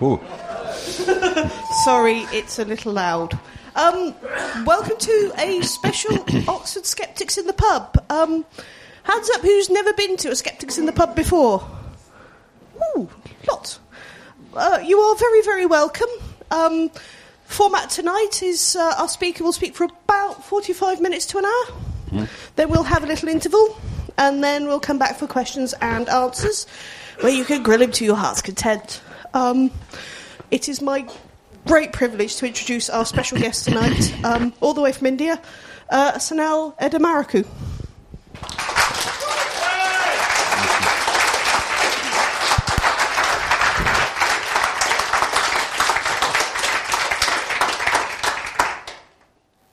[0.00, 0.20] Ooh.
[1.84, 3.38] Sorry, it's a little loud.
[3.74, 4.14] Um,
[4.64, 8.04] welcome to a special Oxford Skeptics in the Pub.
[8.08, 8.44] Um,
[9.02, 11.68] hands up who's never been to a Skeptics in the Pub before?
[12.96, 13.08] Ooh,
[13.48, 13.80] lots.
[14.54, 16.08] Uh, you are very, very welcome.
[16.52, 16.90] Um,
[17.44, 22.28] format tonight is uh, our speaker will speak for about 45 minutes to an hour.
[22.54, 23.76] Then we'll have a little interval,
[24.16, 26.66] and then we'll come back for questions and answers,
[27.20, 29.02] where you can grill him to your heart's content.
[29.34, 29.70] Um,
[30.50, 31.06] it is my
[31.66, 35.40] great privilege to introduce our special guest tonight, um, all the way from India,
[35.90, 37.46] uh, Sanal Edamaruku.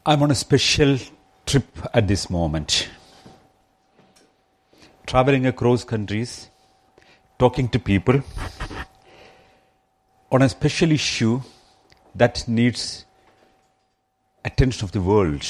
[0.08, 1.00] I'm on a special
[1.46, 2.90] trip at this moment.
[5.08, 6.50] Traveling across countries,
[7.40, 8.22] talking to people
[10.36, 11.42] on a special issue
[12.14, 13.06] that needs
[14.44, 15.46] attention of the world.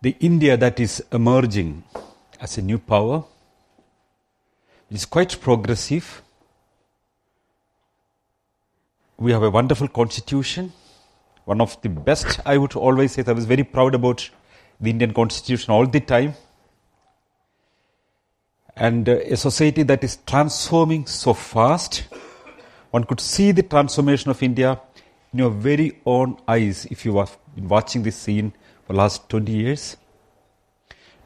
[0.00, 1.84] The India that is emerging
[2.40, 3.22] as a new power
[4.90, 6.22] is quite progressive.
[9.18, 10.72] We have a wonderful constitution,
[11.44, 12.40] one of the best.
[12.46, 14.30] I would always say I was very proud about
[14.80, 16.32] the Indian constitution all the time.
[18.76, 22.04] And uh, a society that is transforming so fast,
[22.90, 24.80] one could see the transformation of India
[25.32, 28.52] in your very own eyes if you have been watching this scene
[28.86, 29.96] for the last 20 years.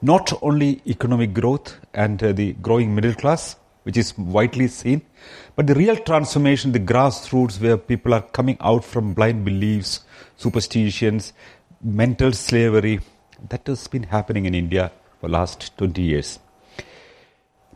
[0.03, 5.01] Not only economic growth and uh, the growing middle class, which is widely seen,
[5.57, 10.01] but the real transformation, the grassroots where people are coming out from blind beliefs,
[10.37, 11.33] superstitions,
[11.83, 13.01] mental slavery,
[13.49, 16.39] that has been happening in India for the last 20 years.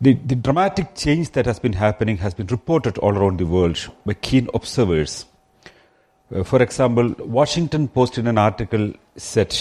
[0.02, 3.78] The, the dramatic change that has been happening has been reported all around the world
[4.04, 5.26] by keen observers.
[6.34, 9.56] Uh, for example, Washington Post in an article said,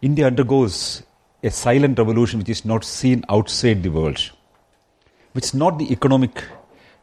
[0.00, 1.02] India undergoes
[1.42, 4.30] a silent revolution which is not seen outside the world.
[5.32, 6.44] Which is not the economic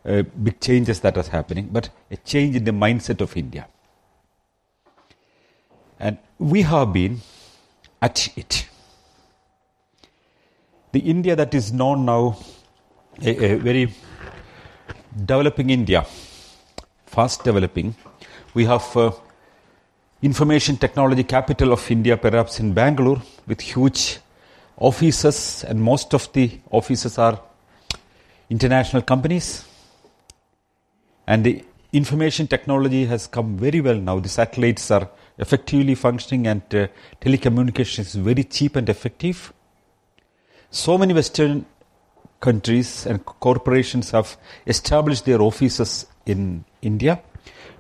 [0.06, 3.68] uh, big changes that are happening, but a change in the mindset of India.
[6.00, 7.20] And we have been
[8.02, 8.68] at it.
[10.92, 12.38] The India that is known now,
[13.22, 13.94] a, a very
[15.26, 16.06] developing India,
[17.06, 17.96] fast developing.
[18.54, 19.12] We have uh,
[20.22, 24.20] information technology capital of India, perhaps in Bangalore, with huge
[24.76, 27.40] offices, and most of the offices are
[28.50, 29.64] international companies.
[31.26, 31.64] And the
[31.94, 34.20] information technology has come very well now.
[34.20, 36.88] The satellites are effectively functioning, and uh,
[37.22, 39.54] telecommunication is very cheap and effective.
[40.72, 41.66] So many Western
[42.40, 47.22] countries and corporations have established their offices in India,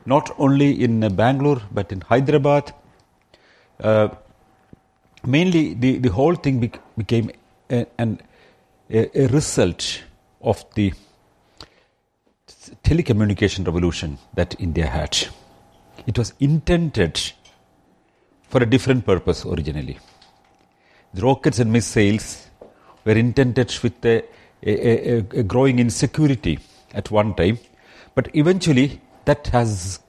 [0.06, 2.74] not only in Bangalore but in Hyderabad.
[3.79, 4.09] Uh,
[5.25, 7.31] mainly, the, the whole thing bec- became
[7.69, 8.18] a, a,
[8.90, 10.03] a result
[10.41, 10.94] of the
[12.84, 15.18] telecommunication revolution that India had.
[16.06, 17.19] It was intended
[18.50, 19.97] for a different purpose originally.
[21.13, 22.50] The rockets and missiles
[23.06, 24.23] were intended with a,
[24.63, 26.59] a, a, a growing insecurity
[26.94, 27.57] at one time,
[28.16, 30.00] but eventually that has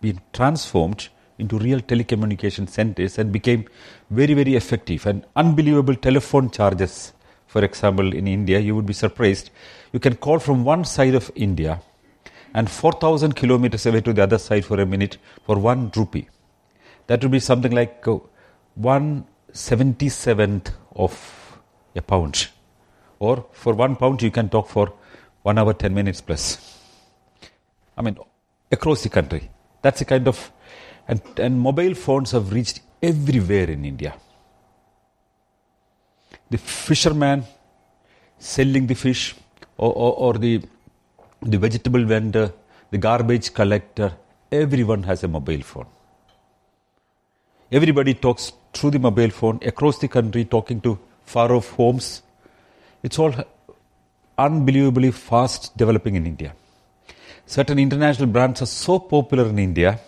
[0.00, 3.64] been transformed into real telecommunication centers and became
[4.10, 5.06] very, very effective.
[5.06, 7.12] And unbelievable telephone charges,
[7.46, 9.50] for example, in India, you would be surprised.
[9.92, 11.80] You can call from one side of India
[12.54, 16.28] and 4,000 kilometers away to the other side for a minute for one rupee.
[17.06, 18.18] That would be something like uh,
[18.80, 21.37] 177th of
[21.98, 22.48] a pound.
[23.18, 24.92] Or for one pound, you can talk for
[25.42, 26.58] one hour, 10 minutes plus.
[27.96, 28.16] I mean,
[28.70, 29.50] across the country.
[29.82, 30.52] That's a kind of.
[31.06, 34.14] And, and mobile phones have reached everywhere in India.
[36.50, 37.44] The fisherman
[38.38, 39.34] selling the fish,
[39.76, 40.62] or, or, or the,
[41.42, 42.52] the vegetable vendor,
[42.90, 44.12] the garbage collector,
[44.50, 45.86] everyone has a mobile phone.
[47.70, 50.98] Everybody talks through the mobile phone across the country, talking to
[51.34, 52.22] far off homes.
[53.02, 53.34] It's all
[54.36, 56.54] unbelievably fast developing in India.
[57.46, 59.98] Certain international brands are so popular in India,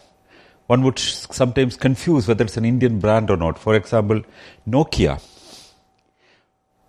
[0.66, 3.58] one would sometimes confuse whether it's an Indian brand or not.
[3.58, 4.22] For example,
[4.68, 5.20] Nokia.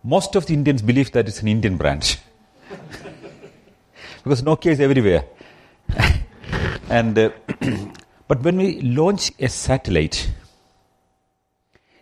[0.04, 2.20] Most of the Indians believe that it's an Indian brand
[4.24, 5.24] because Nokia is everywhere.
[6.90, 7.30] and uh,
[8.28, 10.32] but when we launch a satellite,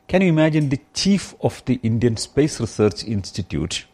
[0.10, 3.86] can you imagine the chief of the Indian Space Research Institute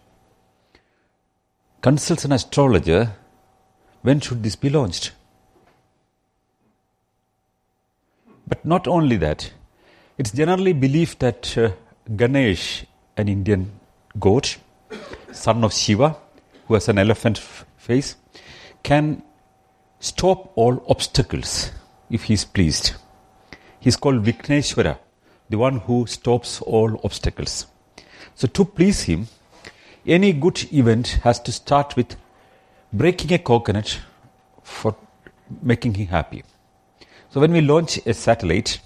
[1.81, 3.11] consults an astrologer,
[4.01, 5.11] when should this be launched?
[8.47, 9.51] But not only that,
[10.17, 11.71] it's generally believed that uh,
[12.15, 12.85] Ganesh,
[13.17, 13.77] an Indian
[14.17, 14.57] goat,
[15.33, 16.15] son of Shiva,
[16.67, 18.15] who has an elephant f- face,
[18.83, 19.21] can
[19.99, 21.71] stop all obstacles
[22.09, 22.93] if he is pleased.
[23.81, 24.99] He is called Vikneshwara,
[25.49, 27.67] the one who stops all obstacles.
[28.35, 29.27] So, to please him,
[30.05, 32.15] any good event has to start with
[32.91, 33.99] breaking a coconut
[34.63, 34.95] for
[35.61, 36.43] making him happy.
[37.29, 38.79] So, when we launch a satellite,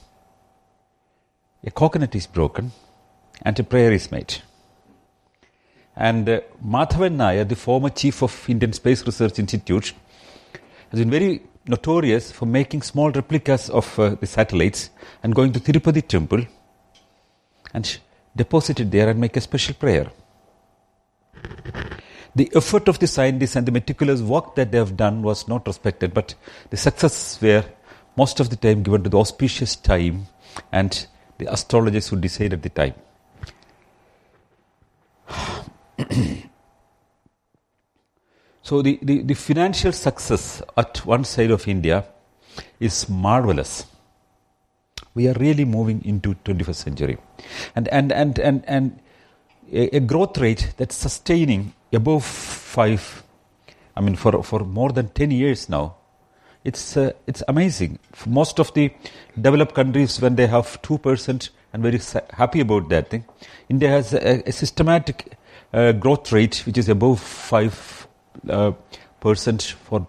[1.63, 2.71] a coconut is broken
[3.41, 4.35] and a prayer is made.
[5.95, 9.93] And uh, Madhavan Nair, the former chief of Indian Space Research Institute,
[10.91, 14.89] has been very notorious for making small replicas of uh, the satellites
[15.23, 16.45] and going to Tirupati temple
[17.73, 17.99] and
[18.35, 20.11] deposit it there and make a special prayer.
[22.35, 25.67] The effort of the scientists and the meticulous work that they have done was not
[25.67, 26.35] respected, but
[26.69, 27.65] the success were
[28.17, 30.27] most of the time given to the auspicious time
[30.71, 31.07] and
[31.37, 32.95] the astrologers who decided the time.
[38.69, 42.05] So the, the, the financial success at one side of India
[42.79, 43.87] is marvelous.
[45.15, 47.17] We are really moving into 21st century.
[47.75, 48.99] And, and, and, and, and
[49.73, 53.23] a, a growth rate that's sustaining above 5,
[53.95, 55.95] I mean for, for more than 10 years now,
[56.63, 57.97] it's, uh, it's amazing.
[58.11, 58.91] For most of the
[59.41, 61.99] developed countries, when they have 2% and very
[62.33, 63.25] happy about that thing,
[63.67, 65.39] India has a, a systematic
[65.73, 67.98] uh, growth rate which is above 5
[68.49, 68.71] uh,
[69.19, 70.05] percent for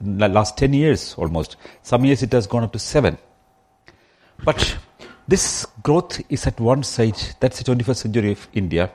[0.00, 1.56] the last 10 years almost.
[1.82, 3.18] Some years it has gone up to 7.
[4.44, 4.76] But
[5.26, 8.90] this growth is at one side, that's the 21st century of India.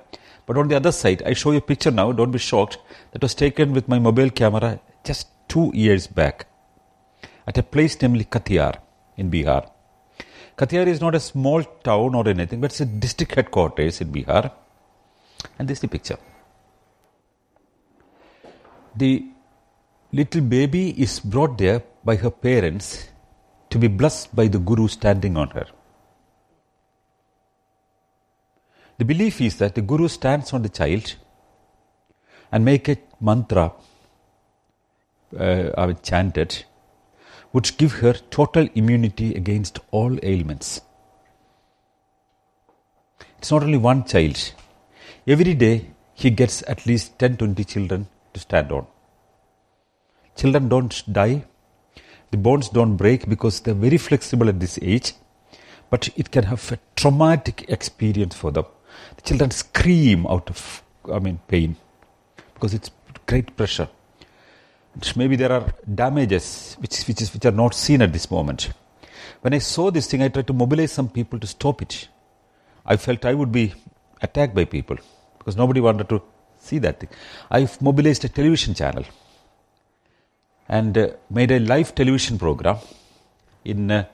[0.45, 2.77] But on the other side, I show you a picture now, don't be shocked,
[3.11, 6.47] that was taken with my mobile camera just two years back
[7.47, 8.75] at a place namely Katihar
[9.17, 9.69] in Bihar.
[10.57, 14.51] Katihar is not a small town or anything, but it's a district headquarters in Bihar.
[15.57, 16.17] And this is the picture.
[18.95, 19.25] The
[20.11, 23.09] little baby is brought there by her parents
[23.69, 25.67] to be blessed by the guru standing on her.
[28.97, 31.15] The belief is that the guru stands on the child
[32.51, 33.73] and make a mantra
[35.37, 36.65] uh, chanted
[37.53, 40.81] would give her total immunity against all ailments.
[43.37, 44.53] It's not only one child.
[45.25, 48.07] Every day he gets at least 10 20 children
[48.39, 48.85] stand on.
[50.35, 51.45] Children don't die,
[52.31, 55.13] the bones don't break because they're very flexible at this age,
[55.89, 58.65] but it can have a traumatic experience for them.
[59.15, 61.75] The children scream out of, I mean, pain
[62.53, 62.91] because it's
[63.25, 63.89] great pressure.
[65.15, 68.71] Maybe there are damages which, which, is, which are not seen at this moment.
[69.41, 72.09] When I saw this thing, I tried to mobilize some people to stop it.
[72.85, 73.73] I felt I would be
[74.21, 74.97] attacked by people
[75.37, 76.21] because nobody wanted to
[76.59, 77.09] see that thing.
[77.49, 79.05] I mobilized a television channel
[80.67, 82.77] and uh, made a live television program
[83.65, 84.05] in uh,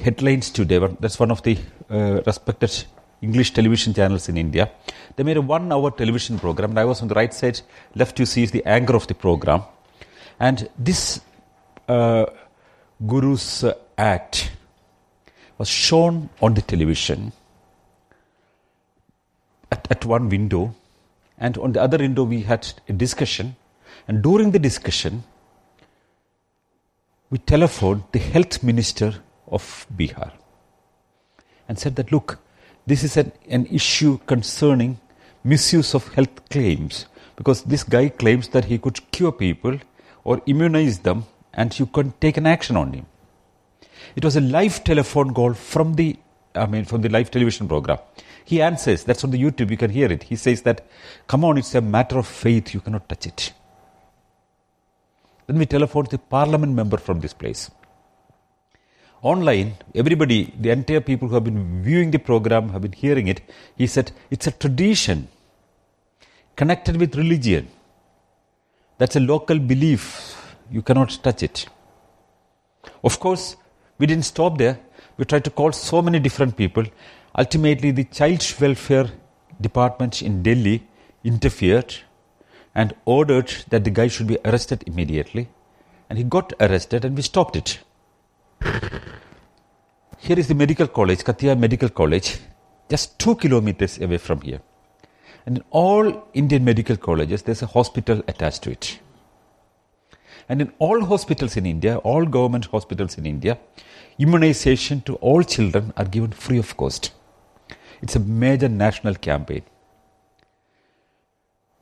[0.00, 0.78] Headlines Today.
[1.00, 1.58] That's one of the
[1.90, 2.84] uh, respected
[3.22, 4.70] English television channels in India.
[5.16, 7.60] They made a one hour television program, and I was on the right side.
[7.94, 9.62] Left, you see, is the anchor of the program.
[10.38, 11.20] And this
[11.88, 12.26] uh,
[13.06, 14.52] Guru's uh, act
[15.58, 17.32] was shown on the television
[19.70, 20.74] at, at one window,
[21.40, 23.56] and on the other window, we had a discussion.
[24.06, 25.24] And during the discussion,
[27.30, 29.14] we telephoned the health minister
[29.48, 30.32] of Bihar
[31.66, 32.38] and said that, look,
[32.86, 34.98] this is an, an issue concerning
[35.42, 37.06] misuse of health claims
[37.36, 39.78] because this guy claims that he could cure people
[40.24, 43.06] or immunize them and you can take an action on him.
[44.14, 46.16] It was a live telephone call from the,
[46.54, 47.98] I mean, from the live television program.
[48.44, 50.24] He answers, that's on the YouTube, you can hear it.
[50.24, 50.86] He says that,
[51.26, 53.52] come on, it's a matter of faith, you cannot touch it.
[55.46, 57.70] Then we telephoned the parliament member from this place.
[59.22, 63.42] Online, everybody, the entire people who have been viewing the program, have been hearing it,
[63.76, 65.28] he said, it's a tradition
[66.56, 67.68] connected with religion.
[68.98, 70.56] That's a local belief.
[70.70, 71.66] You cannot touch it.
[73.04, 73.56] Of course,
[73.98, 74.78] we didn't stop there.
[75.20, 76.84] We tried to call so many different people.
[77.38, 79.10] Ultimately, the child welfare
[79.60, 80.88] department in Delhi
[81.22, 81.94] interfered
[82.74, 85.50] and ordered that the guy should be arrested immediately.
[86.08, 87.80] And he got arrested, and we stopped it.
[90.16, 92.38] Here is the medical college, Katihar Medical College,
[92.88, 94.62] just two kilometers away from here.
[95.44, 98.98] And in all Indian medical colleges, there's a hospital attached to it.
[100.48, 103.58] And in all hospitals in India, all government hospitals in India,
[104.20, 107.12] immunization to all children are given free of cost.
[108.02, 109.62] It's a major national campaign.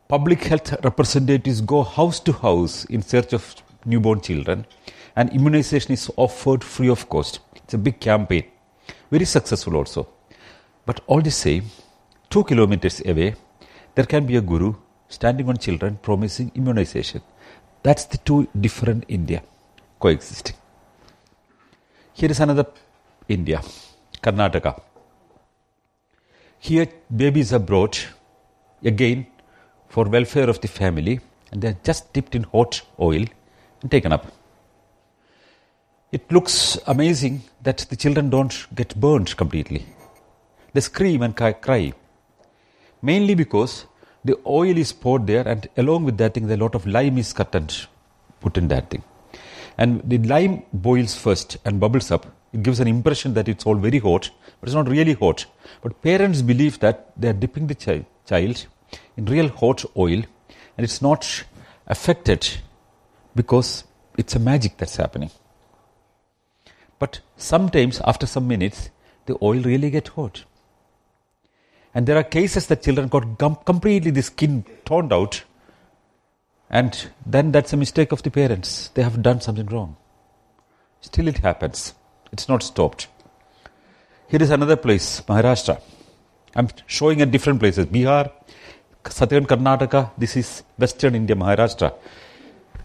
[0.09, 4.67] Public health representatives go house to house in search of newborn children,
[5.17, 7.41] and immunization is offered free of cost.
[7.57, 8.45] It's a big campaign,
[9.11, 10.09] very successful also.
[10.87, 11.65] But all the same,
[12.31, 13.35] two kilometers away,
[13.97, 14.75] there can be a guru
[15.09, 17.21] standing on children promising immunization.
[17.83, 19.43] That's the two different India
[19.99, 20.55] coexisting.
[22.19, 22.67] Here is another
[23.29, 23.63] India,
[24.21, 24.81] Karnataka.
[26.59, 28.09] Here, babies are brought
[28.83, 29.29] again
[29.89, 31.21] for welfare of the family,
[31.53, 33.25] and they are just dipped in hot oil
[33.83, 34.27] and taken up.
[36.11, 39.87] It looks amazing that the children don't get burned completely.
[40.73, 41.93] They scream and cry,
[43.01, 43.87] mainly because
[44.25, 47.33] the oil is poured there, and along with that thing, a lot of lime is
[47.33, 47.73] cut and
[48.41, 49.05] put in that thing.
[49.79, 52.27] And the lime boils first and bubbles up.
[52.53, 54.31] It gives an impression that it's all very hot,
[54.61, 55.47] but it's not really hot.
[55.83, 58.67] But parents believe that they are dipping the chi- child
[59.17, 60.23] in real hot oil,
[60.77, 61.45] and it's not
[61.87, 62.49] affected
[63.37, 63.85] because
[64.17, 65.31] it's a magic that's happening.
[66.99, 68.91] But sometimes, after some minutes,
[69.27, 70.45] the oil really get hot.
[71.95, 75.45] And there are cases that children got completely the skin torn out,
[76.71, 78.89] and then that's a mistake of the parents.
[78.95, 79.97] They have done something wrong.
[81.01, 81.95] Still, it happens.
[82.33, 83.09] It's not stopped.
[84.29, 85.81] Here is another place, Maharashtra.
[86.55, 88.31] I'm showing at different places Bihar,
[89.09, 91.95] southern Karnataka, this is western India, Maharashtra.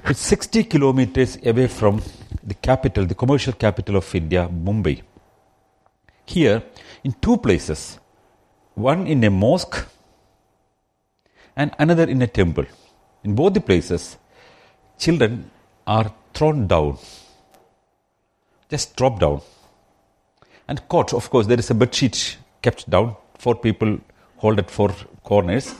[0.05, 2.01] It's 60 kilometers away from
[2.43, 5.01] the capital, the commercial capital of India, Mumbai.
[6.25, 6.63] Here,
[7.03, 7.99] in two places,
[8.75, 9.85] one in a mosque
[11.55, 12.65] and another in a temple.
[13.23, 14.17] In both the places,
[14.97, 15.49] children
[15.87, 16.97] are thrown down,
[18.69, 19.41] just dropped down,
[20.67, 21.13] and caught.
[21.13, 23.15] Of course, there is a bed sheet kept down.
[23.37, 23.99] Four people
[24.37, 25.73] hold at four corners,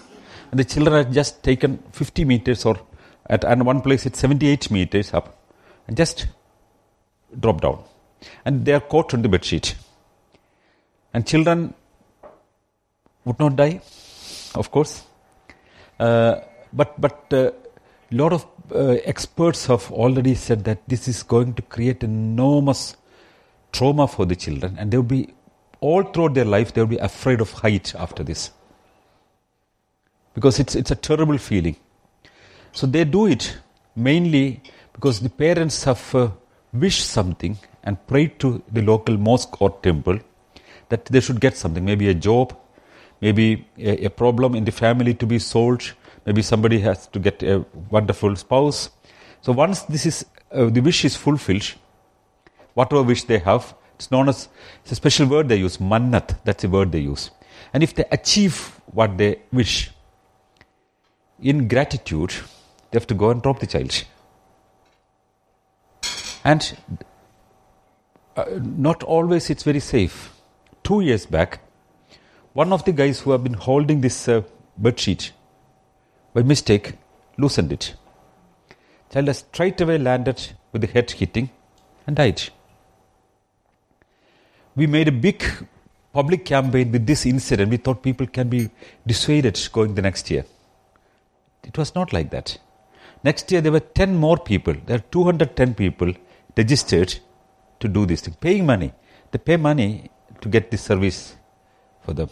[0.51, 2.79] and the children are just taken 50 meters or
[3.27, 5.37] at and one place it's 78 meters up,
[5.87, 6.27] and just
[7.39, 7.83] drop down,
[8.45, 9.75] and they are caught on the bed sheet.
[11.13, 11.73] And children
[13.25, 13.81] would not die,
[14.55, 15.03] of course.
[15.99, 16.35] Uh,
[16.73, 17.51] but but a uh,
[18.11, 22.95] lot of uh, experts have already said that this is going to create enormous
[23.71, 25.33] trauma for the children, and they will be
[25.79, 28.51] all throughout their life they will be afraid of height after this.
[30.33, 31.75] Because it's it's a terrible feeling.
[32.71, 33.57] So they do it
[33.95, 34.61] mainly
[34.93, 36.29] because the parents have uh,
[36.73, 40.19] wished something and prayed to the local mosque or temple
[40.89, 42.55] that they should get something, maybe a job,
[43.21, 45.93] maybe a, a problem in the family to be solved,
[46.25, 48.89] maybe somebody has to get a wonderful spouse.
[49.41, 51.73] So once this is uh, the wish is fulfilled,
[52.73, 54.47] whatever wish they have, it's known as
[54.81, 56.37] it's a special word they use, mannat.
[56.43, 57.31] That's the word they use.
[57.73, 59.91] And if they achieve what they wish,
[61.41, 62.33] in gratitude,
[62.91, 64.03] they have to go and drop the child.
[66.43, 66.77] And
[68.35, 70.33] uh, not always it's very safe.
[70.83, 71.59] Two years back,
[72.53, 74.41] one of the guys who have been holding this uh,
[74.77, 75.31] bed sheet
[76.33, 76.93] by mistake
[77.37, 77.95] loosened it.
[79.11, 81.49] Child has straight away landed with the head hitting
[82.07, 82.41] and died.
[84.75, 85.43] We made a big
[86.11, 87.69] public campaign with this incident.
[87.69, 88.69] We thought people can be
[89.05, 90.45] dissuaded going the next year.
[91.63, 92.57] It was not like that.
[93.23, 94.75] Next year there were 10 more people.
[94.85, 96.13] There are 210 people
[96.57, 97.15] registered
[97.79, 98.93] to do this thing, paying money.
[99.31, 100.09] They pay money
[100.41, 101.35] to get this service
[102.01, 102.29] for them.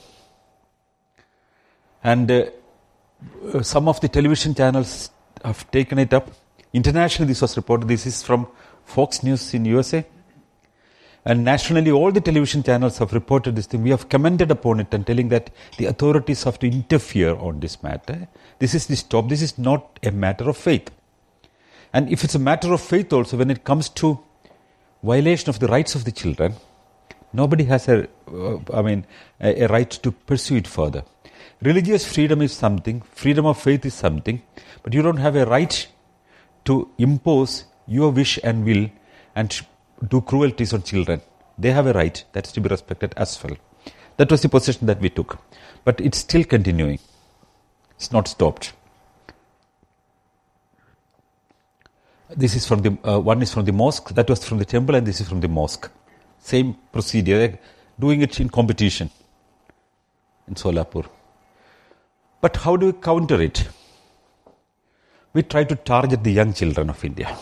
[2.04, 2.46] And uh,
[3.54, 5.12] uh, some of the television channels
[5.44, 6.32] have taken it up.
[6.74, 7.88] Internationally, this was reported.
[7.88, 8.48] This is from
[8.86, 10.06] Fox News in USA.
[11.24, 13.84] And nationally, all the television channels have reported this thing.
[13.84, 17.84] We have commented upon it and telling that the authorities have to interfere on this
[17.84, 18.28] matter.
[18.58, 19.30] This is the stop.
[19.30, 20.90] This is not a matter of faith.
[21.94, 24.20] And if it's a matter of faith also, when it comes to
[25.04, 26.56] violation of the rights of the children,
[27.34, 29.06] nobody has a, uh, I mean,
[29.40, 31.04] a, a right to pursue it further.
[31.64, 34.42] Religious freedom is something, freedom of faith is something,
[34.82, 35.88] but you don't have a right
[36.66, 38.90] to impose your wish and will
[39.36, 39.62] and
[40.08, 41.22] do cruelties on children.
[41.60, 43.56] They have a right that's to be respected as well.
[44.18, 45.38] That was the position that we took.
[45.86, 47.00] But it's still continuing,
[47.96, 48.74] it's not stopped.
[52.36, 54.96] This is from the uh, one is from the mosque, that was from the temple,
[54.96, 55.92] and this is from the mosque.
[56.40, 57.60] Same procedure,
[58.00, 59.12] doing it in competition
[60.48, 61.06] in Solapur.
[62.42, 63.68] But how do we counter it?
[65.34, 67.38] We try to target the young children of India.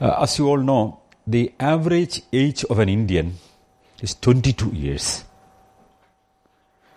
[0.00, 3.34] Uh, as you all know, the average age of an Indian
[4.00, 5.24] is 22 years.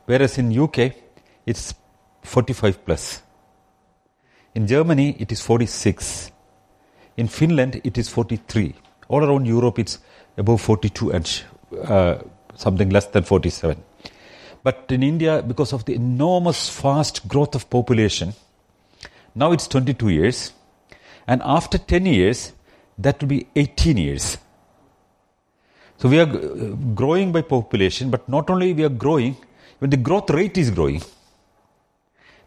[0.05, 0.93] Whereas in UK,
[1.45, 1.75] it's
[2.23, 3.21] 45 plus.
[4.55, 6.31] In Germany, it is 46.
[7.17, 8.73] In Finland, it is 43.
[9.09, 9.99] All around Europe, it's
[10.37, 11.43] above 42 and
[11.83, 12.15] uh,
[12.55, 13.77] something less than 47.
[14.65, 18.33] But in India, because of the enormous fast growth of population,
[19.35, 20.53] now it's 22 years.
[21.27, 22.51] And after 10 years,
[22.97, 24.39] that will be 18 years.
[25.97, 29.37] So we are growing by population, but not only we are growing,
[29.77, 31.03] when the growth rate is growing.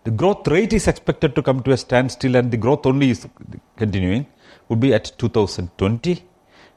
[0.02, 3.28] The growth rate is expected to come to a standstill and the growth only is
[3.76, 4.26] continuing,
[4.68, 6.24] would be at 2020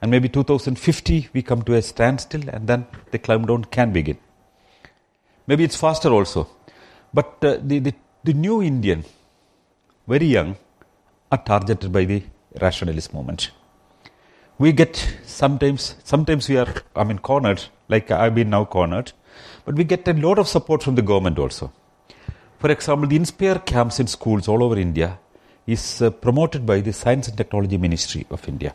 [0.04, 4.20] and maybe 2050 we come to a standstill and then the climb down can begin.
[5.52, 6.48] Maybe it's faster also.
[7.14, 7.94] But uh, the, the,
[8.24, 9.04] the new Indian,
[10.08, 10.56] very young,
[11.30, 12.24] are targeted by the
[12.62, 13.52] rationalist movement.
[14.58, 19.12] We get sometimes, sometimes we are, I mean, cornered, like I've been now cornered,
[19.66, 21.74] but we get a lot of support from the government also.
[22.60, 25.20] For example, the Inspire camps in schools all over India
[25.68, 28.74] is uh, promoted by the Science and Technology Ministry of India.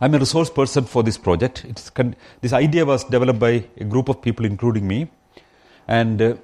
[0.00, 1.64] I'm a resource person for this project.
[1.94, 5.08] Con- this idea was developed by a group of people, including me.
[5.88, 6.34] And uh,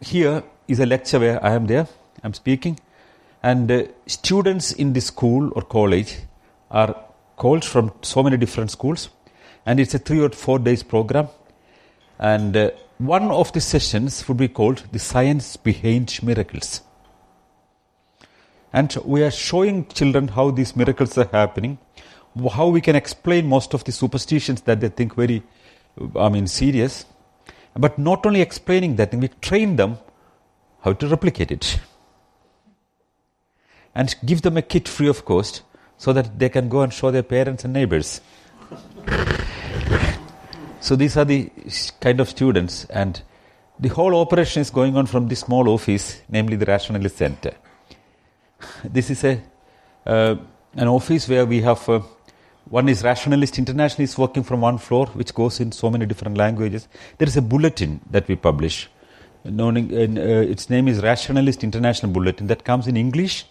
[0.00, 1.88] here is a lecture where I am there,
[2.22, 2.78] I'm speaking.
[3.42, 6.18] And uh, students in this school or college
[6.70, 6.94] are
[7.36, 9.08] called from so many different schools.
[9.64, 11.28] And it's a three or four days program.
[12.18, 16.82] And uh, one of the sessions would be called The Science Behind Miracles.
[18.72, 21.78] And we are showing children how these miracles are happening
[22.52, 25.42] how we can explain most of the superstitions that they think very,
[26.14, 27.06] I mean, serious.
[27.74, 29.98] But not only explaining that, we train them
[30.82, 31.80] how to replicate it.
[33.94, 35.62] And give them a kit free of cost
[35.96, 38.20] so that they can go and show their parents and neighbors.
[40.80, 41.50] so these are the
[42.00, 43.22] kind of students and
[43.78, 47.52] the whole operation is going on from this small office, namely the Rationalist Center.
[48.84, 49.42] This is a
[50.06, 50.36] uh,
[50.74, 52.00] an office where we have uh,
[52.68, 56.36] one is Rationalist International is working from one floor, which goes in so many different
[56.36, 56.88] languages.
[57.18, 58.88] There is a bulletin that we publish.
[59.44, 60.20] Known, uh,
[60.54, 63.46] its name is Rationalist International Bulletin that comes in English,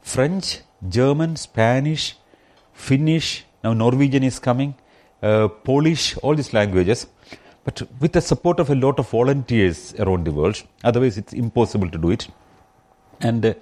[0.00, 2.16] French, German, Spanish,
[2.72, 3.44] Finnish.
[3.62, 4.74] Now Norwegian is coming,
[5.22, 7.06] uh, Polish, all these languages.
[7.64, 11.90] But with the support of a lot of volunteers around the world, otherwise it's impossible
[11.90, 12.28] to do it.
[13.20, 13.54] And uh,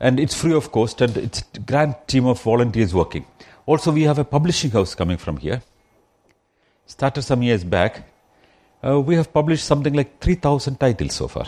[0.00, 3.24] and it's free of cost, and it's a grand team of volunteers working.
[3.66, 5.62] Also, we have a publishing house coming from here.
[6.86, 8.06] Started some years back.
[8.86, 11.46] Uh, we have published something like 3,000 titles so far.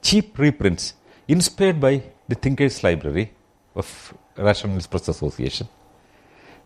[0.00, 0.94] Cheap reprints,
[1.26, 3.32] inspired by the Thinkers Library
[3.74, 5.68] of Rationalist Press Association.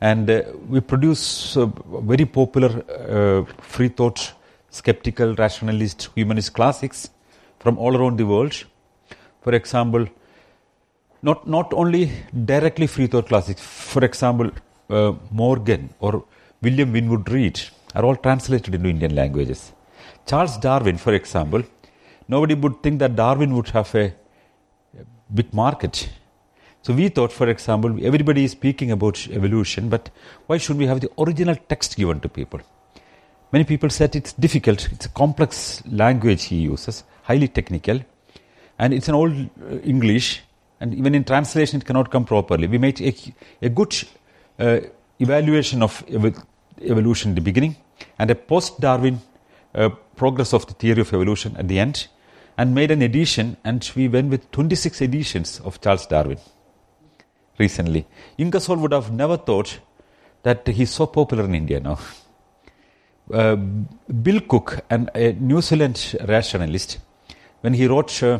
[0.02, 4.34] And uh, we produce uh, very popular uh, free thought,
[4.68, 7.08] skeptical, rationalist, humanist classics
[7.58, 8.64] from all around the world.
[9.40, 10.06] For example,
[11.28, 12.02] not, not only
[12.52, 13.62] directly free thought classics,
[13.92, 14.50] for example,
[14.90, 16.24] uh, Morgan or
[16.62, 17.60] William Winwood Reade
[17.94, 19.72] are all translated into Indian languages.
[20.26, 21.62] Charles Darwin, for example,
[22.28, 26.08] nobody would think that Darwin would have a, a big market.
[26.82, 30.10] So we thought, for example, everybody is speaking about evolution, but
[30.46, 32.60] why should we have the original text given to people?
[33.52, 38.00] Many people said it's difficult, it's a complex language he uses, highly technical,
[38.78, 40.42] and it's an old uh, English,
[40.80, 42.66] and even in translation it cannot come properly.
[42.66, 43.14] We made a,
[43.62, 43.96] a good
[44.58, 44.80] uh,
[45.18, 46.42] evaluation of ev-
[46.82, 47.76] evolution in the beginning
[48.18, 49.20] and a post-Darwin
[49.74, 52.08] uh, progress of the theory of evolution at the end
[52.58, 56.38] and made an edition and we went with 26 editions of Charles Darwin
[57.58, 58.06] recently.
[58.38, 59.78] Ingersoll would have never thought
[60.42, 61.98] that he's so popular in India now.
[63.32, 66.98] Uh, Bill Cooke, and a New Zealand rationalist,
[67.60, 68.38] when he wrote uh,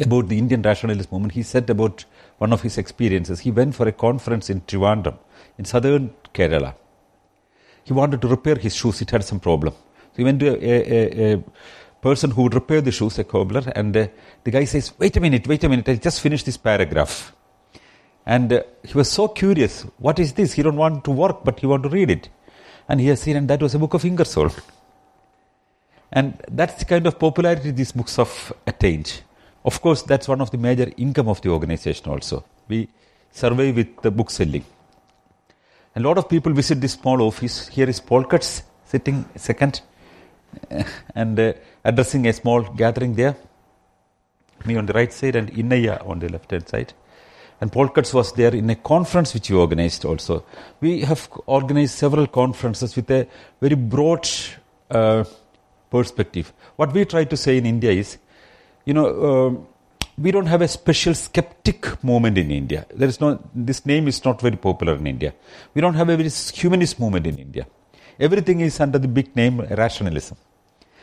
[0.00, 2.04] about the Indian rationalist movement, he said about
[2.38, 3.40] one of his experiences.
[3.40, 5.18] He went for a conference in Trivandrum,
[5.58, 6.74] in southern Kerala.
[7.84, 9.72] He wanted to repair his shoes, it had some problem.
[9.72, 11.44] So he went to a, a, a
[12.02, 14.08] person who would repair the shoes, a cobbler, and uh,
[14.44, 17.34] the guy says, Wait a minute, wait a minute, I just finished this paragraph.
[18.24, 20.52] And uh, he was so curious, What is this?
[20.52, 22.28] He don't want to work, but he want to read it.
[22.88, 24.50] And he has seen, and that was a book of Ingersoll.
[26.12, 29.22] And that's the kind of popularity these books have attained.
[29.66, 32.44] Of course, that's one of the major income of the organization also.
[32.68, 32.88] We
[33.32, 34.64] survey with the book selling.
[35.96, 37.66] A lot of people visit this small office.
[37.66, 39.80] Here is Paul Kurtz sitting second,
[41.16, 41.52] and uh,
[41.84, 43.36] addressing a small gathering there.
[44.64, 46.92] Me on the right side and Innaiah on the left hand side.
[47.60, 50.44] And Paul Kurtz was there in a conference which we organized also.
[50.80, 53.26] We have organized several conferences with a
[53.60, 54.28] very broad
[54.90, 55.24] uh,
[55.90, 56.52] perspective.
[56.76, 58.18] What we try to say in India is,
[58.86, 59.50] you know, uh,
[60.16, 62.86] we don't have a special skeptic movement in India.
[62.94, 65.34] There is no, this name is not very popular in India.
[65.74, 67.66] We don't have a very humanist movement in India.
[68.18, 70.38] Everything is under the big name rationalism.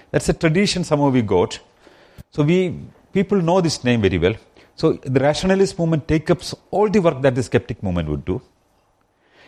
[0.09, 1.59] That's a tradition somehow we got.
[2.31, 2.57] So we
[3.11, 4.35] people know this name very well.
[4.75, 6.41] So the rationalist movement takes up
[6.71, 8.41] all the work that the skeptic movement would do.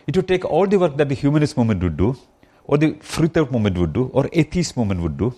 [0.06, 2.16] It would take all the work that the humanist movement would do,
[2.64, 5.34] or the free thought movement would do, or atheist movement would do.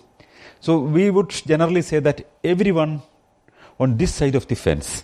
[0.61, 3.01] So we would generally say that everyone
[3.79, 5.03] on this side of the fence,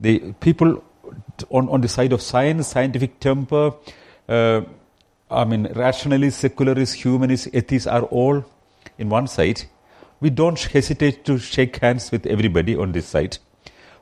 [0.00, 0.82] the people
[1.50, 3.72] on, on the side of science, scientific temper,
[4.28, 4.62] uh,
[5.30, 8.44] I mean, rationalists, secularists, humanists, atheists are all
[8.98, 9.62] in one side.
[10.20, 13.38] We don't hesitate to shake hands with everybody on this side.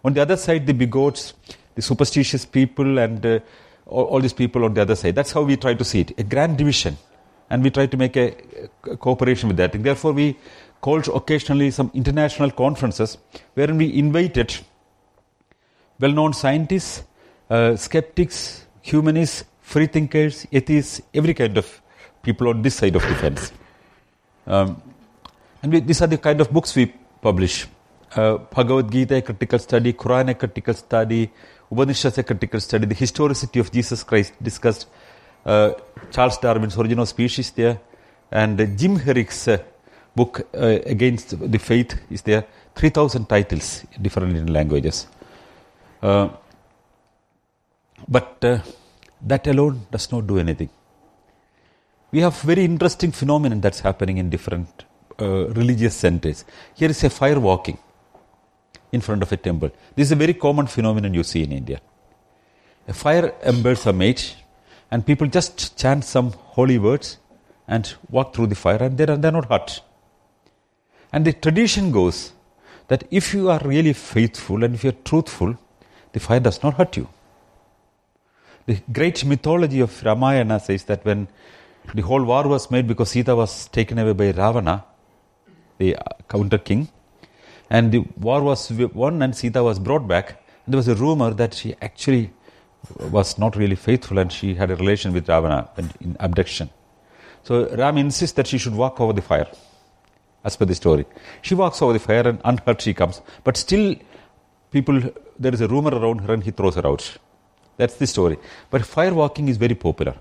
[0.05, 1.35] On the other side, the bigots,
[1.75, 3.40] the superstitious people, and uh,
[3.87, 5.14] all, all, these people on the other side.
[5.14, 6.96] That's how we try to see it a grand division.
[7.50, 8.35] And we try to make a,
[8.90, 9.74] a cooperation with that.
[9.74, 10.37] And therefore, we
[10.81, 13.18] called occasionally some international conferences
[13.55, 14.57] wherein we invited
[16.00, 17.05] well known scientists,
[17.50, 21.81] uh, skeptics, humanists, free thinkers, atheists, every kind of
[22.22, 23.52] people on this side of the fence.
[24.46, 24.83] Um,
[25.62, 27.66] and we, these are the kind of books we publish.
[28.14, 31.31] Uh, Bhagavad Gita, a critical study, Quran, a critical study,
[31.70, 34.87] Upanishads, a critical study, the historicity of Jesus Christ discussed,
[35.44, 35.72] uh,
[36.11, 37.81] Charles Darwin's Origin of Species there,
[38.31, 39.59] and uh, Jim Herrick's uh,
[40.14, 45.07] book Against the Faith is there, 3,000 titles different in languages.
[46.00, 46.37] But
[49.22, 50.68] that alone does not do anything.
[52.11, 54.85] We have very interesting phenomenon that's happening in different
[55.18, 56.44] uh, religious centers.
[56.74, 57.78] Here is a fire walking
[58.92, 59.70] in front of a temple.
[59.94, 61.81] This is a very common phenomenon you see in India.
[62.88, 64.22] A fire embers are made,
[64.92, 67.16] and people just chant some holy words
[67.66, 69.81] and walk through the fire, and they're, they're not hurt.
[71.11, 72.35] And the tradition goes
[72.88, 75.57] that if you are really faithful and if you're truthful,
[76.12, 77.09] the fire does not hurt you.
[78.66, 81.26] The great mythology of Ramayana says that when
[81.94, 84.85] the whole war was made because Sita was taken away by Ravana,
[85.78, 86.88] the uh, counter king,
[87.70, 90.42] and the war was won and Sita was brought back.
[90.66, 92.31] And there was a rumor that she actually
[92.99, 95.68] was not really faithful and she had a relation with Ravana
[96.01, 96.71] in abduction.
[97.45, 99.49] So Ram insists that she should walk over the fire,
[100.45, 101.07] as per the story.
[101.42, 103.21] She walks over the fire and unhurt she comes.
[103.45, 103.97] But still,
[104.71, 105.01] people,
[105.38, 107.16] there is a rumor around her and he throws her out.
[107.77, 108.38] That's the story.
[108.71, 110.14] But fire walking is very popular.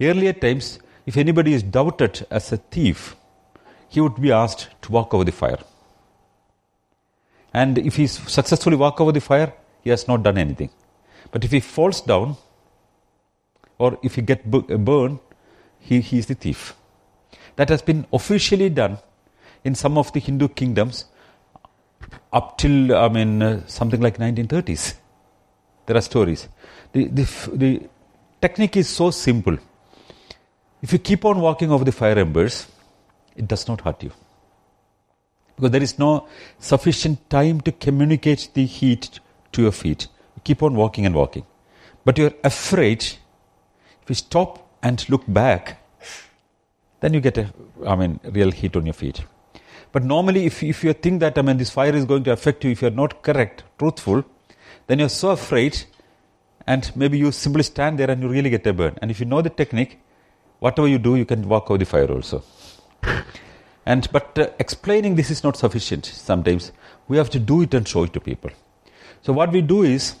[0.00, 3.16] Earlier times, if anybody is doubted as a thief,
[3.88, 5.58] he would be asked to walk over the fire.
[7.52, 9.52] And if he successfully walk over the fire,
[9.82, 10.70] he has not done anything.
[11.30, 12.36] But if he falls down,
[13.78, 15.20] or if he get burned,
[15.78, 16.74] he, he is the thief.
[17.56, 18.98] That has been officially done
[19.64, 21.06] in some of the Hindu kingdoms
[22.32, 24.94] up till I mean uh, something like 1930s.
[25.86, 26.48] There are stories.
[26.92, 27.88] The, the, the
[28.40, 29.58] technique is so simple.
[30.82, 32.66] If you keep on walking over the fire embers,
[33.36, 34.12] it does not hurt you.
[35.56, 36.26] Because there is no
[36.58, 39.20] sufficient time to communicate the heat
[39.52, 40.08] to your feet.
[40.44, 41.44] Keep on walking and walking.
[42.04, 45.82] But you're afraid if you stop and look back,
[47.00, 47.52] then you get a,
[47.86, 49.22] I mean, real heat on your feet.
[49.92, 52.64] But normally, if, if you think that, I mean, this fire is going to affect
[52.64, 54.24] you, if you're not correct, truthful,
[54.86, 55.82] then you're so afraid,
[56.66, 58.96] and maybe you simply stand there and you really get a burn.
[59.02, 59.98] And if you know the technique,
[60.60, 62.42] whatever you do, you can walk over the fire also.
[63.86, 66.04] And but uh, explaining this is not sufficient.
[66.04, 66.70] Sometimes
[67.08, 68.50] we have to do it and show it to people.
[69.22, 70.14] So what we do is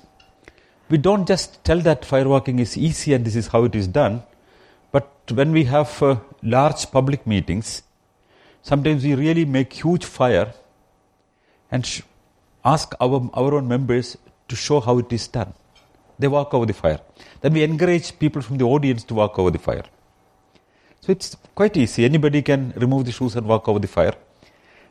[0.90, 4.22] we don't just tell that firewalking is easy and this is how it is done.
[4.92, 7.82] But when we have uh, large public meetings,
[8.62, 10.52] sometimes we really make huge fire
[11.70, 12.02] and sh-
[12.64, 14.16] ask our, our own members
[14.48, 15.54] to show how it is done.
[16.18, 17.00] They walk over the fire.
[17.40, 19.84] Then we encourage people from the audience to walk over the fire.
[21.00, 22.04] So it's quite easy.
[22.04, 24.14] Anybody can remove the shoes and walk over the fire,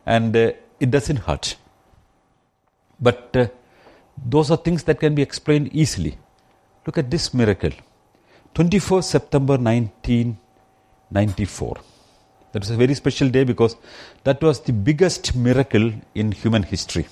[0.05, 1.55] and uh, it doesn't hurt.
[2.99, 3.47] But uh,
[4.25, 6.17] those are things that can be explained easily.
[6.85, 7.71] Look at this miracle
[8.53, 11.77] 24 September 1994.
[12.51, 13.75] That was a very special day because
[14.23, 17.05] that was the biggest miracle in human history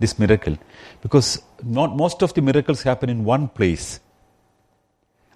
[0.00, 0.58] this miracle
[1.02, 4.00] because not most of the miracles happen in one place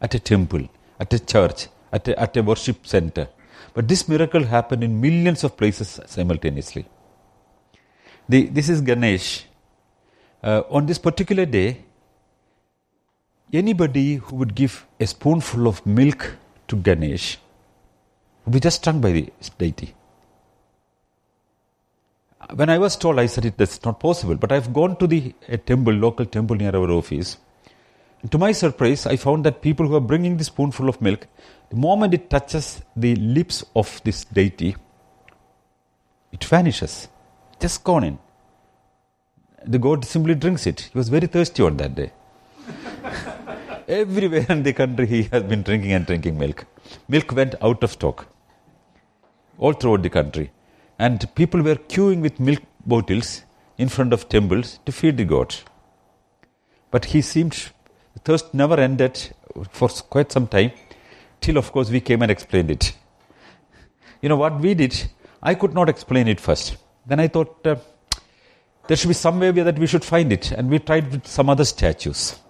[0.02, 3.28] at a temple at a church at a, at a worship center
[3.74, 6.86] But this miracle happened in millions of places simultaneously.
[8.28, 9.44] The, this is Ganesh.
[10.42, 11.84] Uh, on this particular day,
[13.52, 16.36] anybody who would give a spoonful of milk
[16.68, 17.38] to Ganesh
[18.44, 19.94] would be just stung by the deity.
[22.54, 24.36] When I was told, I said that's not possible.
[24.36, 25.34] But I've gone to the
[25.66, 27.36] temple, local temple near our office.
[28.22, 31.26] And to my surprise, I found that people who are bringing the spoonful of milk,
[31.70, 34.76] the moment it touches the lips of this deity,
[36.32, 37.08] it vanishes,
[37.60, 38.18] just gone in.
[39.64, 40.80] The god simply drinks it.
[40.92, 42.12] He was very thirsty on that day.
[43.88, 46.66] Everywhere in the country, he has been drinking and drinking milk.
[47.08, 48.26] Milk went out of stock
[49.58, 50.50] all throughout the country.
[50.98, 53.44] And people were queuing with milk bottles
[53.76, 55.54] in front of temples to feed the god.
[56.90, 57.70] But he seemed,
[58.24, 59.32] thirst never ended
[59.70, 60.72] for quite some time,
[61.40, 62.96] till of course we came and explained it.
[64.22, 65.08] You know what we did?
[65.42, 66.76] I could not explain it first.
[67.06, 67.76] Then I thought uh,
[68.88, 71.48] there should be some way that we should find it, and we tried with some
[71.48, 72.40] other statues.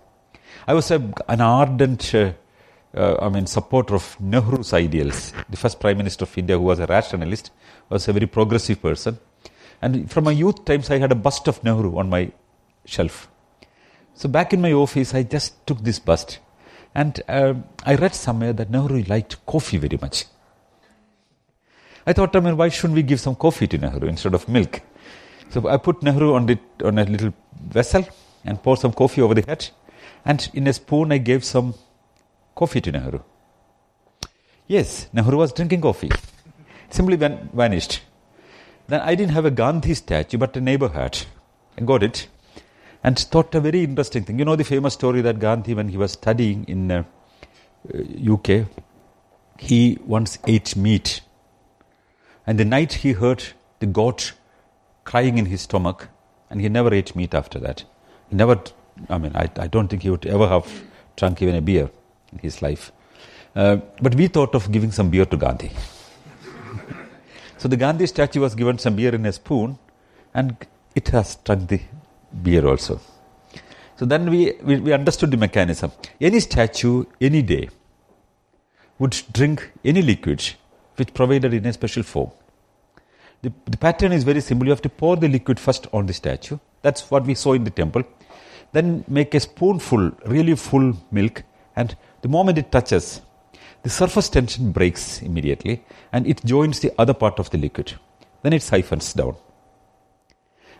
[0.66, 0.96] I was a,
[1.28, 2.32] an ardent uh,
[2.94, 5.32] uh, I mean, supporter of Nehru's ideals.
[5.48, 7.50] The first Prime Minister of India, who was a rationalist,
[7.88, 9.18] was a very progressive person.
[9.82, 12.32] And from my youth times, I had a bust of Nehru on my
[12.84, 13.28] shelf.
[14.14, 16.38] So back in my office, I just took this bust.
[16.94, 20.24] And uh, I read somewhere that Nehru liked coffee very much.
[22.06, 24.80] I thought, I mean, why shouldn't we give some coffee to Nehru instead of milk?
[25.50, 28.06] So I put Nehru on, the, on a little vessel
[28.44, 29.68] and poured some coffee over the head.
[30.24, 31.74] And in a spoon, I gave some
[32.54, 33.20] coffee to Nehru.
[34.66, 36.10] Yes, Nehru was drinking coffee.
[36.90, 38.02] Simply van- vanished.
[38.88, 41.18] Then I didn't have a Gandhi statue, but a neighbor had.
[41.78, 42.28] I got it
[43.02, 44.38] and thought a very interesting thing.
[44.38, 47.04] You know the famous story that Gandhi, when he was studying in uh,
[47.94, 48.66] uh, UK,
[49.58, 51.20] he once ate meat.
[52.46, 53.44] And the night he heard
[53.78, 54.32] the goat
[55.10, 56.08] crying in his stomach,
[56.50, 57.84] and he never ate meat after that.
[58.28, 58.60] He never,
[59.08, 60.66] I mean, I, I don't think he would ever have
[61.16, 61.88] drunk even a beer
[62.32, 62.92] in his life.
[63.56, 65.70] Uh, but we thought of giving some beer to Gandhi.
[67.58, 69.78] so the Gandhi statue was given some beer in a spoon,
[70.34, 70.54] and
[70.94, 71.80] it has drunk the
[72.42, 73.00] beer also.
[73.96, 75.90] So then we, we, we understood the mechanism.
[76.20, 77.70] Any statue, any day,
[78.98, 80.44] would drink any liquid
[80.96, 82.30] which provided in a special form.
[83.42, 84.66] The, the pattern is very simple.
[84.66, 86.58] You have to pour the liquid first on the statue.
[86.82, 88.02] That's what we saw in the temple.
[88.72, 91.42] Then make a spoonful, really full milk,
[91.76, 93.20] and the moment it touches,
[93.82, 97.94] the surface tension breaks immediately and it joins the other part of the liquid.
[98.42, 99.36] Then it siphons down.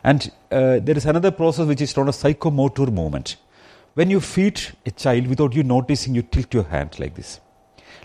[0.03, 3.37] And uh, there is another process which is known as psychomotor movement.
[3.94, 7.40] When you feed a child without you noticing, you tilt your hand like this.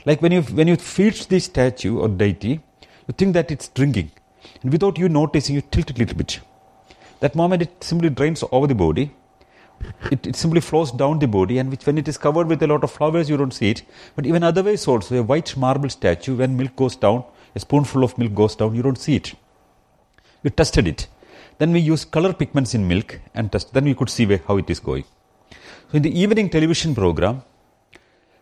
[0.05, 2.61] Like when you, when you feed the statue or deity,
[3.07, 4.11] you think that it's drinking.
[4.61, 6.39] And without you noticing, you tilt it a little bit.
[7.19, 9.13] That moment it simply drains over the body.
[10.11, 12.67] It, it simply flows down the body, and which, when it is covered with a
[12.67, 13.83] lot of flowers, you don't see it.
[14.15, 17.25] But even otherwise, also, a white marble statue, when milk goes down,
[17.55, 19.33] a spoonful of milk goes down, you don't see it.
[20.41, 21.07] We tested it.
[21.57, 23.73] Then we used color pigments in milk and test.
[23.73, 25.05] Then we could see how it is going.
[25.51, 27.43] So in the evening television program,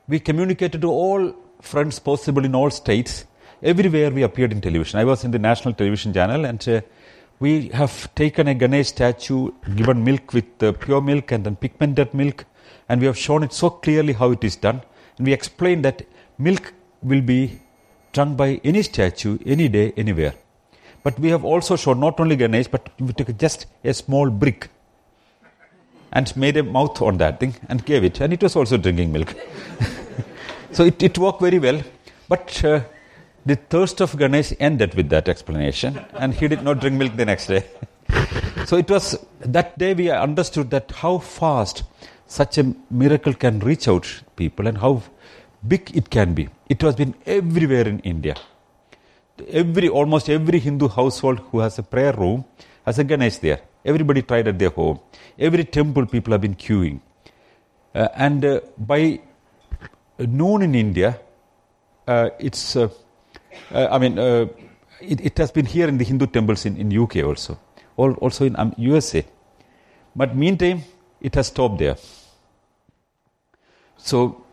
[0.08, 3.26] we communicated to all friends possible in all states.
[3.64, 5.00] Everywhere we appeared in television.
[5.00, 6.82] I was in the national television channel, and uh,
[7.40, 12.12] we have taken a Ganesh statue, given milk with uh, pure milk and then pigmented
[12.16, 12.46] milk,
[12.90, 14.82] and we have shown it so clearly how it is done.
[15.18, 16.02] And we explained that
[16.40, 17.60] milk will be
[18.14, 20.34] drunk by any statue, any day, anywhere.
[21.04, 24.70] But we have also shown not only Ganesh, but we took just a small brick
[26.12, 29.12] and made a mouth on that thing and gave it, and it was also drinking
[29.12, 29.36] milk.
[30.72, 31.80] so it, it worked very well.
[32.28, 32.82] But uh,
[33.46, 37.26] the thirst of Ganesh ended with that explanation, and he did not drink milk the
[37.26, 37.66] next day.
[38.66, 41.84] so it was that day we understood that how fast
[42.28, 45.02] such a miracle can reach out people and how
[45.68, 46.50] big it can be.
[46.70, 48.36] It has been everywhere in India
[49.50, 52.46] every almost every Hindu household who has a prayer room
[52.86, 53.62] has a Ganesh there.
[53.86, 55.00] Everybody tried at their home.
[55.38, 57.02] Every temple people have been queuing.
[57.94, 59.20] Uh, and uh, by
[60.20, 61.20] noon in India,
[62.08, 62.76] uh, it's,
[63.74, 64.48] uh, I mean, uh,
[65.00, 67.60] it, it, has been here in the Hindu temples in, in UK also,
[67.98, 69.26] All, also in um, USA.
[70.16, 70.84] But meantime,
[71.20, 71.96] it has stopped there.
[73.98, 74.44] So,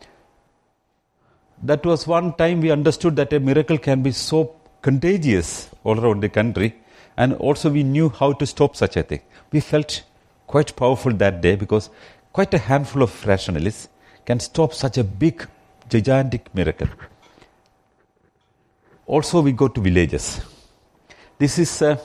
[1.63, 6.21] that was one time we understood that a miracle can be so contagious all around
[6.21, 6.75] the country,
[7.17, 9.21] and also we knew how to stop such a thing.
[9.51, 10.03] We felt
[10.47, 11.89] quite powerful that day because
[12.31, 13.89] quite a handful of rationalists
[14.25, 15.45] can stop such a big,
[15.89, 16.87] gigantic miracle.
[19.09, 20.39] Also we go to villages.
[21.37, 21.99] This is a,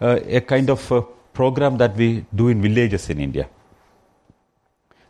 [0.00, 3.48] a, kind of a program that we do in villages in India.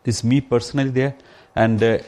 [0.03, 1.15] This is me personally there,
[1.55, 1.99] and uh,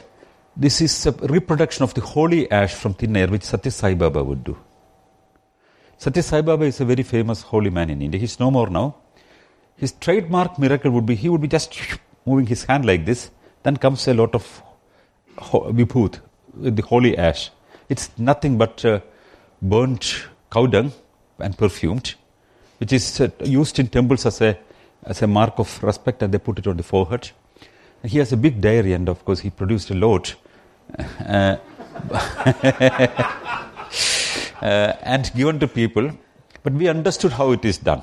[0.55, 4.23] this is a reproduction of the holy ash from thin air, which Satya Sai Baba
[4.23, 4.57] would do.
[5.97, 8.19] Satya Sai Baba is a very famous holy man in India.
[8.19, 8.95] He's no more now.
[9.77, 11.79] His trademark miracle would be he would be just
[12.25, 13.31] moving his hand like this,
[13.63, 14.61] then comes a lot of
[15.37, 16.19] vibhut,
[16.55, 17.51] the holy ash.
[17.89, 18.99] It's nothing but uh,
[19.61, 20.91] burnt cow dung
[21.39, 22.15] and perfumed,
[22.79, 24.57] which is uh, used in temples as a,
[25.03, 27.31] as a mark of respect, and they put it on the forehead.
[28.03, 30.35] And he has a big dairy, and of course, he produced a lot.
[34.59, 36.11] Uh, and given to people,
[36.63, 38.01] but we understood how it is done.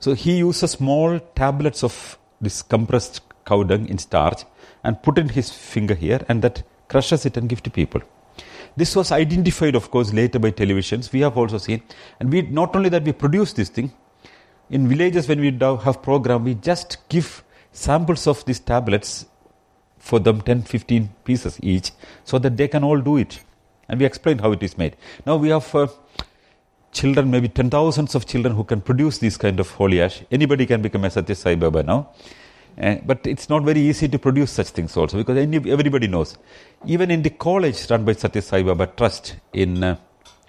[0.00, 4.44] So he uses small tablets of this compressed cow dung in starch
[4.82, 8.00] and put in his finger here, and that crushes it and give to people.
[8.76, 11.12] This was identified, of course, later by televisions.
[11.12, 11.82] We have also seen,
[12.18, 13.92] and we not only that we produce this thing.
[14.70, 15.50] In villages when we
[15.84, 19.26] have program, we just give samples of these tablets
[19.98, 21.90] for them 10 15 pieces each
[22.24, 23.40] so that they can all do it.
[23.88, 24.96] And we explain how it is made.
[25.26, 25.88] Now we have uh,
[26.92, 30.82] children maybe 10000s of children who can produce this kind of holy ash anybody can
[30.82, 31.98] become a satya sai baba now
[32.78, 35.36] uh, but it's not very easy to produce such things also because
[35.76, 36.36] everybody knows
[36.86, 39.96] even in the college run by satya sai baba trust in uh,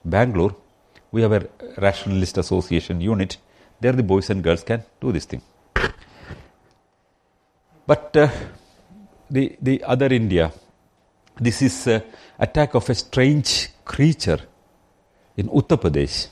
[0.05, 0.55] bangalore
[1.11, 1.43] we have a
[1.77, 3.37] rationalist association unit
[3.81, 5.41] there the boys and girls can do this thing
[7.91, 8.29] but uh,
[9.29, 10.51] the, the other India,
[11.39, 12.01] this is uh,
[12.37, 14.39] attack of a strange creature
[15.37, 16.27] in Uttar Pradesh.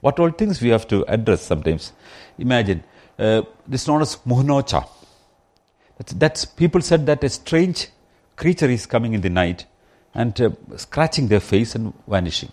[0.00, 1.92] What all things we have to address sometimes.
[2.38, 2.82] Imagine,
[3.20, 4.88] uh, this is known as Muhnochwa.
[5.98, 7.88] That's, that's, people said that a strange
[8.36, 9.66] creature is coming in the night
[10.14, 12.52] and uh, scratching their face and vanishing.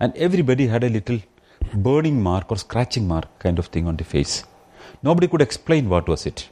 [0.00, 1.20] And everybody had a little
[1.74, 4.44] burning mark or scratching mark kind of thing on the face.
[5.02, 6.48] Nobody could explain what was it.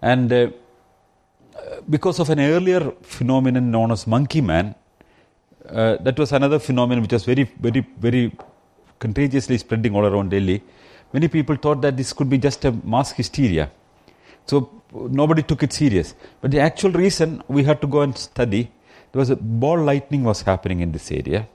[0.00, 0.50] And uh,
[1.88, 4.74] because of an earlier phenomenon known as monkey man,
[5.68, 8.32] uh, that was another phenomenon which was very, very, very
[8.98, 10.62] contagiously spreading all around Delhi.
[11.12, 13.70] Many people thought that this could be just a mass hysteria.
[14.46, 16.14] So nobody took it serious.
[16.40, 18.70] But the actual reason we had to go and study,
[19.12, 21.48] there was a ball lightning was happening in this area.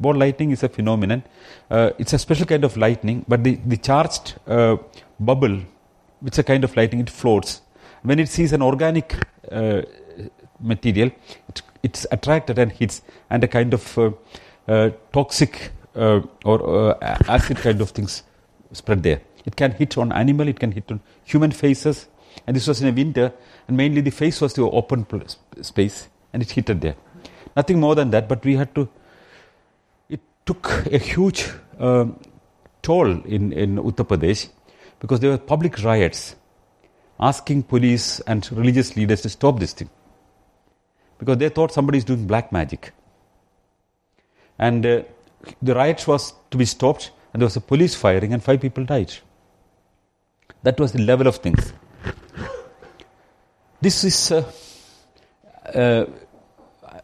[0.00, 1.24] Ball lightning is a phenomenon.
[1.70, 4.76] Uh, it's a special kind of lightning, but the, the charged uh,
[5.18, 5.60] bubble,
[6.20, 7.62] which is a kind of lightning, it floats
[8.02, 9.14] when it sees an organic
[9.50, 9.82] uh,
[10.60, 11.10] material,
[11.48, 14.10] it, it's attracted and hits, and a kind of uh,
[14.66, 16.96] uh, toxic uh, or
[17.28, 18.22] acid kind of things
[18.72, 19.20] spread there.
[19.44, 22.08] It can hit on animal, it can hit on human faces,
[22.46, 23.32] and this was in a winter,
[23.66, 25.06] and mainly the face was the open
[25.62, 26.96] space, and it hit there.
[27.56, 28.88] Nothing more than that, but we had to.
[30.08, 32.20] It took a huge um,
[32.82, 34.48] toll in, in Uttar Pradesh
[35.00, 36.36] because there were public riots
[37.20, 39.90] asking police and religious leaders to stop this thing
[41.18, 42.92] because they thought somebody is doing black magic.
[44.58, 45.02] And uh,
[45.62, 48.84] the riots was to be stopped, and there was a police firing, and five people
[48.84, 49.12] died.
[50.62, 51.72] That was the level of things.
[53.80, 54.50] This is uh,
[55.72, 56.06] uh,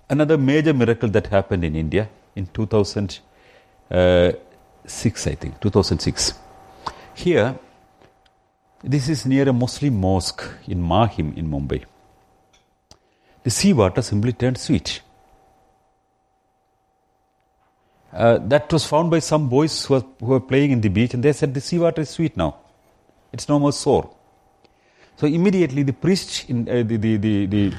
[0.09, 6.33] another major miracle that happened in India in 2006, I think, 2006.
[7.15, 7.57] Here,
[8.83, 11.85] this is near a Muslim mosque in Mahim in Mumbai.
[13.45, 15.01] The seawater simply turned sweet.
[18.15, 21.15] Uh, that was found by some boys who were, who were playing in the beach,
[21.15, 22.57] and they said the seawater is sweet now.
[23.33, 24.09] It's no more sour.
[25.17, 27.73] So immediately the priest, in, uh, the, the, the, the,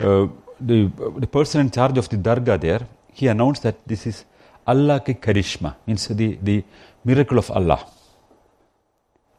[0.00, 0.28] uh,
[0.60, 2.80] the, the person in charge of the dargah there,
[3.12, 4.24] he announced that this is
[4.66, 6.64] Allah ki karishma, means the, the
[7.04, 7.86] miracle of Allah.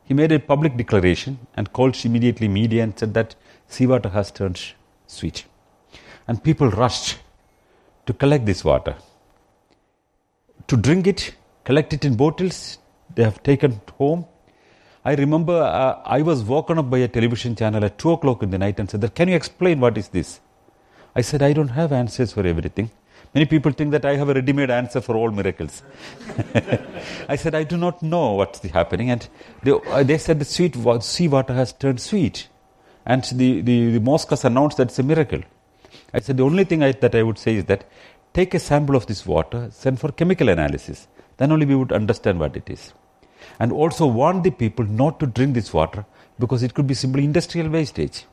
[0.05, 3.35] He made a public declaration and called immediately media and said that
[3.67, 4.61] seawater has turned
[5.07, 5.43] sweet.
[6.25, 7.17] And people rushed
[8.05, 8.95] to collect this water.
[10.71, 12.77] To drink it, collect it in bottles,
[13.13, 14.23] they have taken home.
[15.03, 18.51] I remember uh, I was woken up by a television channel at 2 o'clock in
[18.51, 20.39] the night and said, Can you explain what is this?
[21.13, 22.89] I said, I don't have answers for everything.
[23.33, 25.83] Many people think that I have a ready made answer for all miracles.
[27.27, 29.09] I said, I do not know what's happening.
[29.09, 29.27] And
[29.63, 32.47] they, uh, they said the sweet sea water has turned sweet.
[33.05, 35.41] And the, the, the mosque has announced that it's a miracle.
[36.13, 37.83] I said, the only thing I, that I would say is that
[38.33, 41.07] take a sample of this water, send for chemical analysis.
[41.37, 42.93] Then only we would understand what it is.
[43.59, 46.05] And also warn the people not to drink this water
[46.39, 48.25] because it could be simply industrial wastage.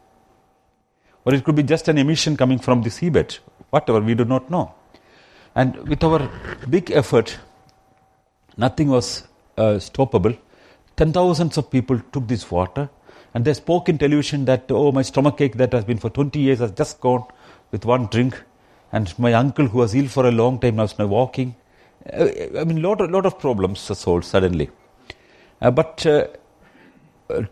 [1.25, 3.39] Or it could be just an emission coming from the seabed.
[3.71, 4.75] Whatever, we do not know.
[5.55, 6.31] And with our
[6.69, 7.39] big effort,
[8.57, 9.27] nothing was
[9.57, 10.39] uh, stoppable.
[10.97, 12.89] Ten thousands of people took this water,
[13.35, 16.39] and they spoke in television that oh, my stomach ache that has been for 20
[16.39, 17.25] years has just gone
[17.71, 18.41] with one drink,
[18.93, 21.55] and my uncle who was ill for a long time now is now walking.
[22.12, 22.28] Uh,
[22.59, 24.70] I mean, lot lot of problems solved suddenly.
[25.61, 26.26] Uh, but uh,
[27.30, 27.43] uh,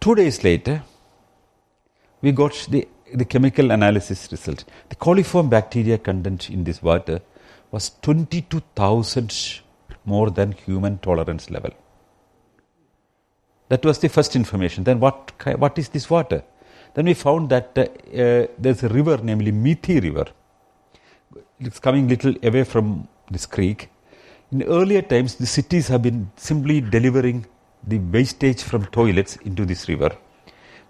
[0.00, 0.82] two days later,
[2.22, 4.64] we got the, the chemical analysis result.
[4.88, 7.20] The coliform bacteria content in this water
[7.70, 9.60] was 22,000
[10.04, 11.70] more than human tolerance level.
[13.68, 14.84] That was the first information.
[14.84, 16.42] Then what, what is this water?
[16.94, 20.26] Then we found that uh, uh, there's a river, namely Mithi River.
[21.58, 23.88] It's coming little away from this creek.
[24.52, 27.46] In earlier times, the cities have been simply delivering
[27.86, 30.10] the wastage from toilets into this river,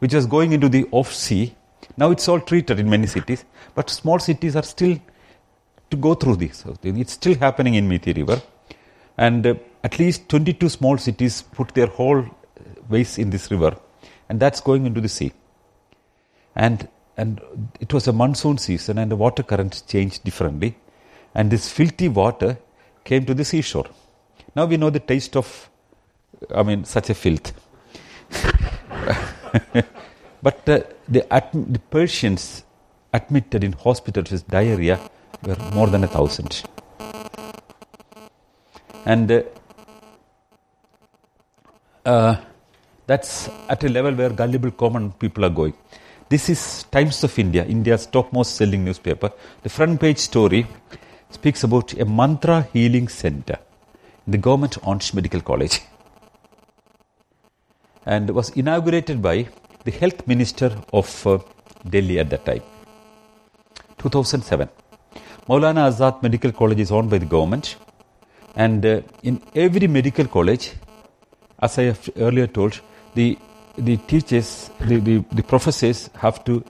[0.00, 1.54] which was going into the off sea.
[1.96, 3.44] Now it's all treated in many cities,
[3.74, 4.98] but small cities are still
[5.90, 6.64] to go through this.
[6.82, 8.42] It's still happening in Mithi River.
[9.16, 9.54] And uh,
[9.84, 12.24] at least 22 small cities put their whole
[12.88, 13.76] waste in this river,
[14.28, 15.32] and that's going into the sea.
[16.54, 17.40] And, and
[17.80, 20.76] it was a monsoon season, and the water currents changed differently.
[21.34, 22.58] And this filthy water
[23.04, 23.86] came to the seashore.
[24.54, 25.70] Now we know the taste of,
[26.54, 27.52] I mean, such a filth.
[30.42, 32.64] but uh, the, the Persians
[33.12, 34.98] admitted in hospitals with diarrhea
[35.42, 36.62] were more than a thousand.
[39.04, 39.42] And uh,
[42.04, 42.36] uh,
[43.06, 45.74] that's at a level where gullible common people are going.
[46.28, 49.30] This is Times of India, India's topmost selling newspaper.
[49.62, 50.66] The front page story
[51.30, 53.58] speaks about a mantra healing center
[54.26, 55.82] in the government Onch Medical College
[58.04, 59.46] and was inaugurated by
[59.84, 61.38] the health minister of uh,
[61.88, 62.62] Delhi at that time.
[63.98, 64.68] 2007.
[65.48, 67.76] Maulana Azad Medical College is owned by the government
[68.56, 70.72] and uh, in every medical college,
[71.60, 72.80] as I have earlier told,
[73.14, 73.38] the,
[73.78, 76.64] the teachers, the, the, the professors have to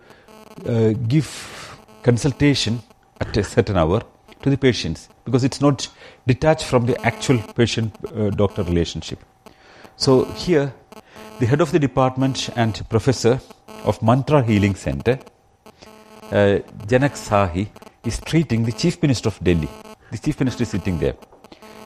[0.67, 2.81] uh, give consultation
[3.21, 4.03] at a certain hour
[4.43, 5.89] to the patients because it's not
[6.27, 9.19] detached from the actual patient uh, doctor relationship.
[9.97, 10.73] So here,
[11.39, 13.41] the head of the department and professor
[13.85, 15.19] of Mantra Healing Center,
[16.31, 17.69] uh, Janak Sahi,
[18.05, 19.69] is treating the chief minister of Delhi.
[20.13, 21.15] The chief minister is sitting there.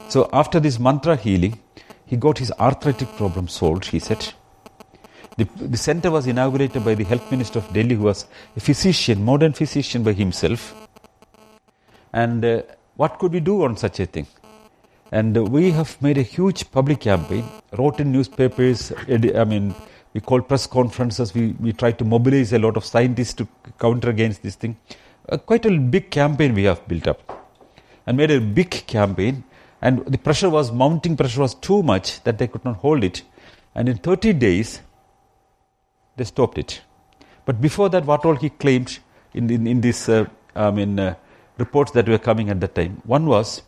[0.08, 1.60] So after this mantra healing,
[2.04, 4.34] he got his arthritic problem solved, he said.
[5.36, 8.26] The, the center was inaugurated by the health minister of Delhi, who was
[8.56, 10.88] a physician, modern physician by himself.
[12.12, 12.62] And uh,
[12.96, 14.26] what could we do on such a thing?
[15.12, 17.44] And uh, we have made a huge public campaign,
[17.78, 19.74] wrote in newspapers, I mean,
[20.12, 24.10] we called press conferences, we, we tried to mobilize a lot of scientists to counter
[24.10, 24.76] against this thing.
[25.28, 27.48] Uh, quite a big campaign we have built up
[28.06, 29.44] and made a big campaign
[29.82, 33.22] and the pressure was, mounting pressure was too much that they could not hold it.
[33.74, 34.80] And in 30 days,
[36.20, 36.82] they stopped it.
[37.46, 38.98] But before that, what all he claimed
[39.32, 41.14] in, in, in these uh, I mean, uh,
[41.56, 43.62] reports that were coming at that time, one was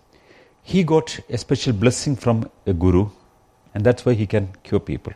[0.62, 3.09] he got a special blessing from a guru,
[3.74, 5.14] and that's why he can cure people.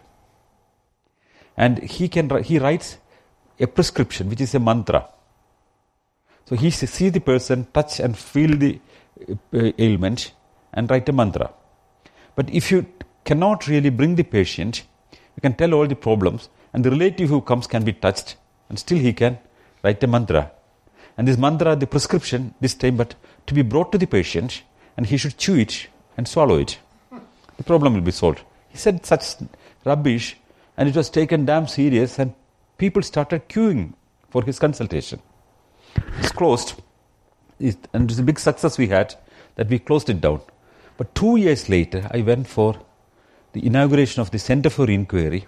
[1.59, 2.97] And he, can, he writes
[3.61, 5.07] a prescription, which is a mantra.
[6.47, 8.80] So he sees the person, touch and feel the
[9.53, 10.32] uh, ailment,
[10.72, 11.53] and write a mantra.
[12.34, 12.87] But if you
[13.24, 17.41] cannot really bring the patient, you can tell all the problems, and the relative who
[17.41, 18.37] comes can be touched,
[18.68, 19.39] and still he can
[19.83, 20.53] write a mantra.
[21.16, 23.14] And this mantra, the prescription this time, but
[23.47, 24.62] to be brought to the patient,
[24.95, 25.87] and he should chew it
[26.18, 26.79] and swallow it.
[27.57, 28.43] The problem will be solved.
[28.68, 29.37] He said such
[29.87, 30.37] rubbish,
[30.77, 32.35] and it was taken damn serious, and
[32.77, 33.95] people started queuing
[34.29, 35.22] for his consultation.
[36.18, 36.74] It's closed,
[37.59, 39.14] and it's a big success we had
[39.55, 40.43] that we closed it down.
[40.99, 42.77] But two years later, I went for
[43.55, 45.47] the inauguration of the Center for Inquiry,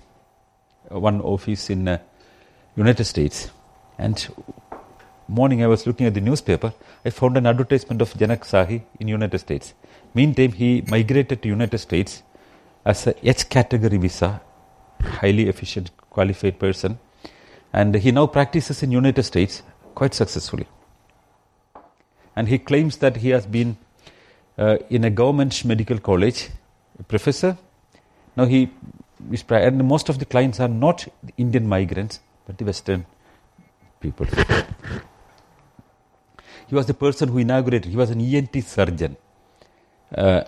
[0.90, 1.98] one office in uh,
[2.76, 3.50] United States.
[3.98, 4.28] And
[5.26, 6.72] morning I was looking at the newspaper,
[7.04, 9.74] I found an advertisement of Janak Sahi in United States.
[10.14, 12.22] Meantime, he migrated to United States
[12.84, 14.40] as a H category visa,
[15.00, 16.98] highly efficient, qualified person.
[17.72, 19.62] And he now practices in United States
[19.94, 20.66] quite successfully.
[22.34, 23.76] And he claims that he has been
[24.56, 26.48] uh, in a government medical college,
[27.08, 27.58] professor.
[28.36, 28.70] Now he
[29.50, 31.06] and most of the clients are not
[31.36, 33.04] Indian migrants, but the Western
[34.00, 34.26] people.
[36.68, 39.16] he was the person who inaugurated, he was an ENT surgeon.
[40.14, 40.42] Uh,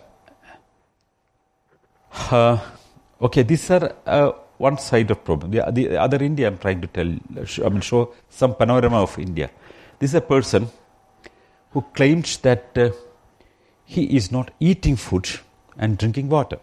[2.31, 2.59] uh,
[3.21, 5.51] okay, these are uh, one side of problem.
[5.51, 9.51] The, the, other India, I'm trying to tell, I mean, show some panorama of India.
[9.99, 10.69] This is a person
[11.73, 12.91] who claims that uh,
[13.85, 15.29] he is not eating food
[15.77, 16.59] and drinking water.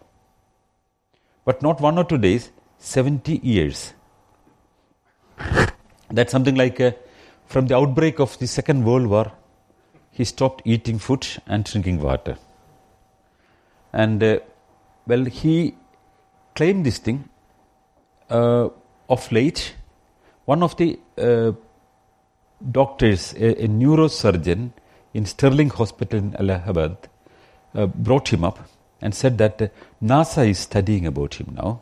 [1.47, 3.93] But not one or two days, 70 years.
[6.11, 6.91] That's something like uh,
[7.45, 9.31] from the outbreak of the Second World War,
[10.11, 12.37] he stopped eating food and drinking water.
[13.93, 14.39] And uh,
[15.05, 15.75] well, he
[16.53, 17.29] claimed this thing
[18.29, 18.67] uh,
[19.07, 19.73] of late.
[20.43, 21.53] One of the uh,
[22.69, 24.73] doctors, a, a, neurosurgeon
[25.13, 26.97] in Sterling Hospital in Allahabad,
[27.73, 28.59] uh, brought him up
[29.01, 29.67] and said that uh,
[30.01, 31.81] NASA is studying about him now.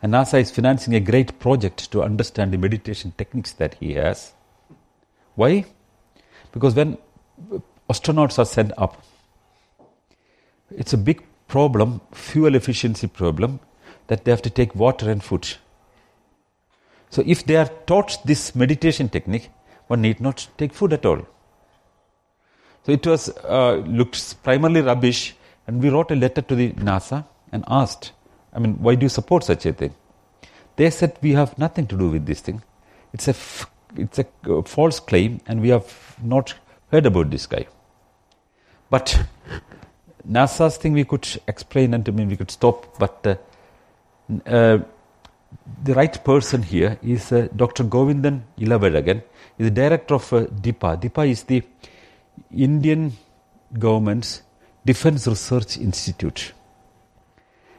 [0.00, 4.32] And NASA is financing a great project to understand the meditation techniques that he has.
[5.34, 5.64] Why?
[6.52, 6.98] Because when
[7.90, 9.02] astronauts are sent up,
[10.70, 13.60] it's a big problem, fuel efficiency problem,
[14.06, 15.48] that they have to take water and food.
[17.10, 19.50] So if they are taught this meditation technique,
[19.86, 21.26] one need not take food at all.
[22.84, 25.34] So it was uh, looked primarily rubbish,
[25.68, 28.12] and we wrote a letter to the NASA and asked,
[28.54, 29.94] I mean, why do you support such a thing?
[30.76, 32.62] They said we have nothing to do with this thing.
[33.12, 36.54] It's a f- it's a uh, false claim, and we have not
[36.90, 37.66] heard about this guy.
[38.88, 39.22] But
[40.30, 43.36] NASA's thing we could explain and I mean we could stop, but uh,
[44.46, 44.78] uh,
[45.84, 47.84] the right person here is uh, Dr.
[47.84, 49.22] Govindan Ilavazhagan.
[49.56, 51.00] He's the director of uh, DIPA.
[51.02, 51.62] DIPA is the
[52.50, 53.12] Indian
[53.78, 54.42] government's
[54.84, 56.52] Defense Research Institute.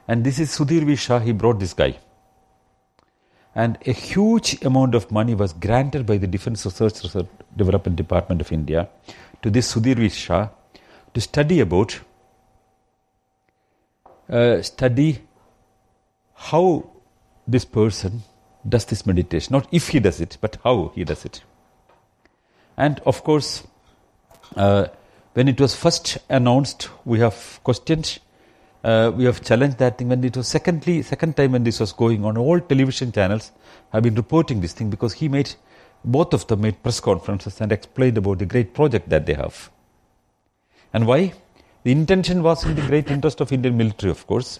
[0.07, 1.25] And this is Sudhir V.
[1.25, 1.97] He brought this guy.
[3.55, 8.41] And a huge amount of money was granted by the Defense Research, Research Development Department
[8.41, 8.89] of India
[9.41, 10.49] to this Sudhir V.
[11.13, 11.99] To study about
[14.29, 15.19] uh, study
[16.35, 16.89] how
[17.47, 18.23] this person
[18.67, 19.53] does this meditation.
[19.53, 21.43] Not if he does it, but how he does it.
[22.77, 23.63] And of course,
[24.55, 24.87] uh,
[25.33, 28.19] when it was first announced, we have questioned,
[28.83, 30.09] uh, we have challenged that thing.
[30.09, 33.51] When it was secondly, second time when this was going on, all television channels
[33.91, 35.53] have been reporting this thing because he made,
[36.03, 39.69] both of them made press conferences and explained about the great project that they have.
[40.93, 41.33] And why?
[41.83, 44.59] The intention was in the great interest of Indian military, of course.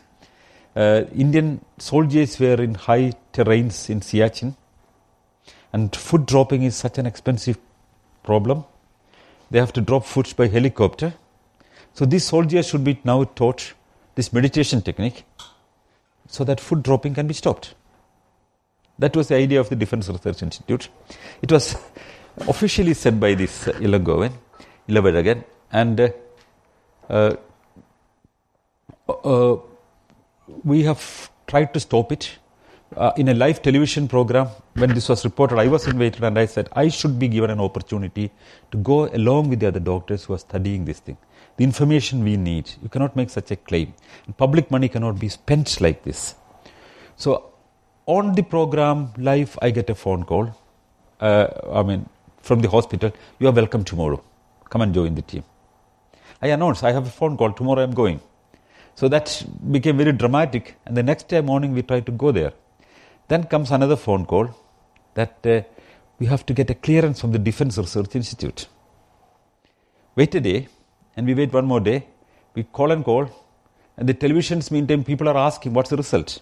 [0.75, 4.55] Uh, Indian soldiers were in high terrains in Siachen,
[5.73, 7.57] and food dropping is such an expensive
[8.23, 8.63] problem.
[9.51, 11.13] They have to drop food by helicopter.
[11.93, 13.73] So these soldiers should be now taught
[14.15, 15.25] this meditation technique
[16.27, 17.73] so that food dropping can be stopped.
[18.99, 20.89] That was the idea of the Defense Research Institute.
[21.41, 21.75] It was
[22.47, 26.09] officially said by this uh, Ilagovan, and uh,
[27.09, 27.35] uh,
[29.07, 29.57] uh,
[30.63, 32.37] we have tried to stop it.
[32.95, 36.47] Uh, in a live television program, when this was reported, I was invited and I
[36.47, 38.31] said I should be given an opportunity
[38.71, 41.17] to go along with the other doctors who are studying this thing.
[41.57, 42.71] The information we need.
[42.81, 43.93] You cannot make such a claim.
[44.25, 46.33] And public money cannot be spent like this.
[47.15, 47.53] So,
[48.07, 50.55] on the program live, I get a phone call.
[51.19, 52.09] Uh, I mean,
[52.41, 54.23] from the hospital, you are welcome tomorrow.
[54.69, 55.43] Come and join the team.
[56.41, 58.19] I announced, I have a phone call, tomorrow I'm going.
[58.95, 60.75] So that became very dramatic.
[60.87, 62.53] And the next day morning, we tried to go there.
[63.29, 64.49] Then comes another phone call
[65.13, 65.61] that uh,
[66.19, 68.67] we have to get a clearance from the Defense Research Institute.
[70.15, 70.67] Wait a day,
[71.15, 72.07] and we wait one more day.
[72.55, 73.29] We call and call,
[73.97, 76.41] and the televisions, meantime, people are asking, what's the result?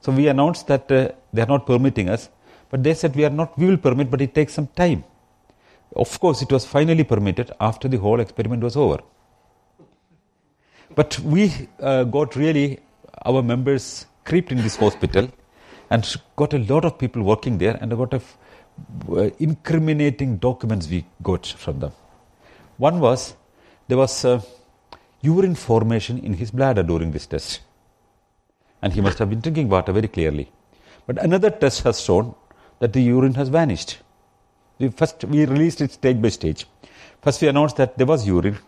[0.00, 2.28] So we announced that uh, they are not permitting us,
[2.70, 5.04] but they said we are not, we will permit, but it takes some time.
[5.96, 9.00] Of course, it was finally permitted after the whole experiment was over.
[10.94, 12.78] But we uh, got really,
[13.26, 15.28] our members creeped in this hospital
[15.92, 18.24] and got a lot of people working there and a lot of
[19.38, 21.92] incriminating documents we got from them.
[22.78, 23.34] One was
[23.88, 24.40] there was uh,
[25.20, 27.60] urine formation in his bladder during this test.
[28.80, 30.50] And he must have been drinking water very clearly.
[31.06, 32.34] But another test has shown
[32.78, 33.98] that the urine has vanished.
[34.78, 36.66] We first, we released it stage by stage.
[37.20, 38.58] First, we announced that there was urine.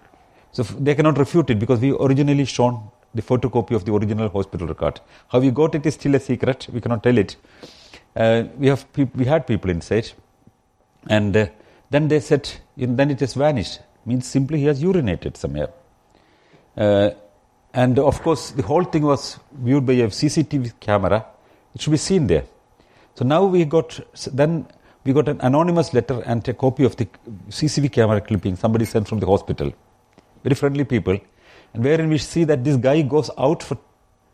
[0.52, 4.66] So they cannot refute it because we originally shown the photocopy of the original hospital
[4.66, 5.00] record.
[5.28, 6.66] How we got it is still a secret.
[6.72, 7.36] We cannot tell it.
[8.16, 10.12] Uh, we have we had people inside,
[11.08, 11.46] and uh,
[11.90, 13.80] then they said, then it has vanished.
[14.06, 15.70] Means simply he has urinated somewhere.
[16.76, 17.10] Uh,
[17.72, 21.24] and of course, the whole thing was viewed by a CCTV camera.
[21.74, 22.44] It should be seen there.
[23.14, 23.98] So now we got
[24.32, 24.66] then
[25.04, 27.06] we got an anonymous letter and a copy of the
[27.48, 29.72] CCTV camera clipping somebody sent from the hospital
[30.44, 31.18] very friendly people,
[31.74, 33.76] and wherein we see that this guy goes out for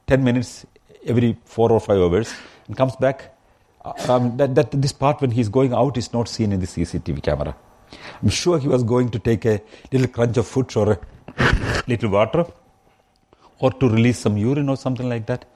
[0.07, 0.67] 10 minutes
[1.07, 2.33] every four or five hours
[2.67, 3.37] and comes back.
[3.83, 6.67] Uh, um, that, that this part when he's going out is not seen in the
[6.67, 7.57] CCTV camera.
[8.23, 9.61] I'm sure he was going to take a
[9.91, 12.45] little crunch of food or a little water
[13.59, 15.47] or to release some urine or something like that.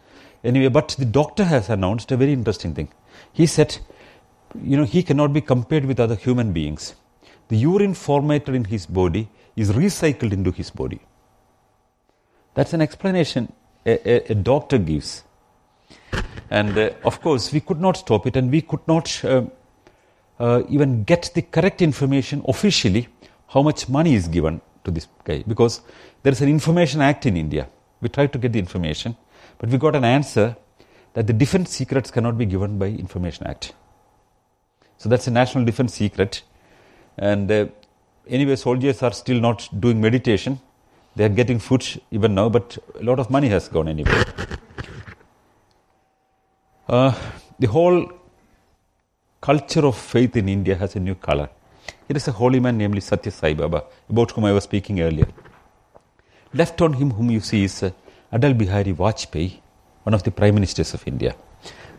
[0.43, 2.89] Anyway, but the doctor has announced a very interesting thing.
[3.33, 3.79] He said,
[4.63, 6.95] you know, he cannot be compared with other human beings.
[7.49, 11.01] The urine formatted in his body is recycled into his body.
[12.55, 13.53] That's an explanation
[13.85, 15.25] a, a, a doctor gives.
[16.51, 19.43] And uh, of course, we could not stop it, and we could not uh,
[20.39, 23.09] uh, even get the correct information officially
[23.49, 25.81] how much money is given to this guy because
[26.23, 27.69] there is an information act in India.
[28.01, 29.17] We tried to get the information,
[29.59, 30.57] but we got an answer
[31.15, 33.73] that the defense secrets cannot be given by Information Act.
[34.99, 36.43] So that's a national defense secret.
[37.17, 37.67] And uh,
[38.29, 40.61] anyway, soldiers are still not doing meditation.
[41.17, 44.25] They are getting food even now, but a lot of money has gone anyway.
[46.89, 47.15] Uh,
[47.59, 48.13] the whole
[49.41, 51.49] culture of faith in India has a new color.
[52.09, 55.29] It is a holy man, namely Satya Sai Baba, about whom I was speaking earlier.
[56.53, 57.91] Left on him, whom you see, is uh,
[58.33, 59.61] Atal Bihari Vajpayee,
[60.03, 61.35] one of the prime ministers of India.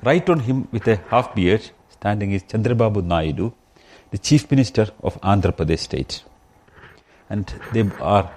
[0.03, 3.53] Right on him, with a half beard, standing is Chandrababu Naidu,
[4.11, 6.23] the chief minister of Andhra Pradesh state.
[7.29, 8.31] And they are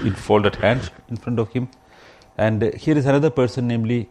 [0.00, 1.68] in folded hands in front of him.
[2.36, 4.08] And uh, here is another person, namely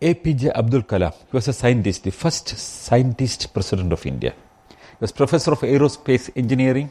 [0.00, 1.12] APJ Abdul Kalam.
[1.12, 4.34] He was a scientist, the first scientist president of India.
[4.70, 6.90] He was professor of aerospace engineering,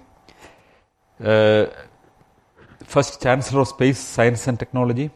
[1.24, 1.66] uh,
[2.86, 5.10] first chancellor of space science and technology,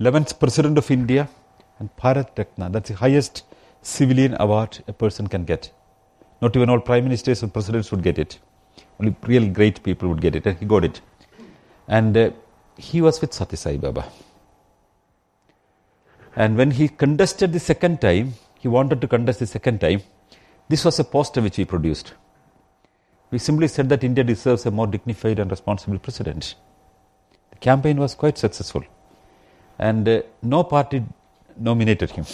[0.00, 1.28] 11th president of India,
[1.78, 2.70] and Bharat Ratna.
[2.70, 3.44] That's the highest
[3.82, 5.72] civilian award a person can get.
[6.40, 8.38] Not even all prime ministers and presidents would get it.
[9.00, 11.00] Only real great people would get it, and he got it.
[11.88, 12.30] And uh,
[12.76, 14.04] he was with Satya Sai Baba.
[16.36, 20.02] And when he contested the second time, he wanted to contest the second time,
[20.68, 22.12] this was a poster which we produced.
[23.30, 26.54] We simply said that India deserves a more dignified and responsible president.
[27.50, 28.84] The campaign was quite successful.
[29.78, 31.04] And uh, no party
[31.56, 32.26] nominated him.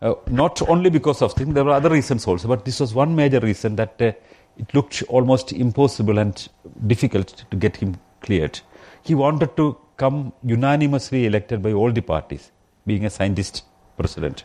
[0.00, 3.16] Uh, not only because of him, there were other reasons also, but this was one
[3.16, 4.12] major reason that uh,
[4.58, 6.48] it looked almost impossible and
[6.86, 8.60] difficult to get him cleared.
[9.02, 12.50] He wanted to come unanimously elected by all the parties,
[12.86, 13.64] being a scientist
[13.96, 14.44] president.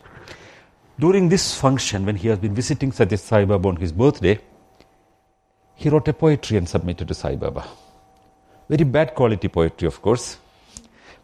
[0.98, 4.38] During this function, when he has been visiting Satya Sai Baba on his birthday,
[5.74, 7.66] he wrote a poetry and submitted to Sai Baba.
[8.68, 10.38] Very bad quality poetry, of course,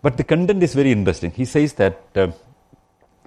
[0.03, 1.31] but the content is very interesting.
[1.31, 2.29] He says that uh,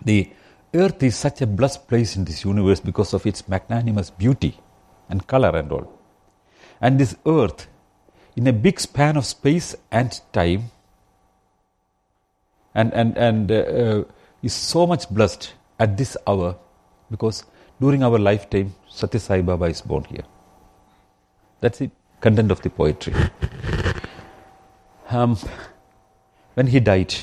[0.03, 0.29] the
[0.73, 4.57] earth is such a blessed place in this universe because of its magnanimous beauty
[5.09, 5.99] and color and all.
[6.81, 7.67] And this earth,
[8.35, 10.71] in a big span of space and time,
[12.75, 14.03] and, and, and uh, uh,
[14.41, 16.55] is so much blessed at this hour
[17.11, 17.43] because
[17.79, 20.23] during our lifetime, Satya Sai Baba is born here.
[21.61, 21.91] That's the
[22.21, 23.13] content of the poetry.
[25.09, 25.37] Um,
[26.55, 27.13] when he died,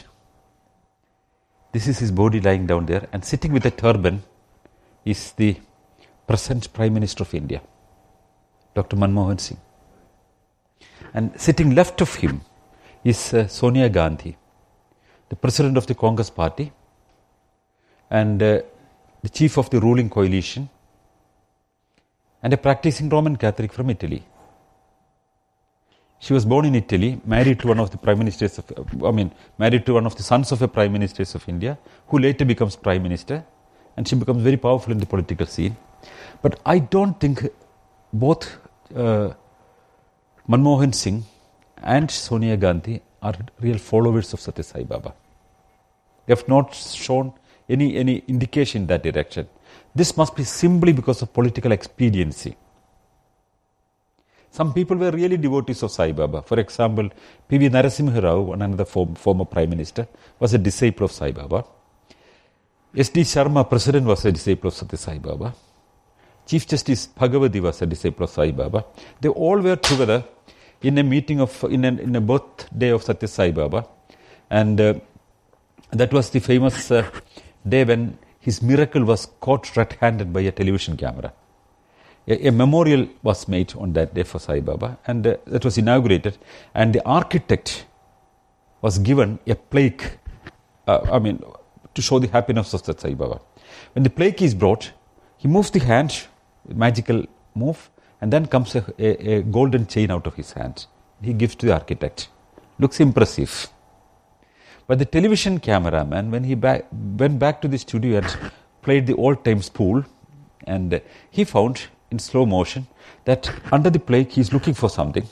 [1.73, 4.23] this is his body lying down there, and sitting with a turban
[5.05, 5.57] is the
[6.27, 7.61] present Prime Minister of India,
[8.75, 8.97] Dr.
[8.97, 9.61] Manmohan Singh.
[11.13, 12.43] And sitting left of him
[13.05, 14.37] is uh, Sonia Gandhi,
[15.29, 16.73] the president of the Congress party
[18.11, 18.61] and uh,
[19.23, 20.69] the chief of the ruling coalition
[22.43, 24.25] and a practicing Roman Catholic from Italy.
[26.19, 29.33] She was born in Italy, married to one of the prime ministers of, I mean,
[29.59, 32.77] married to one of the sons of a prime minister of India, who later becomes
[32.77, 33.43] prime minister,
[33.97, 35.77] and she becomes very powerful in the political scene.
[36.43, 37.47] But I don't think
[38.13, 38.59] both
[38.95, 39.33] uh,
[40.49, 41.25] Manmohan Singh
[41.83, 45.15] and Sonia Gandhi are real followers of Satya Sai Baba.
[46.27, 47.33] They have not shown
[47.69, 49.49] any, any indication in that direction.
[49.95, 52.57] This must be simply because of political expediency.
[54.51, 56.43] Some people were really devotees of Sai Baba.
[56.43, 57.09] For example,
[57.49, 57.69] P.V.
[57.69, 60.09] Narasimha Rao, another form, former prime minister,
[60.41, 61.65] was a disciple of Sai Baba.
[62.97, 63.21] S.D.
[63.21, 65.55] Sharma, president, was a disciple of Satya Sai Baba.
[66.51, 68.85] Chief Justice Bhagavati was a disciple of Sai Baba.
[69.21, 70.25] They all were together
[70.83, 73.87] in a meeting of, in a, in a birthday of Satya Sai Baba.
[74.51, 74.95] And uh,
[75.93, 77.09] that was the famous uh,
[77.69, 81.33] day when his miracle was caught red handed by a television camera.
[82.27, 85.79] A, a, memorial was made on that day for Sai Baba, and uh, that was
[85.79, 86.37] inaugurated.
[86.75, 87.87] And the architect
[88.83, 90.19] was given a plaque,
[90.89, 91.45] uh, I mean,
[91.95, 93.41] to show the happiness of Sai Baba.
[93.93, 94.91] When the plaque is brought,
[95.37, 96.27] he moves the hand,
[96.69, 97.91] magical move,
[98.21, 100.87] and then comes a, a, a golden chain out of his hand.
[101.23, 102.29] He gives to the architect.
[102.79, 103.69] Looks impressive.
[104.87, 108.53] But the television cameraman, when he back, went back to the studio and
[108.83, 110.05] played the old time spool,
[110.67, 111.01] and
[111.31, 112.87] he found in slow motion
[113.25, 115.27] that under the plaque he's looking for something.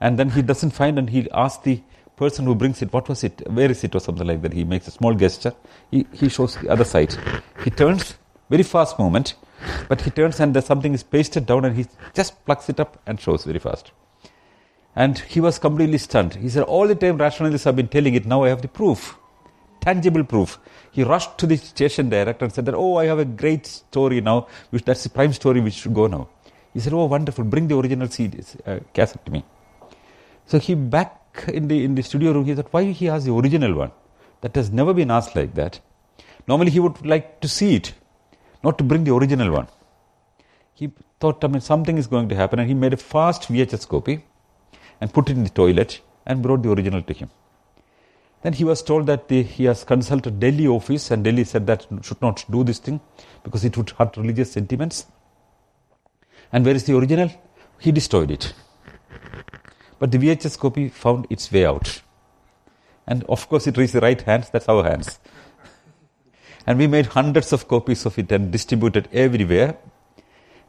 [0.00, 1.80] And then he doesn't find and he asks the
[2.16, 4.52] person who brings it, what was it, where is it or something like that.
[4.52, 5.52] He makes a small gesture.
[5.90, 7.14] He, he shows the other side.
[7.64, 8.14] He turns,
[8.50, 9.34] very fast movement,
[9.88, 13.20] but he turns and something is pasted down and he just plucks it up and
[13.20, 13.92] shows very fast.
[14.96, 16.34] And he was completely stunned.
[16.34, 19.16] He said, all the time rationalists have been telling it, now I have the proof
[19.84, 20.58] tangible proof.
[20.92, 24.20] He rushed to the station director and said that, oh, I have a great story
[24.20, 24.46] now.
[24.70, 26.28] Which, that's the prime story which should go now.
[26.72, 27.44] He said, oh, wonderful.
[27.44, 29.44] Bring the original CDs, uh, cassette to me.
[30.46, 33.34] So he back in the, in the studio room, he said, why he has the
[33.34, 33.92] original one?
[34.40, 35.80] That has never been asked like that.
[36.48, 37.94] Normally he would like to see it,
[38.64, 39.68] not to bring the original one.
[40.72, 40.90] He
[41.20, 44.24] thought, I mean, something is going to happen and he made a fast VHS copy
[45.00, 47.30] and put it in the toilet and brought the original to him.
[48.42, 51.86] Then he was told that the, he has consulted Delhi office and Delhi said that
[52.02, 53.00] should not do this thing
[53.42, 55.06] because it would hurt religious sentiments.
[56.52, 57.30] And where is the original?
[57.78, 58.52] He destroyed it.
[59.98, 62.02] But the VHS copy found its way out.
[63.06, 65.18] And of course it reached the right hands, that's our hands.
[66.66, 69.76] And we made hundreds of copies of it and distributed everywhere.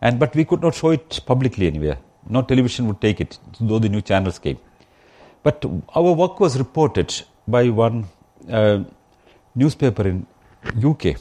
[0.02, 1.98] And but we could not show it publicly anywhere.
[2.28, 4.58] No television would take it, though the new channels came.
[5.44, 5.64] But
[5.96, 8.08] our work was reported by one
[8.50, 8.84] uh,
[9.54, 10.26] newspaper in
[10.84, 11.18] UK,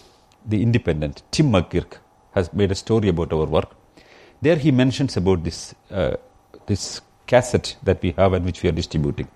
[0.47, 1.23] The Independent.
[1.31, 1.99] Tim McGirk
[2.33, 3.77] has made a story about our work.
[4.41, 6.17] There he mentions about this, uh,
[6.67, 9.29] this cassette that we have and which we are distributing.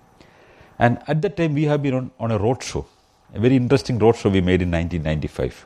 [0.77, 2.85] And at that time we have been on, on a road show,
[3.33, 5.65] a very interesting roadshow we made in 1995.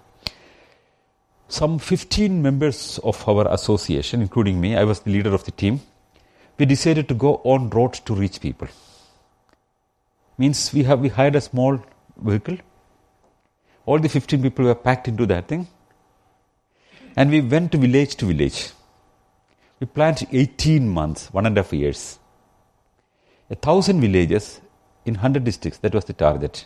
[1.48, 5.82] Some 15 members of our association, including me, I was the leader of the team,
[6.58, 8.68] we decided to go on road to reach people
[10.38, 11.80] means we have we hired a small
[12.18, 12.58] vehicle.
[13.86, 15.68] All the 15 people were packed into that thing.
[17.16, 18.72] And we went to village to village.
[19.80, 22.20] We planned 18 months, one and a half years.
[23.50, 24.62] A thousand villages
[25.06, 26.66] in 100 districts, that was the target.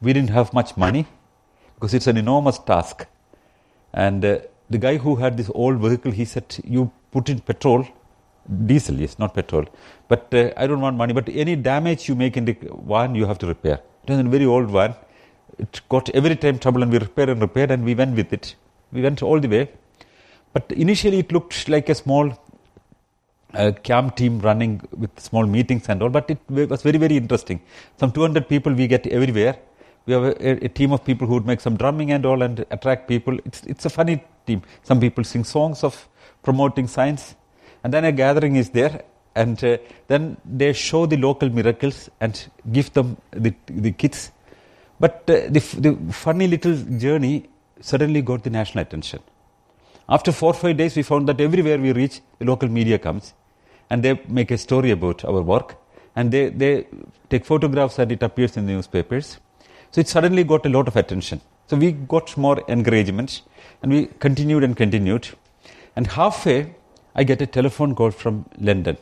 [0.00, 1.06] We didn't have much money
[1.74, 3.06] because it's an enormous task.
[3.92, 4.38] And uh,
[4.68, 7.86] the guy who had this old vehicle, he said, You put in petrol
[8.66, 9.64] diesel, yes, not petrol.
[10.08, 11.12] But uh, I don't want money.
[11.12, 13.80] But any damage you make in the van, you have to repair.
[14.04, 14.94] It was a very old van.
[15.58, 18.54] It got every time trouble, and we repaired and repaired, and we went with it.
[18.92, 19.70] We went all the way.
[20.52, 22.32] But initially, it looked like a small
[23.54, 26.08] uh, camp team running with small meetings and all.
[26.08, 27.60] But it was very, very interesting.
[27.98, 29.56] Some 200 people we get everywhere.
[30.06, 32.64] We have a, a, team of people who would make some drumming and all and
[32.70, 33.38] attract people.
[33.44, 34.62] It's, it's a funny team.
[34.82, 36.08] Some people sing songs of
[36.42, 37.34] promoting science
[37.82, 39.02] and then a gathering is there,
[39.34, 39.78] and uh,
[40.08, 44.32] then they show the local miracles and give them the, the kits.
[44.98, 47.48] But uh, the, the funny little journey
[47.80, 49.20] suddenly got the national attention.
[50.08, 53.32] After four or five days, we found that everywhere we reach, the local media comes
[53.88, 55.76] and they make a story about our work
[56.16, 56.86] and they, they
[57.30, 59.38] take photographs and it appears in the newspapers.
[59.90, 61.40] So it suddenly got a lot of attention.
[61.66, 63.42] So we got more encouragement
[63.82, 65.28] and we continued and continued.
[65.96, 66.74] And halfway,
[67.14, 68.96] I get a telephone call from London.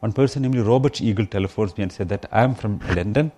[0.00, 3.32] One person, namely Robert Eagle, telephones me and said that I am from London.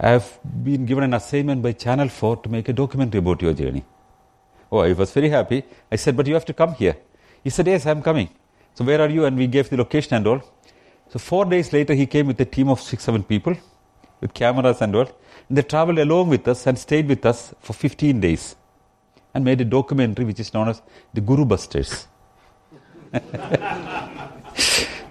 [0.00, 3.52] I have been given an assignment by Channel 4 to make a documentary about your
[3.52, 3.84] journey.
[4.72, 5.62] Oh, I was very happy.
[5.92, 6.96] I said, but you have to come here.
[7.42, 8.28] He said, yes, I'm coming.
[8.74, 9.24] So where are you?
[9.24, 10.42] And we gave the location and all.
[11.10, 13.56] So four days later, he came with a team of six, seven people
[14.20, 15.08] with cameras and all.
[15.50, 18.56] They traveled along with us and stayed with us for 15 days
[19.34, 20.80] and made a documentary which is known as
[21.12, 22.08] the Guru Busters.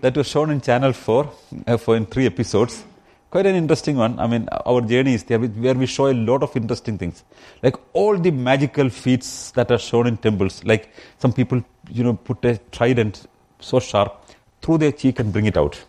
[0.02, 1.32] that was shown in Channel 4
[1.68, 2.84] uh, for in three episodes.
[3.30, 4.20] Quite an interesting one.
[4.20, 7.24] I mean, our journey is there where we show a lot of interesting things.
[7.62, 10.64] Like all the magical feats that are shown in temples.
[10.64, 13.26] Like some people, you know, put a trident
[13.60, 14.26] so sharp
[14.62, 15.84] through their cheek and bring it out.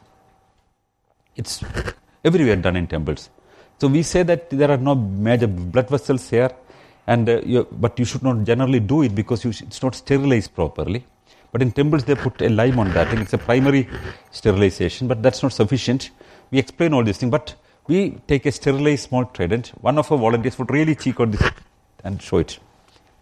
[1.36, 1.62] It's
[2.24, 3.28] everywhere done in temples.
[3.78, 6.50] So we say that there are no major blood vessels here,
[7.06, 10.54] and uh, you, but you should not generally do it because you, it's not sterilized
[10.54, 11.04] properly.
[11.52, 13.08] But in temples, they put a lime on that.
[13.08, 13.88] And it's a primary
[14.30, 16.10] sterilization, but that's not sufficient.
[16.50, 17.54] We explain all these things, but
[17.86, 19.68] we take a sterilized small trident.
[19.80, 21.42] One of our volunteers would really cheek on this
[22.02, 22.58] and show it.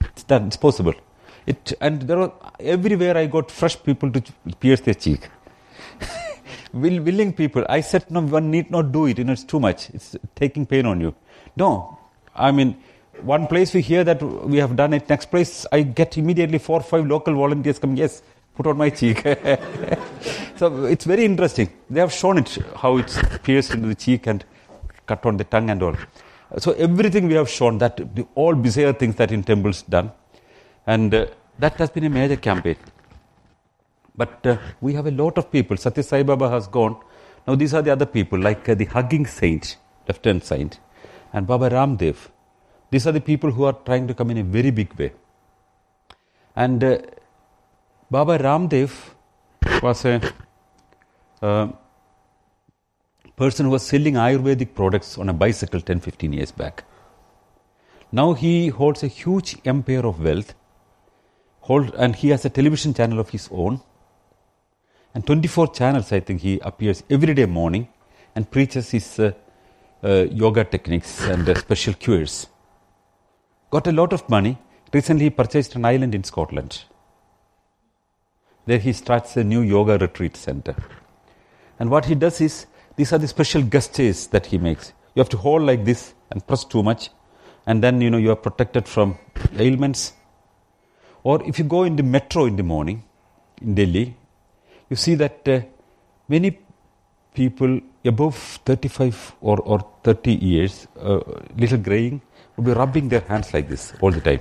[0.00, 0.46] It's done.
[0.46, 0.94] It's possible.
[1.46, 4.22] It and there are everywhere I got fresh people to
[4.60, 5.28] pierce their cheek.
[6.72, 7.64] Will, willing people.
[7.68, 9.18] I said no, one need not do it.
[9.18, 9.90] You know, it's too much.
[9.90, 11.14] It's taking pain on you.
[11.56, 11.98] No,
[12.34, 12.76] I mean
[13.20, 16.80] one place we hear that we have done it, next place I get immediately four
[16.80, 17.94] or five local volunteers come.
[17.94, 18.22] yes,
[18.54, 19.20] put on my cheek.
[20.56, 21.70] so it's very interesting.
[21.88, 24.44] They have shown it, how it's pierced into the cheek and
[25.06, 25.96] cut on the tongue and all.
[26.58, 30.12] So everything we have shown that the, all bizarre things that in temples done.
[30.86, 31.26] And uh,
[31.58, 32.76] that has been a major campaign.
[34.22, 35.76] But uh, we have a lot of people.
[35.76, 36.96] Satya Sai Baba has gone.
[37.46, 40.78] Now these are the other people, like uh, the hugging saint, left-hand saint,
[41.32, 42.28] and Baba Ramdev.
[42.92, 45.12] These are the people who are trying to come in a very big way.
[46.54, 46.98] And uh,
[48.10, 48.92] Baba Ramdev
[49.82, 50.20] was a
[51.40, 51.68] uh,
[53.34, 56.84] person who was selling Ayurvedic products on a bicycle 10 15 years back.
[58.12, 60.54] Now he holds a huge empire of wealth,
[61.62, 63.80] hold, and he has a television channel of his own.
[65.14, 67.88] And 24 channels, I think, he appears every day morning
[68.34, 69.32] and preaches his uh,
[70.02, 72.46] uh, yoga techniques and uh, special cures.
[73.70, 74.58] Got a lot of money.
[74.92, 76.84] Recently, he purchased an island in Scotland.
[78.66, 80.76] There he starts a new yoga retreat center.
[81.78, 84.92] And what he does is, these are the special gestures that he makes.
[85.14, 87.10] You have to hold like this and press too much,
[87.66, 89.18] and then you know you are protected from
[89.58, 90.12] ailments.
[91.22, 93.04] Or if you go in the metro in the morning
[93.60, 94.16] in Delhi,
[94.92, 95.60] you see that uh,
[96.28, 96.50] many
[97.34, 98.36] people above
[98.66, 101.20] 35 or, or 30 years, uh,
[101.56, 102.20] little graying,
[102.56, 104.40] will be rubbing their hands like this all the time.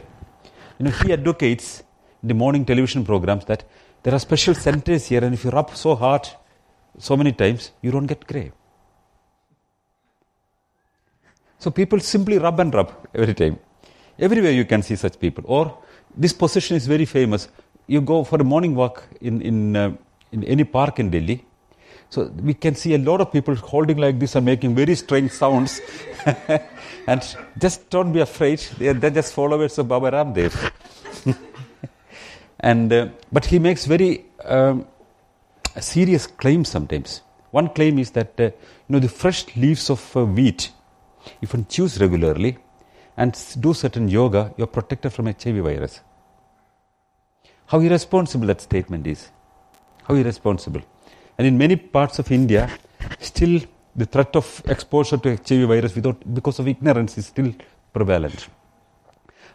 [0.77, 1.83] You know, he advocates
[2.21, 3.63] in the morning television programs that
[4.03, 6.27] there are special centers here, and if you rub so hard
[6.97, 8.51] so many times, you don't get gray.
[11.59, 13.57] So people simply rub and rub every time.
[14.19, 15.43] Everywhere you can see such people.
[15.47, 15.77] Or
[16.17, 17.47] this position is very famous.
[17.87, 19.91] You go for a morning walk in, in, uh,
[20.31, 21.43] in any park in Delhi.
[22.09, 25.31] So we can see a lot of people holding like this and making very strange
[25.31, 25.79] sounds.
[27.07, 28.59] and just don't be afraid.
[28.77, 30.71] They're, just followers of Baba Ramdev.
[32.59, 34.85] and, uh, but he makes very um,
[35.79, 37.21] serious claims sometimes.
[37.51, 38.51] One claim is that uh, you
[38.89, 40.71] know the fresh leaves of uh, wheat,
[41.41, 42.57] if one chews regularly
[43.17, 45.99] and do certain yoga, you're protected from HIV virus.
[47.67, 49.29] How irresponsible that statement is.
[50.03, 50.81] How irresponsible.
[51.37, 52.69] And in many parts of India,
[53.19, 53.61] still
[53.95, 57.53] the threat of exposure to HIV virus without, because of ignorance is still
[57.93, 58.47] prevalent.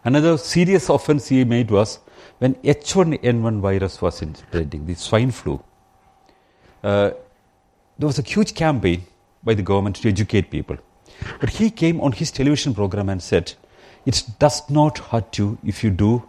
[0.05, 1.99] Another serious offense he made was
[2.39, 5.63] when H1N1 virus was spreading, the swine flu.
[6.83, 7.11] Uh,
[7.99, 9.03] there was a huge campaign
[9.43, 10.77] by the government to educate people.
[11.41, 13.55] But he came on his television program and said,
[14.05, 16.23] It does not hurt you if you do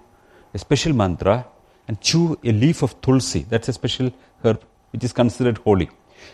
[0.54, 1.46] a special mantra
[1.88, 3.46] and chew a leaf of tulsi.
[3.50, 4.12] That's a special
[4.44, 5.90] herb which is considered holy.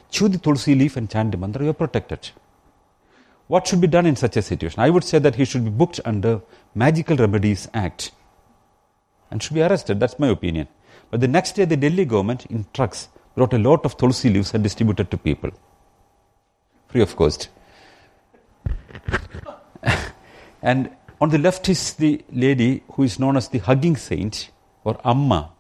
[0.09, 2.31] Chew the tulsi leaf and chant the mantra, you are protected.
[3.47, 4.81] What should be done in such a situation?
[4.81, 6.41] I would say that he should be booked under
[6.73, 8.11] Magical Remedies Act
[9.29, 9.99] and should be arrested.
[9.99, 10.67] That's my opinion.
[11.11, 14.53] But the next day, the Delhi government in trucks brought a lot of tulsi leaves
[14.53, 15.51] and distributed to people,
[16.87, 17.49] free of cost.
[20.61, 20.89] and
[21.19, 24.49] on the left is the lady who is known as the hugging saint
[24.83, 25.51] or Amma.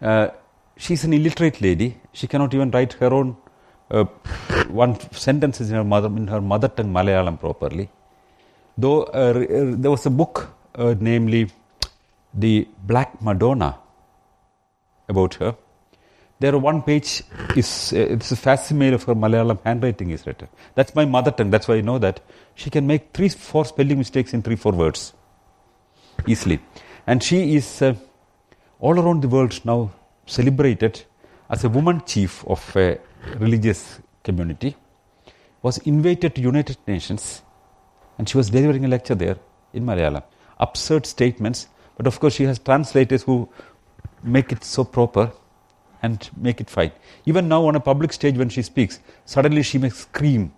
[0.00, 0.28] Uh,
[0.76, 1.96] she's an illiterate lady.
[2.12, 3.36] She cannot even write her own
[3.90, 4.04] uh,
[4.68, 7.88] one sentences in her mother in her mother tongue Malayalam properly.
[8.76, 9.44] Though uh,
[9.76, 11.50] there was a book, uh, namely
[12.34, 13.78] the Black Madonna,
[15.08, 15.56] about her.
[16.38, 17.22] There, one page
[17.56, 20.48] is uh, it's a facsimile of her Malayalam handwriting is written.
[20.74, 21.50] That's my mother tongue.
[21.50, 22.20] That's why I know that
[22.54, 25.14] she can make three, four spelling mistakes in three, four words
[26.26, 26.60] easily.
[27.06, 27.94] And she is uh,
[28.80, 29.92] all around the world now
[30.26, 31.04] celebrated
[31.48, 32.98] as a woman chief of a
[33.38, 34.76] religious community.
[35.62, 37.42] Was invited to United Nations,
[38.18, 39.36] and she was delivering a lecture there
[39.72, 40.22] in Malayalam.
[40.58, 43.48] Absurd statements, but of course she has translators who
[44.22, 45.32] make it so proper
[46.02, 46.92] and make it fine.
[47.24, 50.52] Even now, on a public stage, when she speaks, suddenly she may scream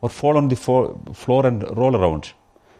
[0.00, 2.32] or fall on the floor and roll around.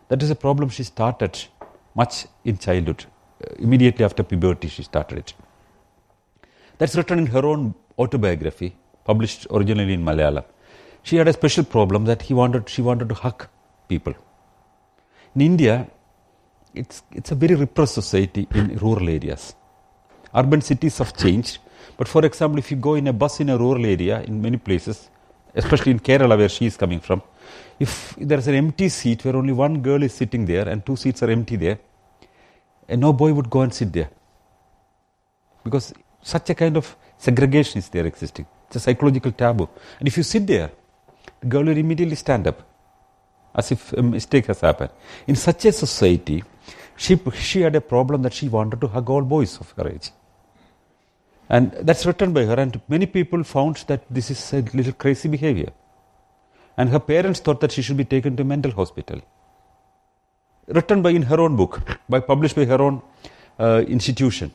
[0.08, 1.46] That is a problem she started
[1.94, 3.04] much in childhood.
[3.42, 5.34] Uh, immediately after puberty, she started it.
[6.78, 10.44] That's written in her own autobiography, published originally in Malayalam.
[11.02, 13.46] She had a special problem that he wanted, she wanted to hug
[13.88, 14.14] people.
[15.34, 15.88] In India,
[16.74, 19.54] it's, it's a very repressed society in rural areas.
[20.34, 21.58] Urban cities have changed,
[21.96, 24.56] but for example, if you go in a bus in a rural area, in many
[24.56, 25.10] places,
[25.54, 27.22] especially in Kerala where she is coming from,
[27.78, 31.22] if there's an empty seat where only one girl is sitting there and two seats
[31.22, 31.78] are empty there,
[32.88, 34.10] and no boy would go and sit there.
[35.62, 38.46] Because such a kind of segregation is there existing.
[38.66, 39.68] It's a psychological taboo.
[39.98, 40.70] And if you sit there,
[41.40, 42.62] the girl will immediately stand up
[43.54, 44.90] as if a mistake has happened.
[45.26, 46.42] In such a society,
[46.96, 50.10] she, she had a problem that she wanted to hug all boys of her age.
[51.48, 55.28] And that's written by her, and many people found that this is a little crazy
[55.28, 55.70] behavior.
[56.76, 59.20] And her parents thought that she should be taken to a mental hospital.
[60.66, 63.02] Written by in her own book, by published by her own
[63.58, 64.52] uh, institution.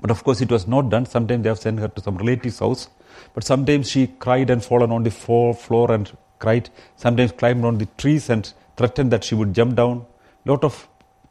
[0.00, 1.06] But of course, it was not done.
[1.06, 2.88] Sometimes they have sent her to some relative's house.
[3.34, 6.70] But sometimes she cried and fallen on the floor, floor and cried.
[6.96, 10.04] Sometimes climbed on the trees and threatened that she would jump down.
[10.44, 10.88] Lot of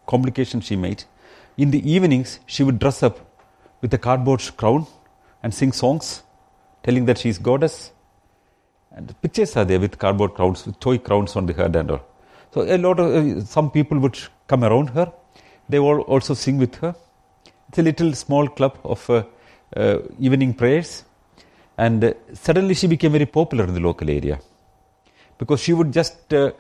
[0.08, 1.04] complications she made.
[1.58, 3.20] In the evenings, she would dress up
[3.82, 4.88] with a cardboard crown
[5.44, 6.24] and sing songs,
[6.84, 7.92] telling that she is goddess.
[8.96, 11.92] And the pictures are there with cardboard crowns, with toy crowns on the head and
[11.92, 12.02] all.
[12.54, 14.18] So a lot of uh, some people would
[14.48, 15.12] come around her.
[15.70, 16.94] They all also sing with her.
[17.70, 19.24] It's a little small club of uh,
[19.78, 21.06] uh, evening prayers,
[21.78, 24.40] and uh, suddenly she became very popular in the local area
[25.38, 26.52] because she would just uh,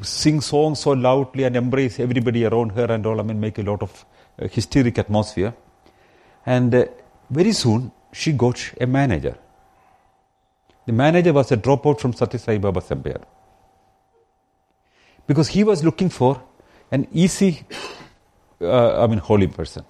[0.00, 3.18] sing songs so loudly and embrace everybody around her and all.
[3.18, 4.04] I mean, make a lot of
[4.40, 5.52] uh, hysteric atmosphere.
[6.46, 6.88] And
[7.30, 9.36] very soon she got a manager.
[10.86, 13.22] The manager was a dropout from Satya Sai Baba Sembeyar.
[15.26, 16.42] Because he was looking for
[16.90, 17.64] an easy,
[18.60, 19.84] uh, I mean, holy person.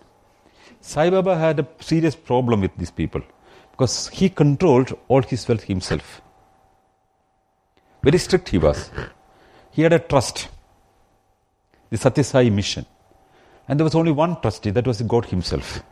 [0.81, 3.23] Sai Baba had a serious problem with these people
[3.73, 6.21] because he controlled all his wealth himself.
[8.03, 8.91] Very strict he was.
[9.73, 10.49] He had a trust,
[11.91, 12.87] the Satya Sai mission.
[13.67, 15.83] And there was only one trustee, that was God Himself.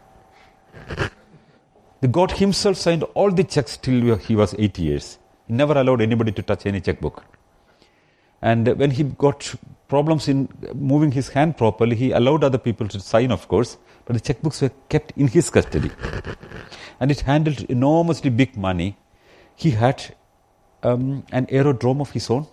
[2.02, 5.18] The God Himself signed all the checks till he was 80 years.
[5.46, 7.24] He never allowed anybody to touch any checkbook.
[8.42, 9.54] And when he got
[9.86, 14.14] problems in moving his hand properly, he allowed other people to sign, of course, but
[14.14, 15.92] the checkbooks were kept in his custody.
[16.98, 18.96] And it handled enormously big money.
[19.54, 20.16] He had
[20.82, 22.48] um, an aerodrome of his own,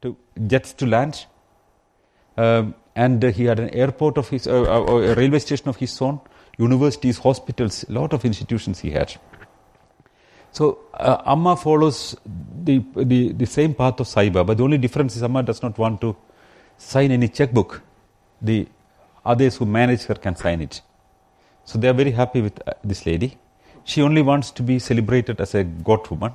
[0.00, 1.26] to jets to land,
[2.38, 5.76] um, and uh, he had an airport of his, uh, uh, a railway station of
[5.76, 6.18] his own,
[6.60, 9.14] universities, hospitals, a lot of institutions he had.
[10.52, 12.16] So uh, Amma follows
[12.64, 14.54] the, the, the same path of Sai Baba.
[14.54, 16.16] The only difference is Amma does not want to
[16.76, 17.82] sign any checkbook.
[18.42, 18.68] The
[19.24, 20.80] others who manage her can sign it.
[21.64, 23.38] So they are very happy with uh, this lady.
[23.84, 26.32] She only wants to be celebrated as a god woman.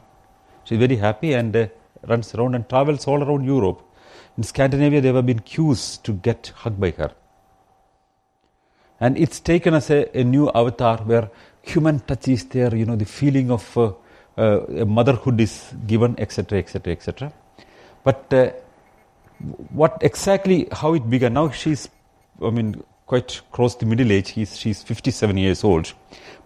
[0.63, 1.67] She's very happy and uh,
[2.07, 3.81] runs around and travels all around Europe.
[4.37, 7.11] In Scandinavia, there have been queues to get hugged by her.
[8.99, 11.29] And it's taken as a, a new avatar where
[11.61, 13.91] human touch is there, you know, the feeling of uh,
[14.37, 17.33] uh, motherhood is given, etc., etc., etc.
[18.03, 18.51] But uh,
[19.71, 21.89] what exactly, how it began, now she's,
[22.41, 25.93] I mean, quite close to middle age, He's, she's 57 years old.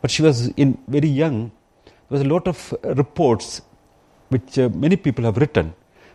[0.02, 1.52] But she was in very young.
[1.86, 3.62] There was a lot of reports
[4.30, 5.74] which uh, many people have written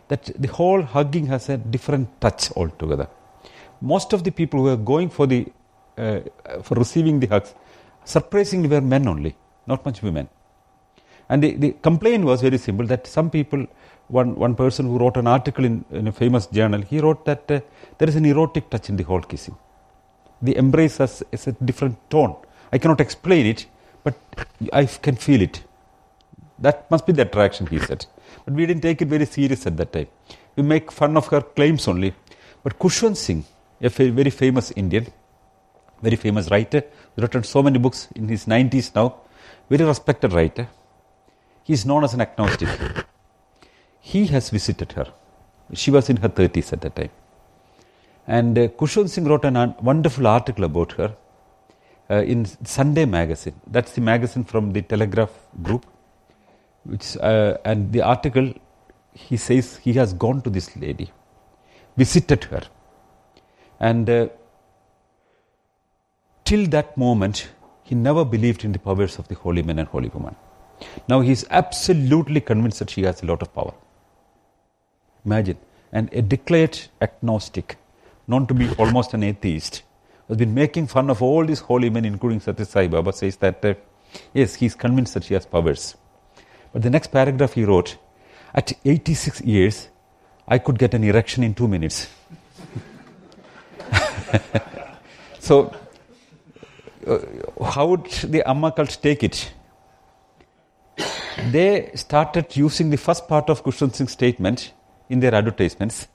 [0.09, 3.09] that the whole hugging has a different touch altogether.
[3.81, 5.47] Most of the people who are going for the
[5.97, 6.21] uh,
[6.63, 7.55] for receiving the hugs,
[8.05, 9.37] surprisingly were men only,
[9.67, 10.29] not much women.
[11.29, 13.67] And the, the complaint was very simple that some people,
[14.09, 17.51] one, one person who wrote an article in, in a famous journal, he wrote that
[17.51, 17.61] uh,
[17.99, 19.57] there is an erotic touch in the whole kissing.
[20.43, 22.37] The embrace has, is a different tone.
[22.73, 23.67] I cannot explain it,
[24.03, 24.15] but
[24.73, 25.63] I can feel it.
[26.59, 28.07] That must be the attraction, he said.
[28.45, 30.09] But we didn't take it very serious at that time.
[30.57, 32.15] We make fun of her claims only.
[32.63, 33.45] But Khushwant Singh,
[33.81, 35.07] a very famous Indian,
[36.03, 36.83] very famous writer,
[37.17, 39.15] written so many books in his 90s now,
[39.69, 40.69] very respected writer.
[41.63, 42.69] He is known as an agnostic.
[44.01, 45.07] He has visited her.
[45.73, 47.11] She was in her 30s at that time.
[48.27, 51.17] And uh, Singh wrote a wonderful article about her
[52.11, 53.55] uh, in Sunday magazine.
[53.67, 55.31] That's the magazine from the Telegraph
[55.63, 55.87] group.
[56.85, 58.53] Which, uh, and the article,
[59.15, 61.11] he says he has gone to this lady,
[61.97, 62.63] visited her.
[63.81, 64.29] And uh,
[66.45, 67.49] till that moment,
[67.83, 70.37] he never believed in the powers of the holy men and holy woman.
[71.09, 73.75] Now he is absolutely convinced that she has a lot of power.
[75.25, 75.59] Imagine,
[75.93, 77.77] and a declared agnostic,
[78.27, 79.83] known to be almost an atheist,
[80.29, 83.65] has been making fun of all these holy men, including Satya Sai Baba, says that
[83.65, 83.75] uh,
[84.33, 85.97] yes, he is convinced that she has powers.
[86.73, 87.97] But the next paragraph he wrote,
[88.55, 89.89] at 86 years,
[90.47, 92.09] I could get an erection in two minutes.
[95.39, 95.75] so,
[97.65, 99.53] how would the Amma cult take it?
[101.51, 104.73] They started using the first part of Khushwant Singh's statement
[105.11, 106.09] in their advertisements,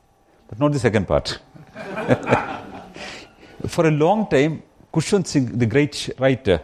[0.48, 1.40] but not the second part.
[3.68, 4.64] For a long time,
[4.94, 6.62] Khushwant Singh, the great writer,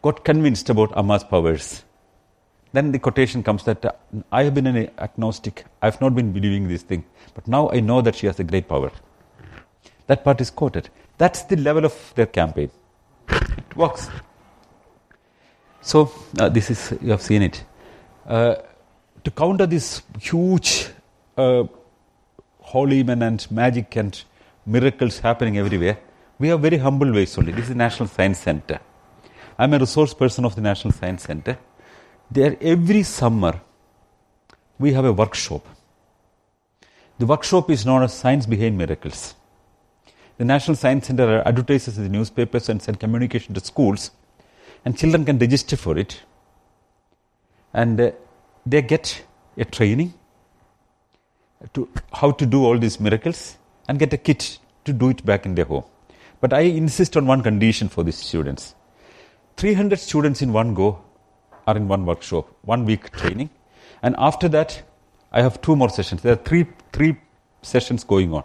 [0.00, 1.84] got convinced about Amma's powers.
[2.72, 3.92] Then the quotation comes that uh,
[4.32, 7.04] I have been an agnostic, I have not been believing this thing,
[7.34, 8.90] but now I know that she has a great power.
[10.06, 10.88] That part is quoted.
[11.18, 12.70] That's the level of their campaign.
[13.72, 14.10] It works.
[15.80, 17.64] So, uh, this is, you have seen it.
[18.26, 18.56] Uh,
[19.24, 20.90] to counter this huge
[21.38, 21.64] uh,
[22.58, 24.22] holy men and magic and
[24.66, 25.98] miracles happening everywhere,
[26.38, 27.52] we have very humble ways only.
[27.52, 28.78] This is National Science Center.
[29.58, 31.56] I'm a resource person of the National Science Center.
[32.30, 33.58] There, every summer,
[34.78, 35.66] we have a workshop.
[37.18, 39.34] The workshop is known as Science Behind Miracles.
[40.42, 44.10] The National Science Center advertises in the newspapers and sends communication to schools,
[44.84, 46.20] and children can register for it.
[47.72, 48.10] And uh,
[48.66, 49.24] they get
[49.56, 50.14] a training
[51.74, 55.46] to how to do all these miracles and get a kit to do it back
[55.46, 55.84] in their home.
[56.40, 58.74] But I insist on one condition for these students
[59.58, 61.04] 300 students in one go
[61.68, 63.50] are in one workshop, one week training.
[64.02, 64.82] And after that,
[65.30, 66.22] I have two more sessions.
[66.22, 67.16] There are three, three
[67.62, 68.42] sessions going on.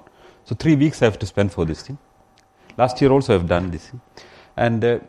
[0.47, 1.97] So, three weeks I have to spend for this thing.
[2.77, 3.87] Last year also I have done this.
[3.87, 3.99] thing.
[4.55, 4.99] And uh,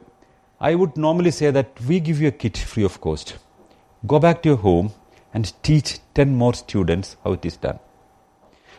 [0.61, 3.37] I would normally say that we give you a kit free of cost.
[4.05, 4.91] Go back to your home
[5.33, 7.79] and teach 10 more students how it is done.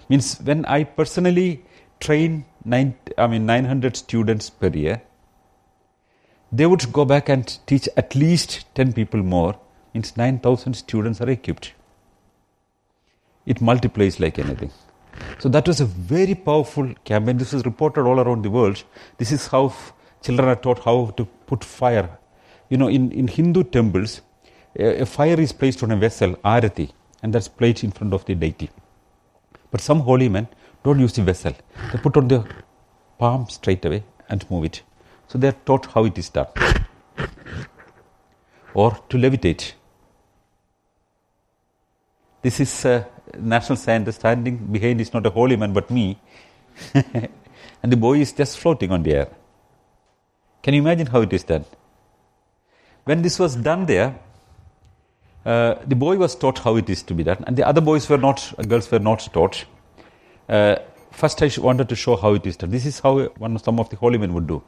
[0.09, 1.63] Means when I personally
[2.01, 5.01] train nine, I mean 900 students per year,
[6.51, 9.57] they would go back and teach at least 10 people more,
[9.93, 11.71] means 9,000 students are equipped.
[13.45, 14.71] It multiplies like anything.
[15.39, 17.37] So that was a very powerful campaign.
[17.37, 18.83] This was reported all around the world.
[19.17, 19.73] This is how
[20.21, 22.09] children are taught how to put fire.
[22.69, 24.21] You know, in, in Hindu temples,
[24.77, 26.91] a, a fire is placed on a vessel, arati,
[27.23, 28.69] and that's placed in front of the deity.
[29.71, 30.47] But some holy men
[30.83, 31.53] don't use the vessel.
[31.91, 32.45] They put on the
[33.17, 34.81] palm straight away and move it.
[35.27, 36.47] So they are taught how it is done.
[38.73, 39.73] Or to levitate.
[42.41, 43.07] This is a
[43.37, 46.19] national scientist standing behind is not a holy man but me.
[46.93, 49.27] and the boy is just floating on the air.
[50.61, 51.65] Can you imagine how it is done?
[53.05, 54.19] When this was done there,
[55.45, 58.09] uh, the boy was taught how it is to be done, and the other boys
[58.09, 59.65] were not, uh, girls were not taught.
[60.47, 60.75] Uh,
[61.11, 62.71] first, I wanted to show how it is done.
[62.71, 64.61] This is how one some of the holy men would do.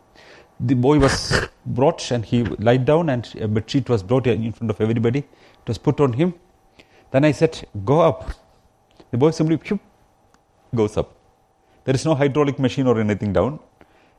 [0.60, 4.54] The boy was brought, and he lied down, and a bed sheet was brought in
[4.54, 5.20] front of everybody.
[5.20, 6.34] It was put on him.
[7.12, 8.32] Then I said, "Go up."
[9.12, 9.60] The boy simply
[10.74, 11.14] goes up.
[11.84, 13.60] There is no hydraulic machine or anything down.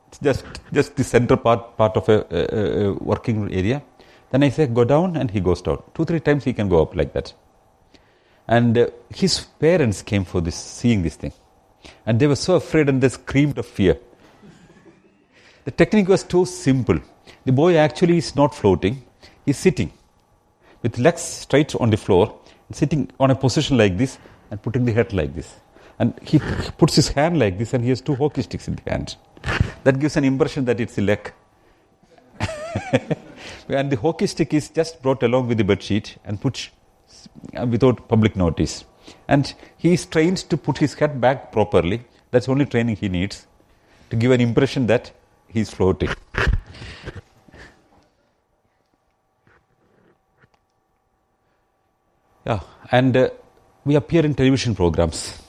[0.07, 3.81] It's just just the center part part of a, a, a working area.
[4.29, 5.81] Then I say, go down, and he goes down.
[5.93, 7.33] Two, three times he can go up like that.
[8.47, 11.33] And uh, his parents came for this, seeing this thing.
[12.05, 13.97] And they were so afraid and they screamed of fear.
[15.65, 16.99] The technique was too simple.
[17.45, 19.03] The boy actually is not floating,
[19.45, 19.93] he's sitting
[20.81, 22.37] with legs straight on the floor,
[22.71, 24.17] sitting on a position like this,
[24.53, 25.55] and putting the head like this.
[25.97, 26.37] And he
[26.77, 29.15] puts his hand like this, and he has two hockey sticks in the hand.
[29.83, 31.33] That gives an impression that it's a leg.
[33.67, 36.69] and the hockey stick is just brought along with the bed sheet and put
[37.57, 38.85] uh, without public notice.
[39.27, 42.03] And he is trained to put his head back properly.
[42.29, 43.47] That's only training he needs
[44.11, 45.11] to give an impression that
[45.47, 46.09] he is floating.
[52.45, 52.59] Yeah,
[52.91, 53.29] and uh,
[53.85, 55.41] we appear in television programs.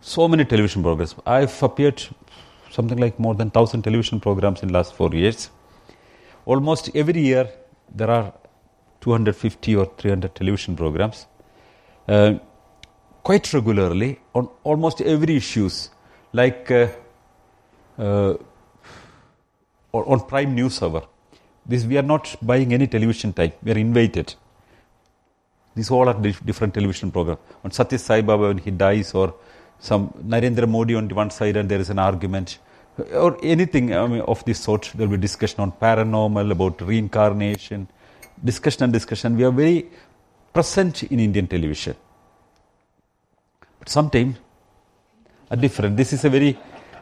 [0.00, 1.14] So many television programs.
[1.24, 2.02] I've appeared
[2.70, 5.50] something like more than 1000 television programs in last 4 years.
[6.44, 7.48] Almost every year
[7.94, 8.32] there are
[9.00, 11.26] 250 or 300 television programs.
[12.06, 12.34] Uh,
[13.22, 15.90] quite regularly on almost every issues
[16.32, 16.88] like uh,
[17.98, 18.34] uh,
[19.92, 21.02] on prime news hour.
[21.64, 23.52] This we are not buying any television time.
[23.62, 24.34] We are invited
[25.74, 29.34] these all are dif- different television programs on Satya Sai Baba when he dies or
[29.78, 32.58] some Narendra Modi on one side and there is an argument
[33.12, 34.90] or anything I mean, of this sort.
[34.94, 37.88] There will be discussion on paranormal, about reincarnation,
[38.44, 39.36] discussion and discussion.
[39.36, 39.88] We are very
[40.52, 41.96] present in Indian television.
[43.78, 44.36] But sometimes
[45.50, 45.96] are different.
[45.96, 46.56] This is a very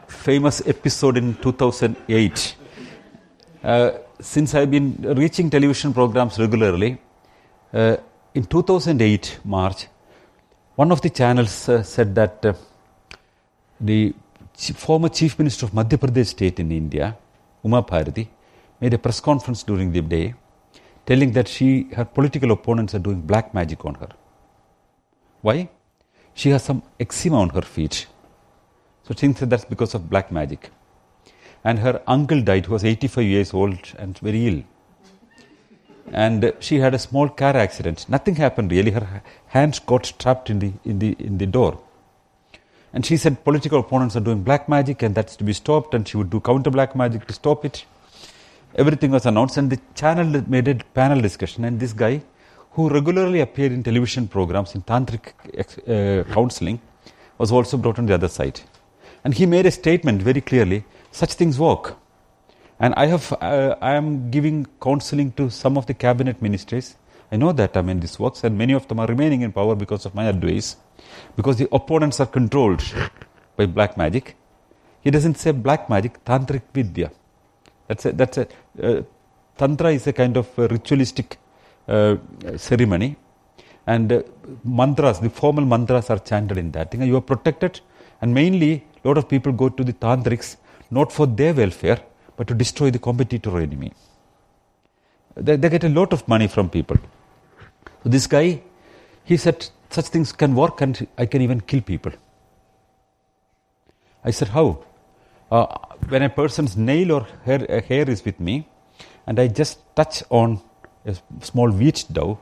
[0.07, 2.55] famous episode in 2008.
[3.63, 6.97] Uh, since I've been reaching television programs regularly,
[7.73, 7.97] uh,
[8.33, 9.87] in 2008 March,
[10.75, 12.53] one of the channels uh, said that uh,
[13.79, 14.13] the
[14.75, 17.15] former Chief Minister of Madhya Pradesh state in India,
[17.63, 18.27] Uma Bharati,
[18.81, 20.33] made a press conference during the day
[21.05, 24.09] telling that she, her political opponents are doing black magic on her.
[25.41, 25.69] Why?
[26.33, 28.07] She has some eczema on her feet.
[29.03, 30.71] So she thinks that that's because of black magic.
[31.63, 34.63] And her uncle died, who was 85 years old and very ill.
[36.11, 38.07] And she had a small car accident.
[38.09, 38.91] Nothing happened really.
[38.91, 41.79] Her hands got trapped in the, in the, in the door.
[42.93, 46.07] And she said political opponents are doing black magic and that's to be stopped, and
[46.07, 47.85] she would do counter black magic to stop it.
[48.75, 51.63] Everything was announced, and the channel made a panel discussion.
[51.65, 52.21] And this guy,
[52.71, 55.33] who regularly appeared in television programs in tantric
[55.87, 56.81] uh, counseling,
[57.37, 58.61] was also brought on the other side.
[59.23, 61.95] And he made a statement very clearly such things work.
[62.83, 66.95] And I have, uh, I am giving counseling to some of the cabinet ministers.
[67.31, 69.73] I know that, I mean, this works, and many of them are remaining in power
[69.73, 70.75] because of my advice,
[71.37, 72.83] because the opponents are controlled
[73.55, 74.35] by black magic.
[75.01, 77.09] He doesn't say black magic, tantric vidya.
[77.87, 78.47] That's a, that's a,
[78.81, 79.03] uh,
[79.57, 81.37] tantra is a kind of a ritualistic
[81.87, 82.17] uh,
[82.57, 83.15] ceremony,
[83.87, 84.23] and uh,
[84.65, 87.79] mantras, the formal mantras are chanted in that thing, you are protected.
[88.21, 90.57] And mainly, a lot of people go to the tantrics
[90.91, 92.01] not for their welfare,
[92.37, 93.91] but to destroy the competitor or enemy.
[95.35, 96.97] They, they get a lot of money from people.
[98.03, 98.61] So this guy,
[99.23, 102.11] he said, such things can work and I can even kill people.
[104.23, 104.83] I said, how?
[105.51, 105.67] Uh,
[106.09, 108.67] when a person's nail or hair, uh, hair is with me,
[109.27, 110.61] and I just touch on
[111.05, 112.39] a small wheat dough,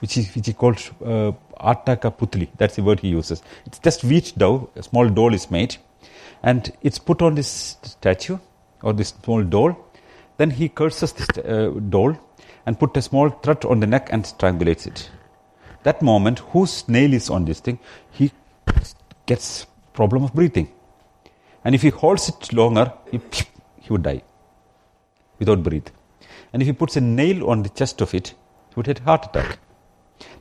[0.00, 2.48] which is which is called uh, ataka putli.
[2.56, 3.42] That's the word he uses.
[3.66, 4.70] It's just wheat dough.
[4.76, 5.76] A small doll is made,
[6.42, 8.38] and it's put on this statue
[8.82, 9.76] or this small doll.
[10.36, 12.16] Then he curses this uh, doll
[12.64, 15.10] and put a small thread on the neck and strangulates it.
[15.82, 17.78] That moment, whose nail is on this thing,
[18.10, 18.32] he
[19.26, 20.70] gets problem of breathing.
[21.64, 23.20] And if he holds it longer, he,
[23.80, 24.22] he would die
[25.38, 25.90] without breath.
[26.52, 28.28] And if he puts a nail on the chest of it,
[28.68, 29.58] he would get heart attack.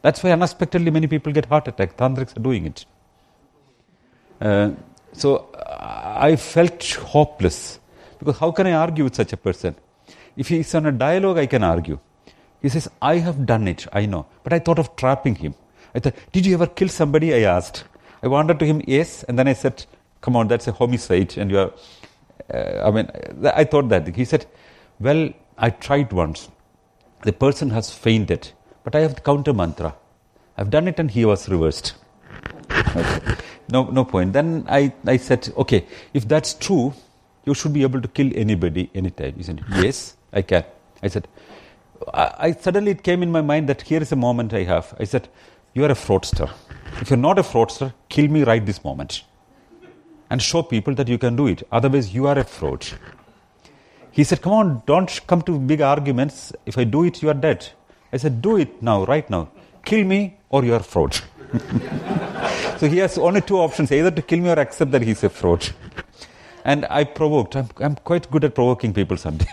[0.02, 1.98] That's why unexpectedly many people get heart attack.
[1.98, 2.86] Tantrics are doing it.
[4.40, 4.72] Uh,
[5.14, 7.80] so I felt hopeless
[8.20, 9.76] because how can I argue with such a person?
[10.36, 12.00] If he is on a dialogue, I can argue.
[12.62, 14.26] He says, I have done it, I know.
[14.44, 15.56] But I thought of trapping him.
[15.94, 17.34] I thought, Did you ever kill somebody?
[17.34, 17.84] I asked.
[18.24, 19.24] I wanted to him, Yes.
[19.24, 19.86] And then I said,
[20.22, 21.38] Come on, that's a homicide.
[21.38, 21.74] And you are,
[22.54, 23.10] uh, I mean,
[23.44, 24.16] I thought that.
[24.16, 24.46] He said,
[25.00, 26.50] Well, I tried once.
[27.24, 28.52] The person has fainted,
[28.84, 29.96] but I have the counter mantra.
[30.58, 31.96] I've done it and he was reversed.
[32.96, 33.36] Okay.
[33.70, 34.34] No, no point.
[34.34, 36.94] Then I, I said, okay, if that's true,
[37.48, 39.66] you should be able to kill anybody anytime, isn't it?
[39.86, 40.66] yes, I can.
[41.02, 41.28] I said,
[42.14, 44.94] I, I, suddenly it came in my mind that here is a moment I have.
[45.00, 45.30] I said,
[45.74, 46.52] you are a fraudster.
[47.02, 49.24] If you're not a fraudster, kill me right this moment.
[50.30, 51.64] And show people that you can do it.
[51.72, 52.86] Otherwise, you are a fraud.
[54.12, 56.52] He said, come on, don't come to big arguments.
[56.66, 57.70] If I do it, you are dead.
[58.12, 59.50] I said, do it now, right now.
[59.86, 61.14] Kill me or you are a fraud.
[62.78, 65.30] so he has only two options, either to kill me or accept that he's a
[65.30, 65.70] fraud.
[66.68, 67.56] And I provoked.
[67.56, 69.50] I'm, I'm quite good at provoking people sometimes.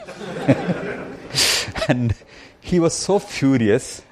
[1.89, 2.13] and
[2.61, 4.03] he was so furious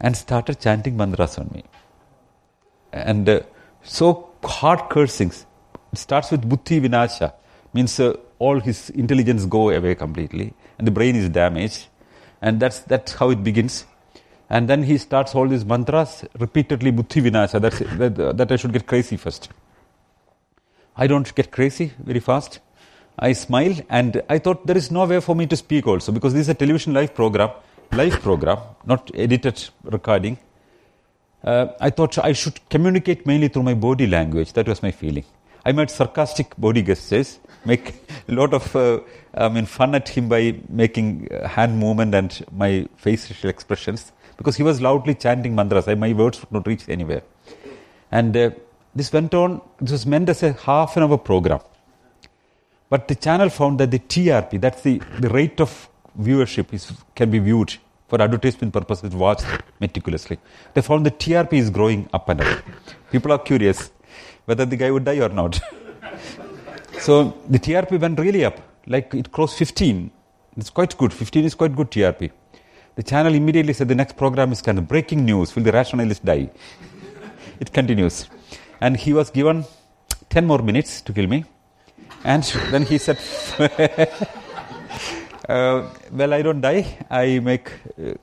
[0.00, 1.64] and started chanting mantras on me.
[2.92, 3.40] And uh,
[3.82, 5.44] so hard cursings.
[5.92, 7.34] It starts with buddhi vinasha,
[7.74, 11.88] means uh, all his intelligence go away completely, and the brain is damaged.
[12.40, 13.84] And that's, that's how it begins.
[14.48, 18.72] And then he starts all these mantras repeatedly, buddhi vinasha, that's, that, that I should
[18.72, 19.50] get crazy first.
[20.96, 22.60] I don't get crazy very fast.
[23.18, 26.32] I smile and I thought there is no way for me to speak also because
[26.32, 27.50] this is a television live program,
[27.92, 30.38] live program, not edited recording.
[31.42, 34.52] Uh, I thought I should communicate mainly through my body language.
[34.54, 35.24] That was my feeling.
[35.66, 37.94] I made sarcastic body gestures, make
[38.28, 39.00] a lot of uh,
[39.34, 44.56] I mean fun at him by making uh, hand movement and my facial expressions because
[44.56, 45.88] he was loudly chanting mantras.
[45.88, 47.22] I, my words would not reach anywhere.
[48.10, 48.50] And uh,
[48.94, 51.60] this went on, this was meant as a half an hour program.
[52.88, 55.88] But the channel found that the TRP, that's the, the rate of
[56.20, 57.74] viewership, is, can be viewed
[58.08, 59.46] for advertisement purposes, watched
[59.80, 60.38] meticulously.
[60.74, 62.62] They found the TRP is growing up and up.
[63.10, 63.90] People are curious
[64.44, 65.60] whether the guy would die or not.
[67.00, 70.10] so the TRP went really up, like it crossed 15.
[70.56, 71.12] It's quite good.
[71.12, 72.30] 15 is quite good TRP.
[72.94, 75.56] The channel immediately said the next program is kind of breaking news.
[75.56, 76.50] Will the rationalist die?
[77.60, 78.28] it continues.
[78.80, 79.64] And he was given
[80.30, 81.44] 10 more minutes to kill me.
[82.24, 83.18] And then he said,
[85.48, 86.98] uh, Well, I don't die.
[87.10, 88.14] I make uh,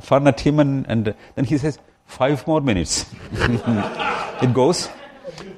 [0.00, 0.60] fun at him.
[0.60, 3.06] And, and then he says, Five more minutes.
[3.32, 4.88] it goes.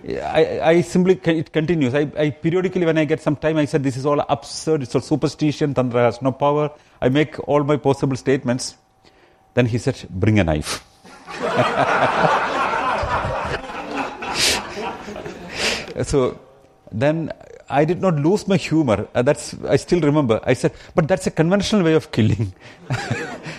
[0.09, 1.93] I, I, simply, it continues.
[1.95, 4.83] I, I, periodically, when I get some time, I said, This is all absurd.
[4.83, 5.75] It's all superstition.
[5.75, 6.71] Tantra has no power.
[7.01, 8.77] I make all my possible statements.
[9.55, 10.85] Then he said, Bring a knife.
[16.03, 16.39] So
[16.93, 17.33] then
[17.69, 19.09] I did not lose my humor.
[19.15, 20.41] Uh, that's I still remember.
[20.45, 22.53] I said, but that's a conventional way of killing.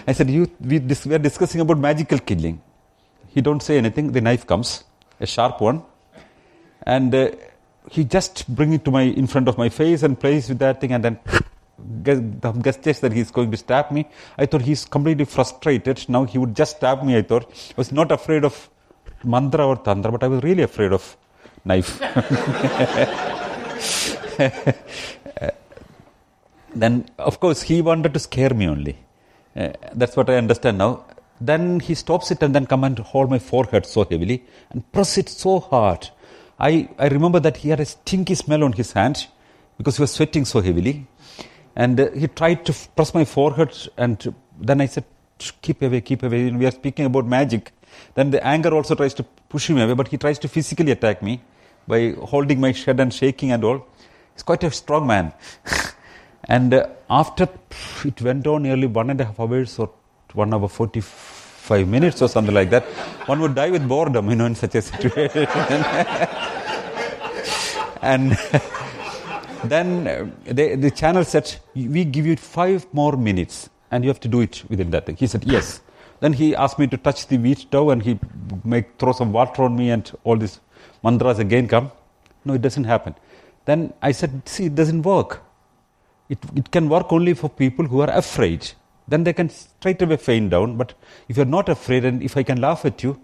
[0.08, 2.62] I said, you we, dis- we, are discussing about magical killing.
[3.28, 4.12] He don't say anything.
[4.12, 4.86] The knife comes,
[5.20, 5.84] a sharp one,
[6.84, 7.32] and uh,
[7.92, 10.80] he just bring it to my in front of my face and plays with that
[10.80, 11.20] thing, and then
[11.78, 14.08] the gestures that he's going to stab me.
[14.38, 16.08] I thought he's completely frustrated.
[16.10, 17.18] Now he would just stab me.
[17.18, 18.70] I thought I was not afraid of
[19.24, 21.18] mantra or tantra, but I was really afraid of
[21.66, 22.00] knife.
[26.76, 28.98] then, of course, he wanted to scare me only.
[29.56, 31.06] Uh, that's what I understand now.
[31.40, 35.18] Then he stops it and then come and hold my forehead so heavily and press
[35.18, 36.10] it so hard.
[36.60, 39.28] I, I remember that he had a stinky smell on his hand
[39.78, 41.08] because he was sweating so heavily.
[41.76, 45.06] And uh, he tried to press my forehead and then I said,
[45.62, 46.50] keep away, keep away.
[46.50, 47.72] We are speaking about magic.
[48.16, 51.22] Then the anger also tries to push him away, but he tries to physically attack
[51.22, 51.42] me
[51.88, 53.86] by holding my head and shaking and all.
[54.34, 55.34] He's quite a strong man.
[56.44, 57.48] and uh, after
[58.06, 59.90] it went on nearly one and a half hours or
[60.34, 62.84] one hour 45 minutes or something like that,
[63.28, 65.48] one would die with boredom, you know, in such a situation.
[68.02, 68.38] and
[69.64, 74.20] then uh, they, the channel said, we give you five more minutes and you have
[74.20, 75.08] to do it within that.
[75.10, 75.82] He said, yes.
[76.20, 78.20] Then he asked me to touch the wheat dough and he
[78.64, 80.60] make throw some water on me and all these
[81.04, 81.92] mantras again come.
[82.46, 83.16] No, it doesn't happen.
[83.66, 85.44] Then I said, see, it doesn't work.
[86.30, 88.72] It, it can work only for people who are afraid.
[89.08, 90.76] Then they can straight away faint down.
[90.78, 90.94] But
[91.30, 93.20] if you're not afraid and if I can laugh at you,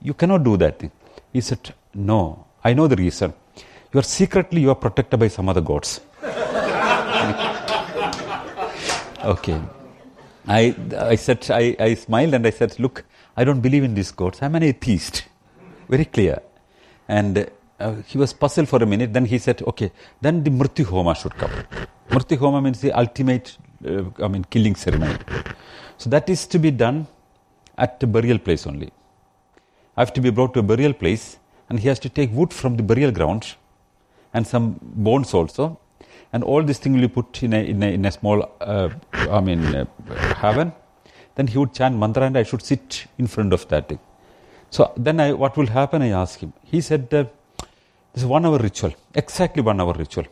[0.00, 0.90] you cannot do that thing.
[1.32, 3.34] He said, no, I know the reason.
[3.92, 6.00] You are secretly, you are protected by some other gods.
[9.24, 9.60] okay.
[10.46, 13.04] I, I said, I, I smiled and I said, look,
[13.36, 14.42] I don't believe in these gods.
[14.42, 15.24] I'm an atheist.
[15.88, 16.42] Very clear.
[17.08, 19.12] And uh, he was puzzled for a minute.
[19.12, 21.50] Then he said, okay, then the Mrityu Homa should come.
[22.10, 23.56] Mrityu Homa means the ultimate,
[23.86, 25.18] uh, I mean, killing ceremony.
[25.98, 27.06] So that is to be done
[27.78, 28.90] at the burial place only.
[29.96, 31.38] I have to be brought to a burial place
[31.68, 33.54] and he has to take wood from the burial ground
[34.34, 35.78] and some bones also
[36.32, 38.88] and all this thing will be put in a, in a, in a small, uh,
[39.12, 39.84] I mean, uh,
[40.42, 40.72] havan.
[41.34, 43.98] Then he would chant mantra and I should sit in front of that thing.
[44.70, 46.52] So then I, what will happen, I asked him.
[46.64, 47.24] He said, uh,
[48.14, 50.24] this is one hour ritual, exactly one hour ritual.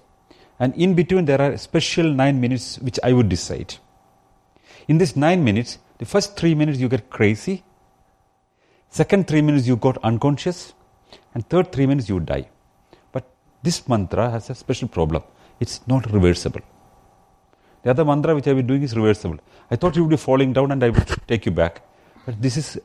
[0.58, 3.74] And in between there are special nine minutes which I would decide.
[4.88, 7.62] In this nine minutes, the first three minutes you get crazy,
[8.88, 10.72] second three minutes you got unconscious,
[11.34, 12.48] and third three minutes you die.
[13.12, 13.30] But
[13.62, 15.22] this mantra has a special problem
[15.60, 16.62] it's not reversible.
[17.82, 19.38] The other mantra which I've been doing is reversible.
[19.70, 21.82] I thought you would be falling down and I would take you back.
[22.26, 22.80] But this is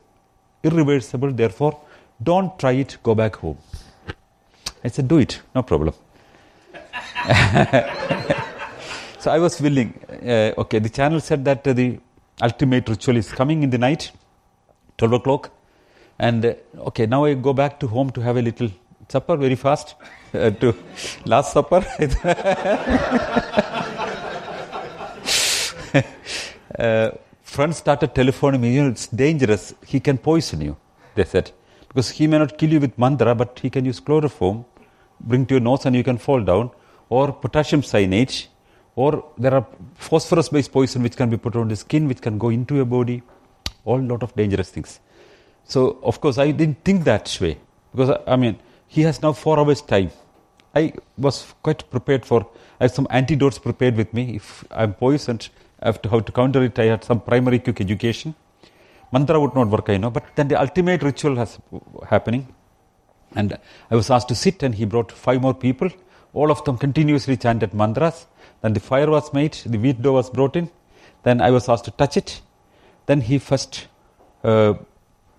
[0.62, 1.80] irreversible, therefore,
[2.22, 3.58] don't try it, go back home.
[4.84, 5.94] I said, do it, no problem.
[9.18, 9.92] so I was willing.
[10.08, 11.98] Uh, okay, the channel said that uh, the
[12.40, 14.12] ultimate ritual is coming in the night,
[14.98, 15.50] 12 o'clock.
[16.18, 16.54] And uh,
[16.88, 18.70] okay, now I go back to home to have a little
[19.08, 19.94] supper very fast
[20.34, 20.74] uh, to
[21.24, 21.84] last supper.
[26.78, 27.10] Uh,
[27.42, 29.74] friends started telephoning me you know it's dangerous.
[29.86, 30.76] He can poison you
[31.14, 31.50] they said.
[31.88, 34.66] Because he may not kill you with mantra but he can use chloroform
[35.20, 36.70] bring to your nose and you can fall down.
[37.08, 38.34] Or potassium cyanide
[38.94, 42.36] or there are phosphorus based poison which can be put on the skin which can
[42.36, 43.22] go into your body.
[43.86, 45.00] All lot of dangerous things.
[45.64, 47.58] So of course i didn't think that way.
[47.92, 48.58] Because i mean
[48.88, 50.10] he has now four hours time.
[50.74, 52.46] I was quite prepared for,
[52.80, 54.36] I have some antidotes prepared with me.
[54.36, 55.48] If I'm poisoned,
[55.80, 56.78] I have to how to counter it.
[56.78, 58.34] I had some primary quick education.
[59.12, 61.58] Mantra would not work, I know, but then the ultimate ritual has
[62.08, 62.54] happening.
[63.34, 63.58] And
[63.90, 65.88] I was asked to sit, and he brought five more people.
[66.34, 68.26] All of them continuously chanted mantras.
[68.62, 70.70] Then the fire was made, the wheat dough was brought in.
[71.22, 72.40] Then I was asked to touch it.
[73.06, 73.86] Then he first
[74.44, 74.74] uh,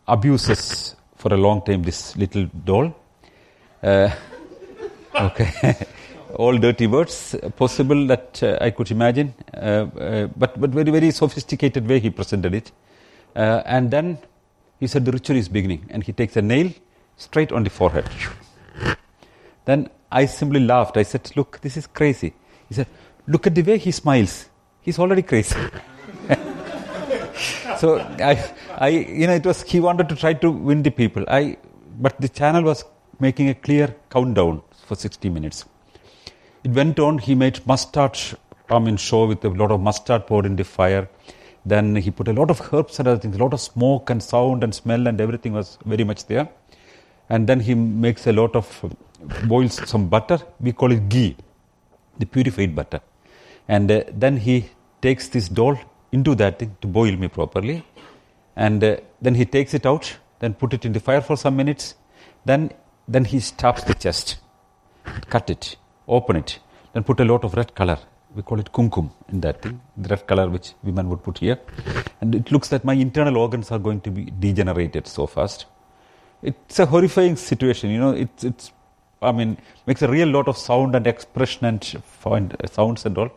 [0.08, 2.96] abuses for a long time this little doll
[3.88, 4.12] uh,
[5.28, 5.76] okay.
[6.36, 11.12] All dirty words possible that uh, I could imagine, uh, uh, but, but very, very
[11.12, 12.72] sophisticated way he presented it.
[13.36, 14.18] Uh, and then
[14.80, 16.70] he said the ritual is beginning, and he takes a nail
[17.16, 18.10] straight on the forehead.
[19.66, 20.98] Then I simply laughed.
[20.98, 22.34] I said, Look, this is crazy.
[22.68, 22.88] He said,
[23.28, 24.50] Look at the way he smiles.
[24.82, 25.56] He's already crazy.
[27.78, 31.26] so I, I, you know, it was he wanted to try to win the people.
[31.28, 31.58] I,
[32.00, 32.84] but the channel was
[33.20, 35.66] making a clear countdown for 60 minutes.
[36.64, 38.18] It went on, he made mustard
[38.70, 41.08] I mean, show with a lot of mustard poured in the fire.
[41.66, 44.22] Then he put a lot of herbs and other things, a lot of smoke and
[44.22, 46.50] sound and smell and everything was very much there.
[47.30, 48.96] And then he makes a lot of,
[49.46, 51.36] boils some butter, we call it ghee,
[52.18, 53.02] the purified butter.
[53.68, 54.70] And uh, then he
[55.02, 55.78] takes this doll
[56.12, 57.84] into that thing to boil me properly.
[58.56, 61.56] And uh, then he takes it out, then put it in the fire for some
[61.56, 61.96] minutes.
[62.46, 62.72] Then
[63.08, 64.38] then he stops the chest,
[65.30, 65.78] cut it,
[66.08, 66.60] open it,
[66.94, 67.98] then put a lot of red color.
[68.36, 71.60] We call it kumkum in that thing, the red color which women would put here.
[72.22, 75.66] And it looks that my internal organs are going to be degenerated so fast.
[76.44, 78.72] It's a horrifying situation, you know, it's, it's
[79.22, 79.58] I mean,
[79.88, 83.32] makes a real lot of sound and expression and uh, sounds and all.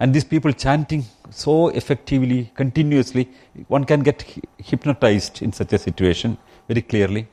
[0.00, 3.30] And these people chanting so effectively, continuously,
[3.68, 4.24] one can get
[4.58, 6.36] hypnotized in such a situation
[6.68, 7.28] very clearly.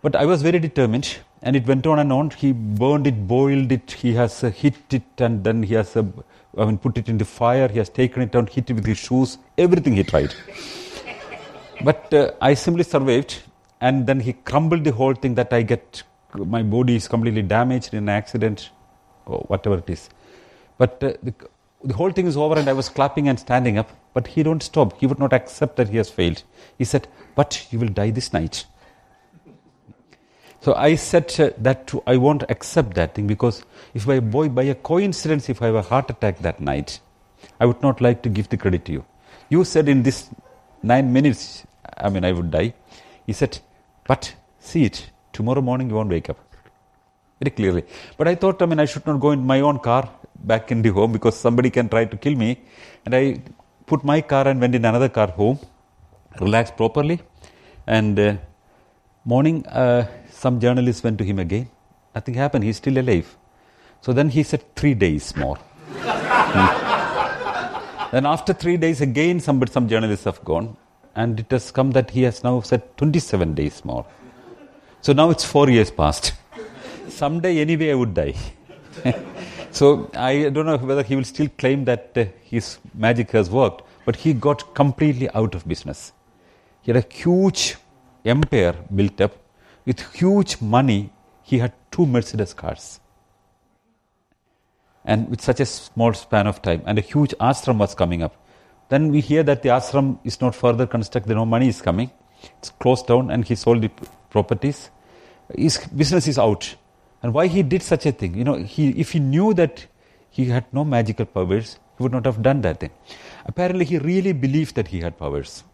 [0.00, 2.30] But I was very determined, and it went on and on.
[2.30, 6.04] He burned it, boiled it, he has uh, hit it, and then he has uh,
[6.56, 8.86] I mean, put it in the fire, he has taken it down, hit it with
[8.86, 10.34] his shoes, everything he tried.
[11.84, 13.42] but uh, I simply survived,
[13.80, 16.02] and then he crumbled the whole thing that I get,
[16.34, 18.70] my body is completely damaged in an accident,
[19.26, 20.08] or whatever it is.
[20.78, 21.34] But uh, the,
[21.84, 24.62] the whole thing is over, and I was clapping and standing up, but he don't
[24.62, 24.98] stop.
[24.98, 26.42] He would not accept that he has failed.
[26.76, 28.64] He said, But you will die this night.
[30.60, 31.28] So I said
[31.58, 33.64] that too, I won't accept that thing because
[33.94, 37.00] if by, boy, by a coincidence, if I have a heart attack that night,
[37.60, 39.04] I would not like to give the credit to you.
[39.48, 40.28] You said in this
[40.82, 41.64] nine minutes,
[41.96, 42.74] I mean, I would die.
[43.26, 43.58] He said,
[44.06, 46.38] but see it, tomorrow morning you won't wake up.
[47.40, 47.84] Very clearly.
[48.16, 50.10] But I thought, I mean, I should not go in my own car
[50.40, 52.60] back in the home because somebody can try to kill me.
[53.04, 53.40] And I
[53.86, 55.58] put my car and went in another car home,
[56.40, 57.20] relaxed properly.
[57.86, 58.36] And uh,
[59.24, 60.06] morning, uh,
[60.42, 61.68] some journalists went to him again.
[62.14, 62.64] Nothing happened.
[62.64, 63.36] He's still alive.
[64.00, 65.58] So then he said three days more.
[68.12, 70.76] then after three days again, some, some journalists have gone.
[71.16, 74.06] And it has come that he has now said 27 days more.
[75.00, 76.34] So now it's four years past.
[77.08, 78.34] Someday anyway I would die.
[79.72, 83.82] so I don't know whether he will still claim that uh, his magic has worked.
[84.04, 86.12] But he got completely out of business.
[86.82, 87.76] He had a huge
[88.24, 89.32] empire built up
[89.88, 91.10] with huge money,
[91.42, 93.00] he had two Mercedes cars.
[95.02, 98.36] And with such a small span of time, and a huge ashram was coming up.
[98.90, 102.10] Then we hear that the ashram is not further constructed, no money is coming.
[102.58, 103.90] It's closed down, and he sold the
[104.28, 104.90] properties.
[105.56, 106.74] His business is out.
[107.22, 108.36] And why he did such a thing?
[108.36, 109.86] You know, he, if he knew that
[110.28, 112.90] he had no magical powers, he would not have done that thing.
[113.46, 115.64] Apparently, he really believed that he had powers.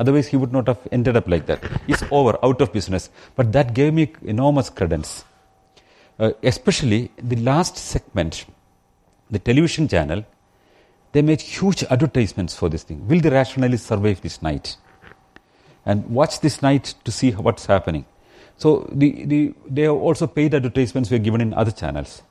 [0.00, 1.62] Otherwise, he would not have ended up like that.
[1.86, 3.10] He's over, out of business.
[3.36, 5.26] But that gave me enormous credence.
[6.18, 8.46] Uh, especially the last segment,
[9.30, 10.24] the television channel,
[11.12, 13.06] they made huge advertisements for this thing.
[13.08, 14.78] Will the rationalists survive this night?
[15.84, 18.06] And watch this night to see what's happening.
[18.56, 22.22] So the, the, they have also paid advertisements were given in other channels.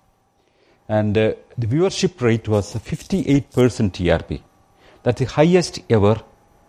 [0.87, 4.41] And uh, the viewership rate was 58% TRP.
[5.03, 6.19] That's the highest ever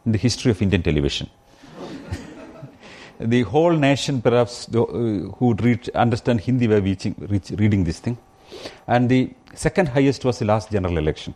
[0.07, 1.29] in the history of Indian television.
[3.19, 7.99] the whole nation, perhaps, uh, who would read, understand Hindi were reaching, reach, reading this
[7.99, 8.17] thing.
[8.87, 11.35] And the second highest was the last general election.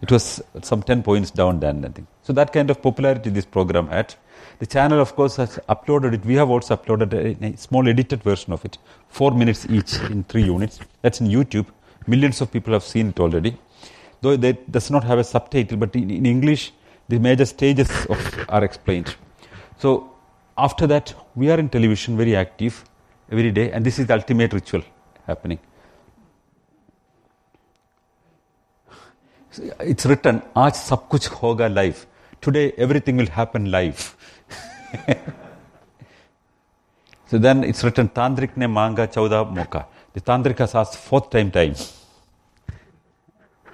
[0.00, 2.08] It was some 10 points down than anything.
[2.22, 4.14] So that kind of popularity this program had.
[4.58, 6.24] The channel, of course, has uploaded it.
[6.24, 8.78] We have also uploaded a, a small edited version of it,
[9.08, 10.80] four minutes each in three units.
[11.02, 11.66] That's in YouTube.
[12.08, 13.56] Millions of people have seen it already.
[14.20, 16.72] Though it does not have a subtitle, but in, in English,
[17.12, 19.14] the major stages of, are explained.
[19.82, 19.90] So
[20.56, 22.84] after that, we are in television very active
[23.30, 24.82] every day, and this is the ultimate ritual
[25.26, 25.58] happening.
[29.92, 32.06] It's written, "Aaj sab kuch hoga live."
[32.46, 34.00] Today, everything will happen live.
[37.32, 39.82] so then it's written, "Tandrik ne manga chauda moka."
[40.14, 41.76] The tandrik has asked fourth time time.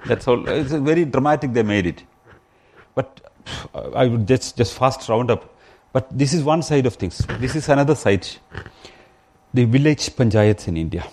[0.09, 0.43] That's all.
[0.59, 1.52] It's very dramatic.
[1.60, 2.02] They made it,
[2.98, 3.27] but
[3.74, 5.54] I would just just fast round up.
[5.92, 7.18] But this is one side of things.
[7.40, 8.26] This is another side.
[9.54, 11.04] The village panchayats in India.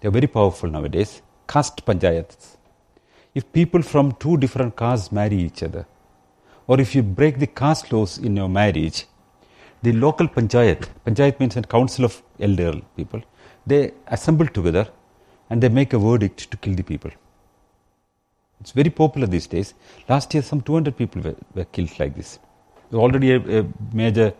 [0.00, 1.22] They are very powerful nowadays.
[1.46, 2.56] Caste panchayats.
[3.34, 5.86] If people from two different castes marry each other,
[6.66, 9.06] or if you break the caste laws in your marriage,
[9.82, 13.22] the local panchayat, panchayat means a council of elder people,
[13.66, 14.88] they assemble together
[15.50, 17.10] and they make a verdict to kill the people.
[18.60, 19.74] It's very popular these days.
[20.08, 22.38] Last year, some 200 people were, were killed like this.
[22.92, 24.34] Already a, a major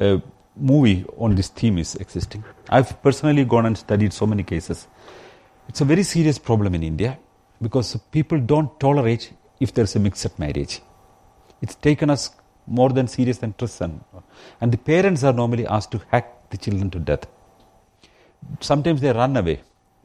[0.00, 0.18] uh,
[0.56, 2.44] movie on this theme is existing.
[2.68, 4.86] I've personally gone and studied so many cases.
[5.68, 7.18] It's a very serious problem in India
[7.60, 10.80] because people don't tolerate if there's a mixed marriage.
[11.62, 12.30] It's taken us
[12.66, 14.04] more than serious treason.
[14.60, 17.26] And the parents are normally asked to hack the children to death.
[18.60, 19.60] Sometimes they run away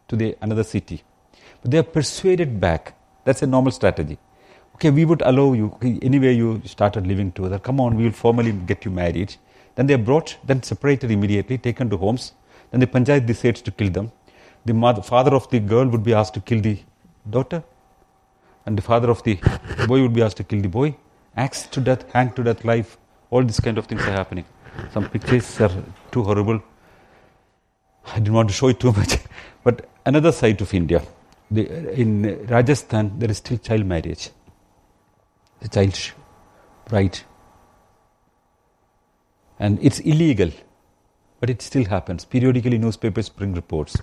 [0.08, 1.04] to the another city.
[1.62, 2.96] But they are persuaded back.
[3.30, 4.18] That's a normal strategy.
[4.74, 8.52] Okay, we would allow you, anyway you started living together, come on, we will formally
[8.52, 9.36] get you married.
[9.76, 12.34] Then they are brought, then separated immediately, taken to homes.
[12.72, 14.12] Then the panchayat decides to kill them.
[14.66, 16.80] The mother, father of the girl would be asked to kill the
[17.30, 17.62] daughter.
[18.66, 19.36] And the father of the
[19.86, 20.96] boy would be asked to kill the boy.
[21.38, 22.98] Axed to death, hanged to death, life.
[23.30, 24.46] All these kind of things are happening.
[24.92, 25.72] Some pictures are
[26.10, 26.64] too horrible.
[28.08, 29.20] I didn't want to show it too much,
[29.64, 31.04] but another side of India.
[31.52, 34.30] The, in Rajasthan, there is still child marriage.
[35.62, 36.00] The child
[36.88, 37.20] bride.
[39.58, 40.52] And it's illegal,
[41.40, 42.26] but it still happens.
[42.26, 43.98] Periodically, newspapers bring reports.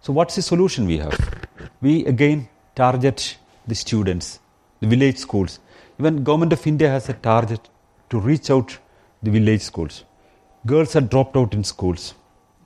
[0.00, 1.18] So, what's the solution we have?
[1.80, 3.36] We again target
[3.66, 4.40] the students,
[4.80, 5.60] the village schools.
[5.98, 7.68] Even government of India has a target
[8.08, 8.78] to reach out
[9.22, 10.04] the village schools.
[10.66, 12.14] Girls are dropped out in schools.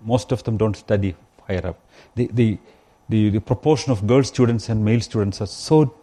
[0.03, 1.15] Most of them don't study
[1.47, 1.81] higher up.
[2.15, 2.59] The, the,
[3.09, 5.95] the, the proportion of girl students and male students are so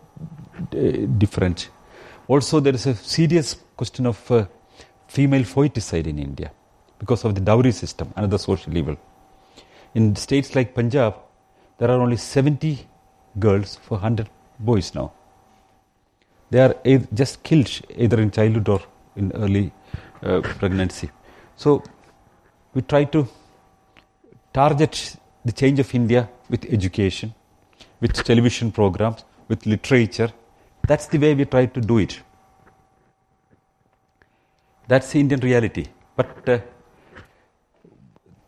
[0.73, 0.75] uh,
[1.17, 1.69] different.
[2.27, 4.45] Also, there is a serious question of uh,
[5.07, 6.51] female foeticide in India
[6.99, 8.95] because of the dowry system, another social evil.
[9.95, 11.15] In states like Punjab,
[11.77, 12.87] there are only 70
[13.39, 14.29] girls for 100
[14.59, 15.11] boys now.
[16.51, 16.75] They are
[17.13, 18.81] just killed either in childhood or
[19.15, 19.71] in early
[20.21, 21.09] uh, pregnancy.
[21.55, 21.83] So,
[22.73, 23.27] we try to
[24.53, 27.33] target the change of India with education,
[28.01, 30.31] with television programs, with literature.
[30.87, 32.19] That's the way we try to do it.
[34.87, 35.85] That's the Indian reality.
[36.15, 36.59] But uh,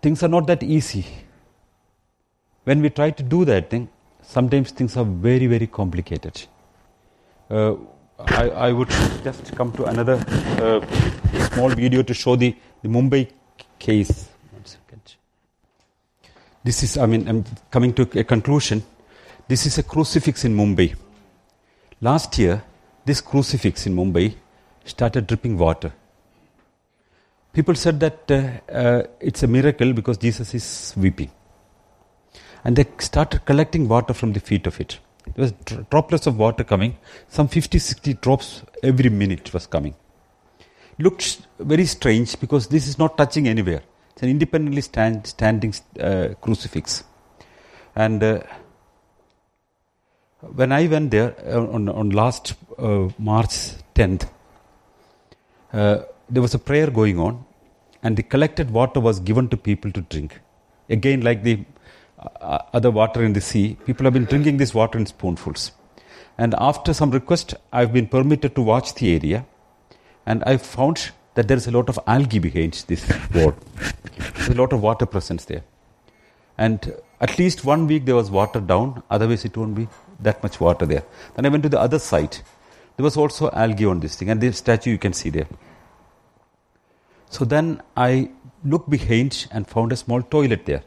[0.01, 1.05] things are not that easy.
[2.65, 3.89] When we try to do that thing,
[4.21, 6.43] sometimes things are very, very complicated.
[7.49, 7.75] Uh,
[8.19, 8.89] I, I, would
[9.23, 10.13] just come to another
[10.61, 10.79] uh,
[11.49, 13.29] small video to show the, the Mumbai
[13.79, 14.29] case.
[16.63, 18.83] This is, I mean, I'm coming to a conclusion.
[19.47, 20.95] This is a crucifix in Mumbai.
[21.99, 22.63] Last year,
[23.05, 24.35] this crucifix in Mumbai
[24.85, 25.91] started dripping water.
[27.51, 31.31] People said that uh, uh, it's a miracle because Jesus is weeping.
[32.63, 34.99] And they started collecting water from the feet of it.
[35.35, 35.51] There was
[35.89, 39.95] droplets of water coming, some 50, 60 drops every minute was coming.
[40.97, 43.81] Looked very strange because this is not touching anywhere.
[44.13, 47.03] It's an independently stand, standing uh, crucifix.
[47.95, 48.43] And uh,
[50.41, 54.29] when I went there uh, on, on last uh, March 10th,
[55.71, 57.43] uh, there was a prayer going on,
[58.03, 60.39] and the collected water was given to people to drink.
[60.89, 61.65] Again, like the
[62.19, 65.71] uh, other water in the sea, people have been drinking this water in spoonfuls.
[66.37, 69.45] And after some request, I've been permitted to watch the area,
[70.25, 73.55] and I found that there is a lot of algae behind this wall.
[74.35, 75.63] There's a lot of water presence there.
[76.57, 79.87] And at least one week there was water down, otherwise, it won't be
[80.19, 81.03] that much water there.
[81.35, 82.37] Then I went to the other side.
[82.95, 85.47] There was also algae on this thing, and the statue you can see there.
[87.29, 88.29] So then I
[88.63, 90.83] looked behind and found a small toilet there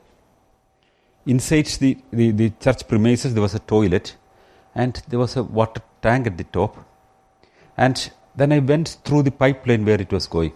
[1.27, 4.17] inside the, the, the church premises, there was a toilet
[4.75, 6.77] and there was a water tank at the top.
[7.77, 10.53] And then I went through the pipeline where it was going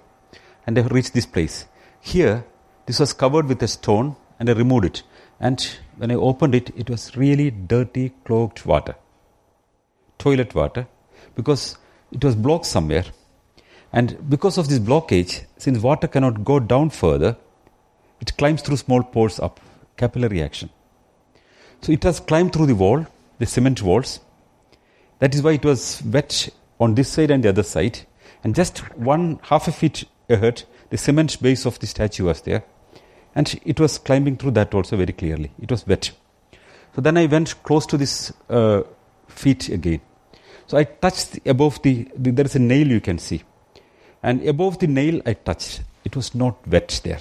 [0.67, 1.67] and I reached this place.
[2.01, 2.45] Here,
[2.87, 5.03] this was covered with a stone and I removed it.
[5.39, 5.61] And
[5.97, 8.95] when I opened it, it was really dirty, clogged water.
[10.19, 10.87] Toilet water.
[11.35, 11.79] Because
[12.13, 13.05] it was blocked somewhere.
[13.93, 17.37] And because of this blockage, since water cannot go down further,
[18.21, 19.61] it climbs through small pores up
[19.97, 20.71] capillary action.
[21.81, 23.07] So it has climbed through the wall,
[23.39, 24.21] the cement walls.
[25.19, 26.51] That is why it was wet
[26.81, 28.01] on this side and the other side.
[28.43, 32.65] And just one half a feet ahead, the cement base of the statue was there.
[33.35, 35.53] And it was climbing through that also very clearly.
[35.61, 36.11] It was wet.
[36.95, 38.83] So then I went close to this uh,
[39.29, 40.01] feet again.
[40.67, 43.43] So I touched above the, the, there is a nail you can see.
[44.23, 45.83] And above the nail I touched.
[46.05, 47.21] It was not wet there.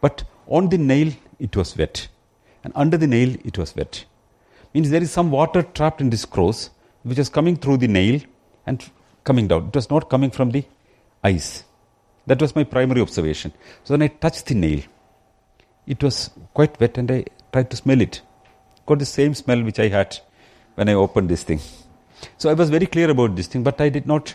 [0.00, 2.08] But on the nail it was wet.
[2.64, 4.04] And under the nail, it was wet.
[4.74, 6.70] Means there is some water trapped in this cross,
[7.08, 8.20] which is coming through the nail
[8.66, 8.84] and
[9.24, 9.68] coming down.
[9.68, 10.64] It was not coming from the
[11.22, 11.64] ice.
[12.26, 13.52] That was my primary observation.
[13.84, 14.80] So when I touched the nail,
[15.86, 18.20] it was quite wet and I tried to smell it.
[18.86, 20.18] Got the same smell which I had
[20.74, 21.60] when I opened this thing.
[22.36, 24.34] So I was very clear about this thing, but I did not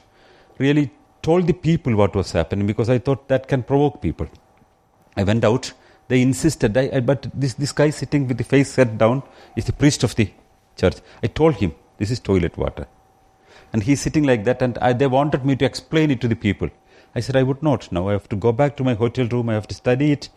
[0.57, 0.91] really
[1.21, 4.27] told the people what was happening because I thought that can provoke people.
[5.15, 5.73] I went out
[6.07, 9.23] they insisted, I, I, but this, this guy sitting with the face set down
[9.55, 10.29] is the priest of the
[10.75, 10.97] church.
[11.21, 12.87] I told him, this is toilet water.
[13.71, 16.35] And he's sitting like that, and I, they wanted me to explain it to the
[16.35, 16.69] people.
[17.15, 17.91] I said, I would not.
[17.91, 20.29] Now I have to go back to my hotel room, I have to study it.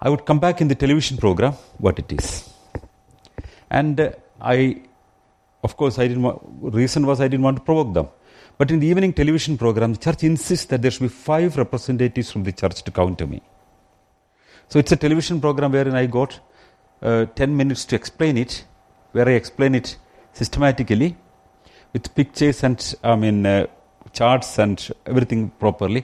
[0.00, 2.48] I would come back in the television program, what it is.
[3.70, 4.10] And uh,
[4.40, 4.82] I,
[5.62, 8.08] of course, I didn't want, reason was I didn't want to provoke them.
[8.56, 12.30] But in the evening television program, the church insists that there should be five representatives
[12.30, 13.42] from the church to counter me.
[14.68, 16.40] So it's a television program wherein I got
[17.02, 18.64] uh, 10 minutes to explain it,
[19.12, 19.96] where I explain it
[20.38, 21.10] systematically
[21.92, 23.66] with pictures and I mean uh,
[24.18, 26.02] charts and everything properly.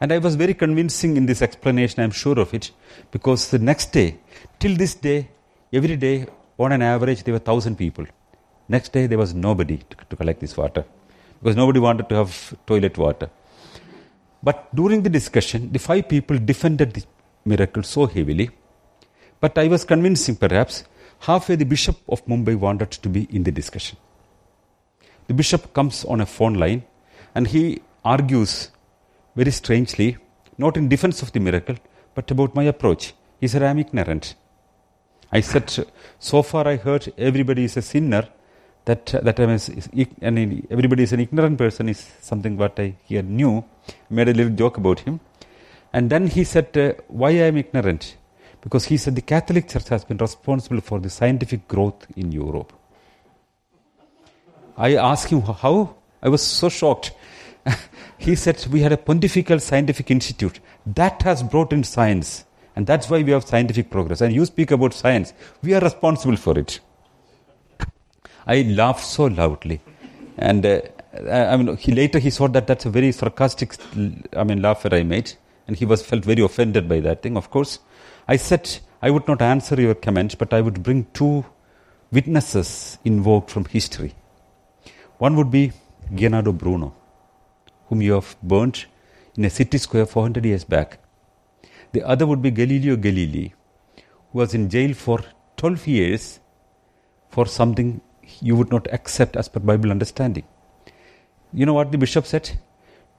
[0.00, 2.70] And I was very convincing in this explanation, I'm sure of it,
[3.10, 4.18] because the next day,
[4.58, 5.28] till this day,
[5.72, 6.26] every day,
[6.58, 8.04] on an average, there were 1,000 people.
[8.68, 10.84] Next day, there was nobody to, to collect this water
[11.38, 12.32] because nobody wanted to have
[12.66, 13.28] toilet water.
[14.42, 17.04] But during the discussion, the five people defended the
[17.44, 18.50] miracle so heavily.
[19.40, 20.84] But I was convincing, perhaps,
[21.20, 23.96] halfway the bishop of Mumbai wanted to be in the discussion.
[25.26, 26.84] The bishop comes on a phone line
[27.34, 28.70] and he argues
[29.34, 30.18] very strangely,
[30.58, 31.76] not in defense of the miracle,
[32.14, 33.14] but about my approach.
[33.40, 34.34] He said, I am ignorant.
[35.32, 35.86] I said,
[36.18, 38.28] so far I heard everybody is a sinner.
[38.86, 39.70] That that I was,
[40.20, 43.64] and everybody is an ignorant person is something what I here knew.
[44.10, 45.20] Made a little joke about him,
[45.90, 46.68] and then he said,
[47.08, 48.18] "Why I am ignorant?"
[48.64, 52.72] Because he said the Catholic Church has been responsible for the scientific growth in Europe.
[54.76, 55.94] I asked him how.
[56.20, 57.12] I was so shocked.
[58.18, 62.44] he said we had a pontifical scientific institute that has brought in science
[62.76, 64.20] and that's why we have scientific progress.
[64.20, 65.32] And you speak about science,
[65.62, 66.80] we are responsible for it.
[68.46, 69.80] I laughed so loudly.
[70.36, 70.80] And uh,
[71.30, 73.76] I mean, he, later he saw that that's a very sarcastic,
[74.36, 75.32] I mean, laugh that I made.
[75.66, 77.78] And he was felt very offended by that thing, of course.
[78.26, 81.44] I said, I would not answer your comment, but I would bring two
[82.10, 84.14] witnesses invoked from history.
[85.18, 85.72] One would be
[86.10, 86.94] Leonardo Bruno,
[87.88, 88.86] whom you have burnt
[89.36, 90.98] in a city square 400 years back.
[91.92, 93.52] The other would be Galileo Galilei,
[94.32, 95.20] who was in jail for
[95.58, 96.40] 12 years
[97.28, 98.00] for something
[98.40, 100.44] you would not accept as per Bible understanding.
[101.52, 102.58] You know what the bishop said?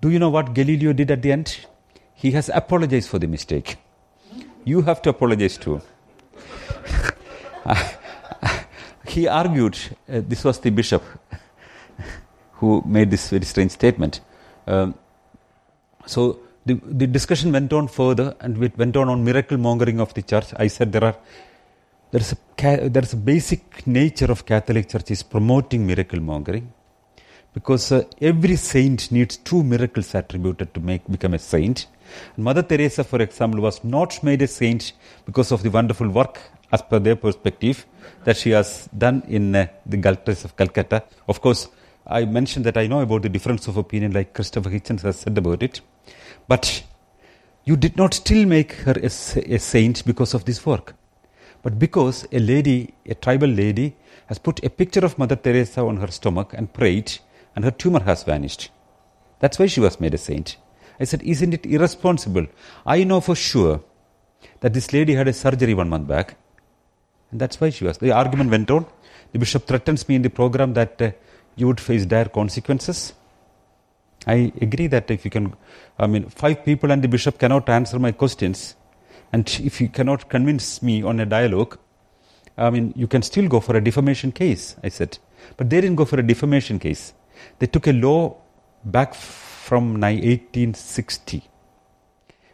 [0.02, 1.65] Do you know what Galileo did at the end?
[2.14, 3.77] He has apologized for the mistake.
[4.65, 5.81] You have to apologize too.
[9.07, 9.77] he argued,
[10.09, 11.03] uh, this was the bishop
[12.53, 14.21] who made this very strange statement.
[14.65, 14.95] Um,
[16.07, 20.13] so the, the discussion went on further and it went on on miracle mongering of
[20.15, 20.47] the church.
[20.57, 21.15] I said there are
[22.11, 26.73] there is a there is a basic nature of Catholic Church is promoting miracle mongering
[27.53, 31.87] because uh, every saint needs two miracles attributed to make become a saint.
[32.38, 34.94] Mother Teresa, for example, was not made a saint
[35.26, 36.40] because of the wonderful work,
[36.72, 37.86] as per their perspective,
[38.23, 41.03] that she has done in uh, the Galtres of Calcutta.
[41.27, 41.69] Of course,
[42.07, 45.38] I mentioned that I know about the difference of opinion, like Christopher Hitchens has said
[45.38, 45.82] about it.
[46.48, 46.84] But
[47.64, 50.94] you did not still make her a, a saint because of this work,
[51.64, 53.95] but because a lady, a tribal lady,
[54.27, 57.18] has put a picture of Mother Teresa on her stomach and prayed,
[57.56, 58.69] and her tumor has vanished.
[59.40, 60.57] That's why she was made a saint.
[60.99, 62.47] I said, Isn't it irresponsible?
[62.85, 63.84] I know for sure
[64.61, 66.35] that this lady had a surgery one month back,
[67.31, 67.97] and that's why she was.
[67.97, 68.85] The argument went on.
[69.31, 71.11] The bishop threatens me in the program that uh,
[71.55, 73.13] you would face dire consequences.
[74.27, 75.53] I agree that if you can,
[75.99, 78.76] I mean, five people and the bishop cannot answer my questions,
[79.34, 81.77] and if you cannot convince me on a dialogue,
[82.57, 85.17] I mean, you can still go for a defamation case, I said.
[85.57, 87.13] But they didn't go for a defamation case.
[87.59, 88.38] They took a law
[88.84, 89.13] back
[89.65, 91.41] from 1860,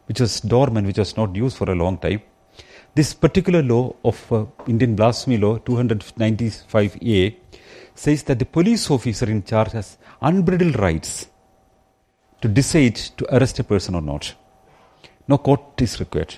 [0.05, 2.21] which was dormant, which was not used for a long time.
[2.95, 7.35] This particular law of uh, Indian Blasphemy Law 295A
[7.95, 11.27] says that the police officer in charge has unbridled rights
[12.41, 14.33] to decide to arrest a person or not.
[15.27, 16.35] No court is required.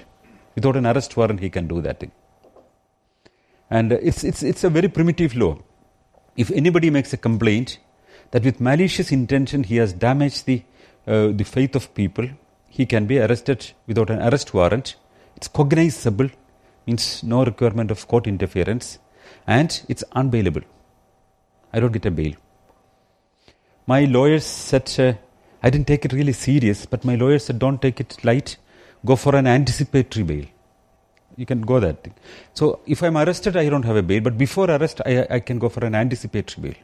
[0.56, 2.12] Without an arrest warrant, he can do that thing.
[3.70, 5.60] And it's, it's, it's a very primitive law.
[6.36, 7.78] If anybody makes a complaint
[8.32, 10.64] that with malicious intention he has damaged the,
[11.08, 12.28] uh, the faith of people,
[12.68, 14.96] he can be arrested without an arrest warrant.
[15.36, 16.30] It's cognizable,
[16.88, 19.00] means no requirement of court interference,
[19.46, 20.64] and it's unbailable.
[21.72, 22.34] I don't get a bail.
[23.86, 25.14] My lawyers said uh,
[25.62, 28.58] I didn't take it really serious, but my lawyers said, don't take it light,
[29.06, 30.46] go for an anticipatory bail.
[31.38, 32.14] You can go that thing.
[32.54, 35.60] So if I'm arrested, I don't have a bail, but before arrest, I, I can
[35.60, 36.80] go for an anticipatory bail.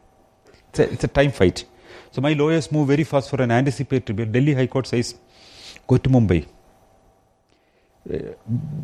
[0.69, 1.65] It's a, it's a time fight.
[2.11, 4.25] So my lawyers move very fast for an anticipatory bail.
[4.25, 5.15] Delhi High Court says,
[5.87, 6.45] go to Mumbai.
[8.11, 8.17] Uh,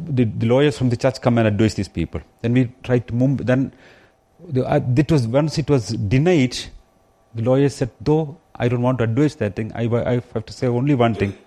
[0.08, 2.22] the, the, lawyers from the church come and advise these people.
[2.42, 3.46] Then we try to Mumbai.
[3.46, 3.74] Then
[4.48, 6.56] the, uh, it was once it was denied.
[7.34, 9.72] The lawyers said, though I don't want to advise that thing.
[9.74, 11.38] I, I have to say only one thing.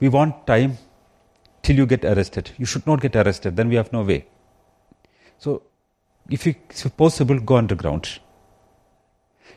[0.00, 0.78] We want time
[1.62, 2.50] till you get arrested.
[2.58, 4.26] You should not get arrested, then we have no way.
[5.38, 5.62] So,
[6.30, 8.20] if, you, if possible, go underground.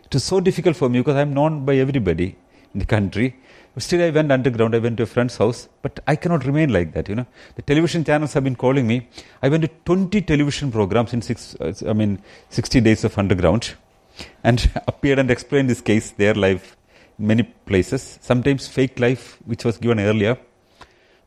[0.09, 2.35] It was so difficult for me because I'm known by everybody
[2.73, 3.35] in the country.
[3.77, 4.73] Still, I went underground.
[4.73, 7.07] I went to a friend's house, but I cannot remain like that.
[7.07, 9.07] You know, the television channels have been calling me.
[9.43, 11.55] I went to 20 television programs in six.
[11.59, 13.75] Uh, I mean, 60 days of underground,
[14.43, 16.75] and appeared and explained this case, their life,
[17.19, 20.37] many places, sometimes fake life, which was given earlier.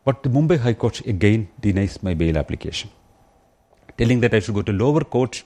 [0.05, 2.91] But the Mumbai High Court again denies my bail application,
[3.97, 5.45] telling that I should go to lower court,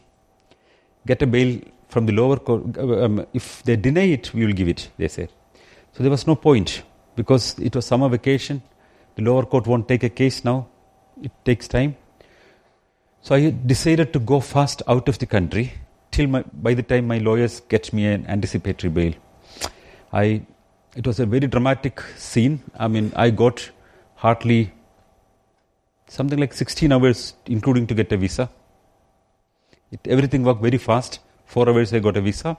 [1.06, 2.78] get a bail from the lower court.
[2.78, 5.30] Um, if they deny it, we will give it, they said.
[5.92, 6.82] So there was no point
[7.14, 8.62] because it was summer vacation.
[9.14, 10.68] The lower court won't take a case now,
[11.22, 11.96] it takes time.
[13.22, 15.72] So I decided to go fast out of the country
[16.10, 19.14] till my, by the time my lawyers get me an anticipatory bail.
[20.12, 20.42] I,
[20.94, 22.62] it was a very dramatic scene.
[22.78, 23.70] I mean, I got
[24.14, 24.72] hardly
[26.08, 28.50] something like 16 hours, including to get a visa.
[29.90, 31.20] It, everything worked very fast.
[31.46, 32.56] Four hours I got a visa.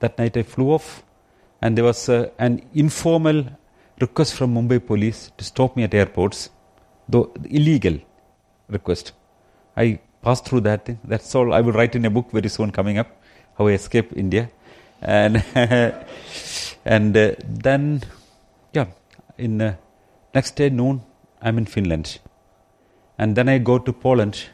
[0.00, 1.02] That night I flew off,
[1.60, 3.44] and there was uh, an informal
[4.00, 6.50] request from Mumbai police to stop me at airports,
[7.08, 7.98] though illegal
[8.68, 9.12] request.
[9.76, 11.00] I passed through that thing.
[11.04, 11.52] That's all.
[11.52, 13.08] I will write in a book very soon coming up
[13.58, 14.50] how I escaped India,
[15.02, 15.42] and
[16.84, 18.02] and uh, then
[18.72, 18.86] yeah,
[19.36, 19.74] in uh,
[20.32, 21.02] next day noon
[21.42, 22.20] I'm in Finland,
[23.18, 24.44] and then I go to Poland,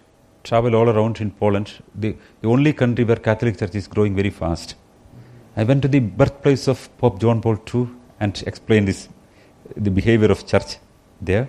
[0.45, 4.31] travel all around in Poland, the, the only country where Catholic Church is growing very
[4.31, 4.77] fast.
[5.57, 7.89] I went to the birthplace of Pope John Paul II
[8.21, 9.09] and explained this,
[9.77, 10.77] the behavior of church
[11.21, 11.49] there.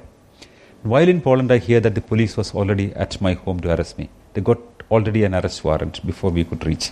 [0.83, 3.97] While in Poland, I hear that the police was already at my home to arrest
[3.97, 4.09] me.
[4.33, 4.59] They got
[4.91, 6.91] already an arrest warrant before we could reach.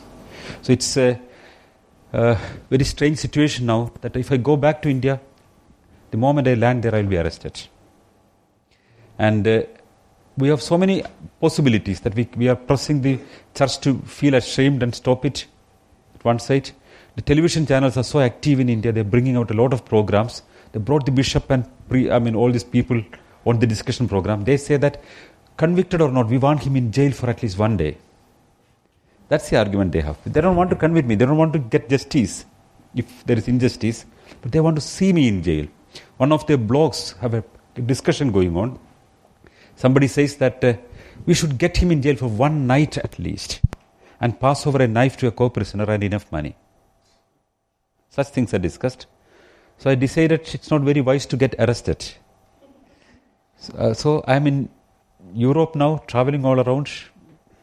[0.62, 1.20] So it's a,
[2.12, 2.38] a
[2.70, 5.22] very strange situation now that if I go back to India,
[6.12, 7.62] the moment I land there, I'll be arrested.
[9.20, 9.64] And uh,
[10.38, 11.04] we have so many
[11.40, 13.20] possibilities that we, we are pressing the
[13.54, 15.46] church to feel ashamed and stop it
[16.16, 16.72] at one side.
[17.16, 20.42] The television channels are so active in India, they're bringing out a lot of programs.
[20.72, 23.04] They brought the bishop and pre, I mean all these people
[23.46, 24.44] on the discussion program.
[24.44, 25.04] They say that
[25.58, 27.98] convicted or not, we want him in jail for at least one day.
[29.30, 30.18] That's the argument they have.
[30.26, 32.46] They don't want to convict me, they don't want to get justice
[32.96, 34.06] if there is injustice,
[34.42, 35.68] but they want to see me in jail.
[36.18, 37.44] One of their blogs have a
[37.82, 38.80] discussion going on.
[39.76, 40.74] Somebody says that uh,
[41.26, 43.62] we should get him in jail for one night at least
[44.20, 46.56] and pass over a knife to a co prisoner and enough money.
[48.10, 49.08] Such things are discussed.
[49.78, 52.06] So I decided it's not very wise to get arrested.
[53.58, 54.70] So, uh, so I'm in
[55.34, 56.90] Europe now, traveling all around.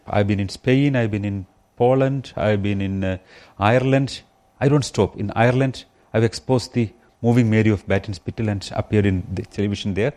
[0.06, 1.46] I've been in Spain, I've been in
[1.76, 3.18] Poland, I've been in uh,
[3.58, 4.22] Ireland.
[4.60, 5.16] I don't stop.
[5.16, 6.92] In Ireland, I've exposed the
[7.22, 10.12] moving Mary of Ballinspittle and appeared in the television there.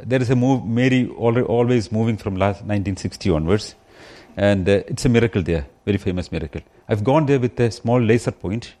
[0.00, 3.74] There is a move, Mary always moving from last 1960 onwards,
[4.36, 6.60] and uh, it's a miracle there, very famous miracle.
[6.88, 8.74] I've gone there with a small laser point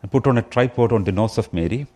[0.00, 1.88] and put on a tripod on the nose of Mary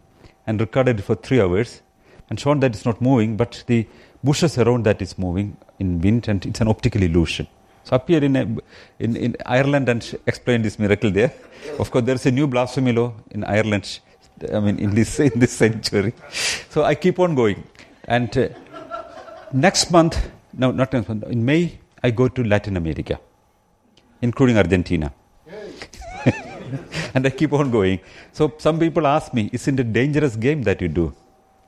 [0.44, 1.82] and recorded it for three hours
[2.28, 3.86] and shown that it's not moving, but the
[4.24, 7.46] bushes around that is moving in wind and it's an optical illusion.
[7.84, 8.40] So appear in, a,
[8.98, 11.32] in, in Ireland and explained this miracle there.
[11.78, 14.00] Of course, there is a new blasphemy law in Ireland.
[14.52, 16.12] I mean, in this in this century.
[16.70, 17.62] So I keep on going,
[18.06, 18.48] and uh,
[19.54, 21.24] next month, no, not next month.
[21.24, 23.18] In May, I go to Latin America,
[24.20, 25.12] including Argentina.
[27.14, 28.00] and I keep on going.
[28.32, 31.14] So some people ask me, isn't it a dangerous game that you do?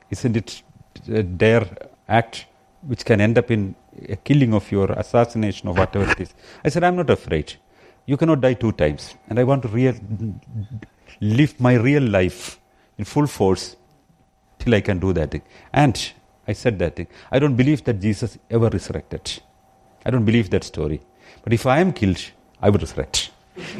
[0.09, 0.61] Isn't it
[1.09, 1.65] a dare
[2.07, 2.45] act
[2.81, 3.75] which can end up in
[4.09, 6.33] a killing of your assassination or whatever it is?
[6.63, 7.55] I said, I'm not afraid.
[8.05, 9.15] You cannot die two times.
[9.29, 9.95] And I want to real,
[11.19, 12.59] live my real life
[12.97, 13.75] in full force
[14.59, 15.41] till I can do that.
[15.73, 16.11] And
[16.47, 17.07] I said that thing.
[17.31, 19.41] I don't believe that Jesus ever resurrected.
[20.05, 21.01] I don't believe that story.
[21.43, 22.21] But if I am killed,
[22.61, 23.31] I will resurrect.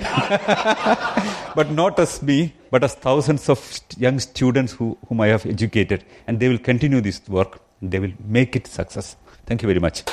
[1.56, 6.04] but not as me, but as thousands of young students who, whom I have educated.
[6.28, 7.62] And they will continue this work.
[7.82, 9.16] They will make it success.
[9.46, 10.04] Thank you very much.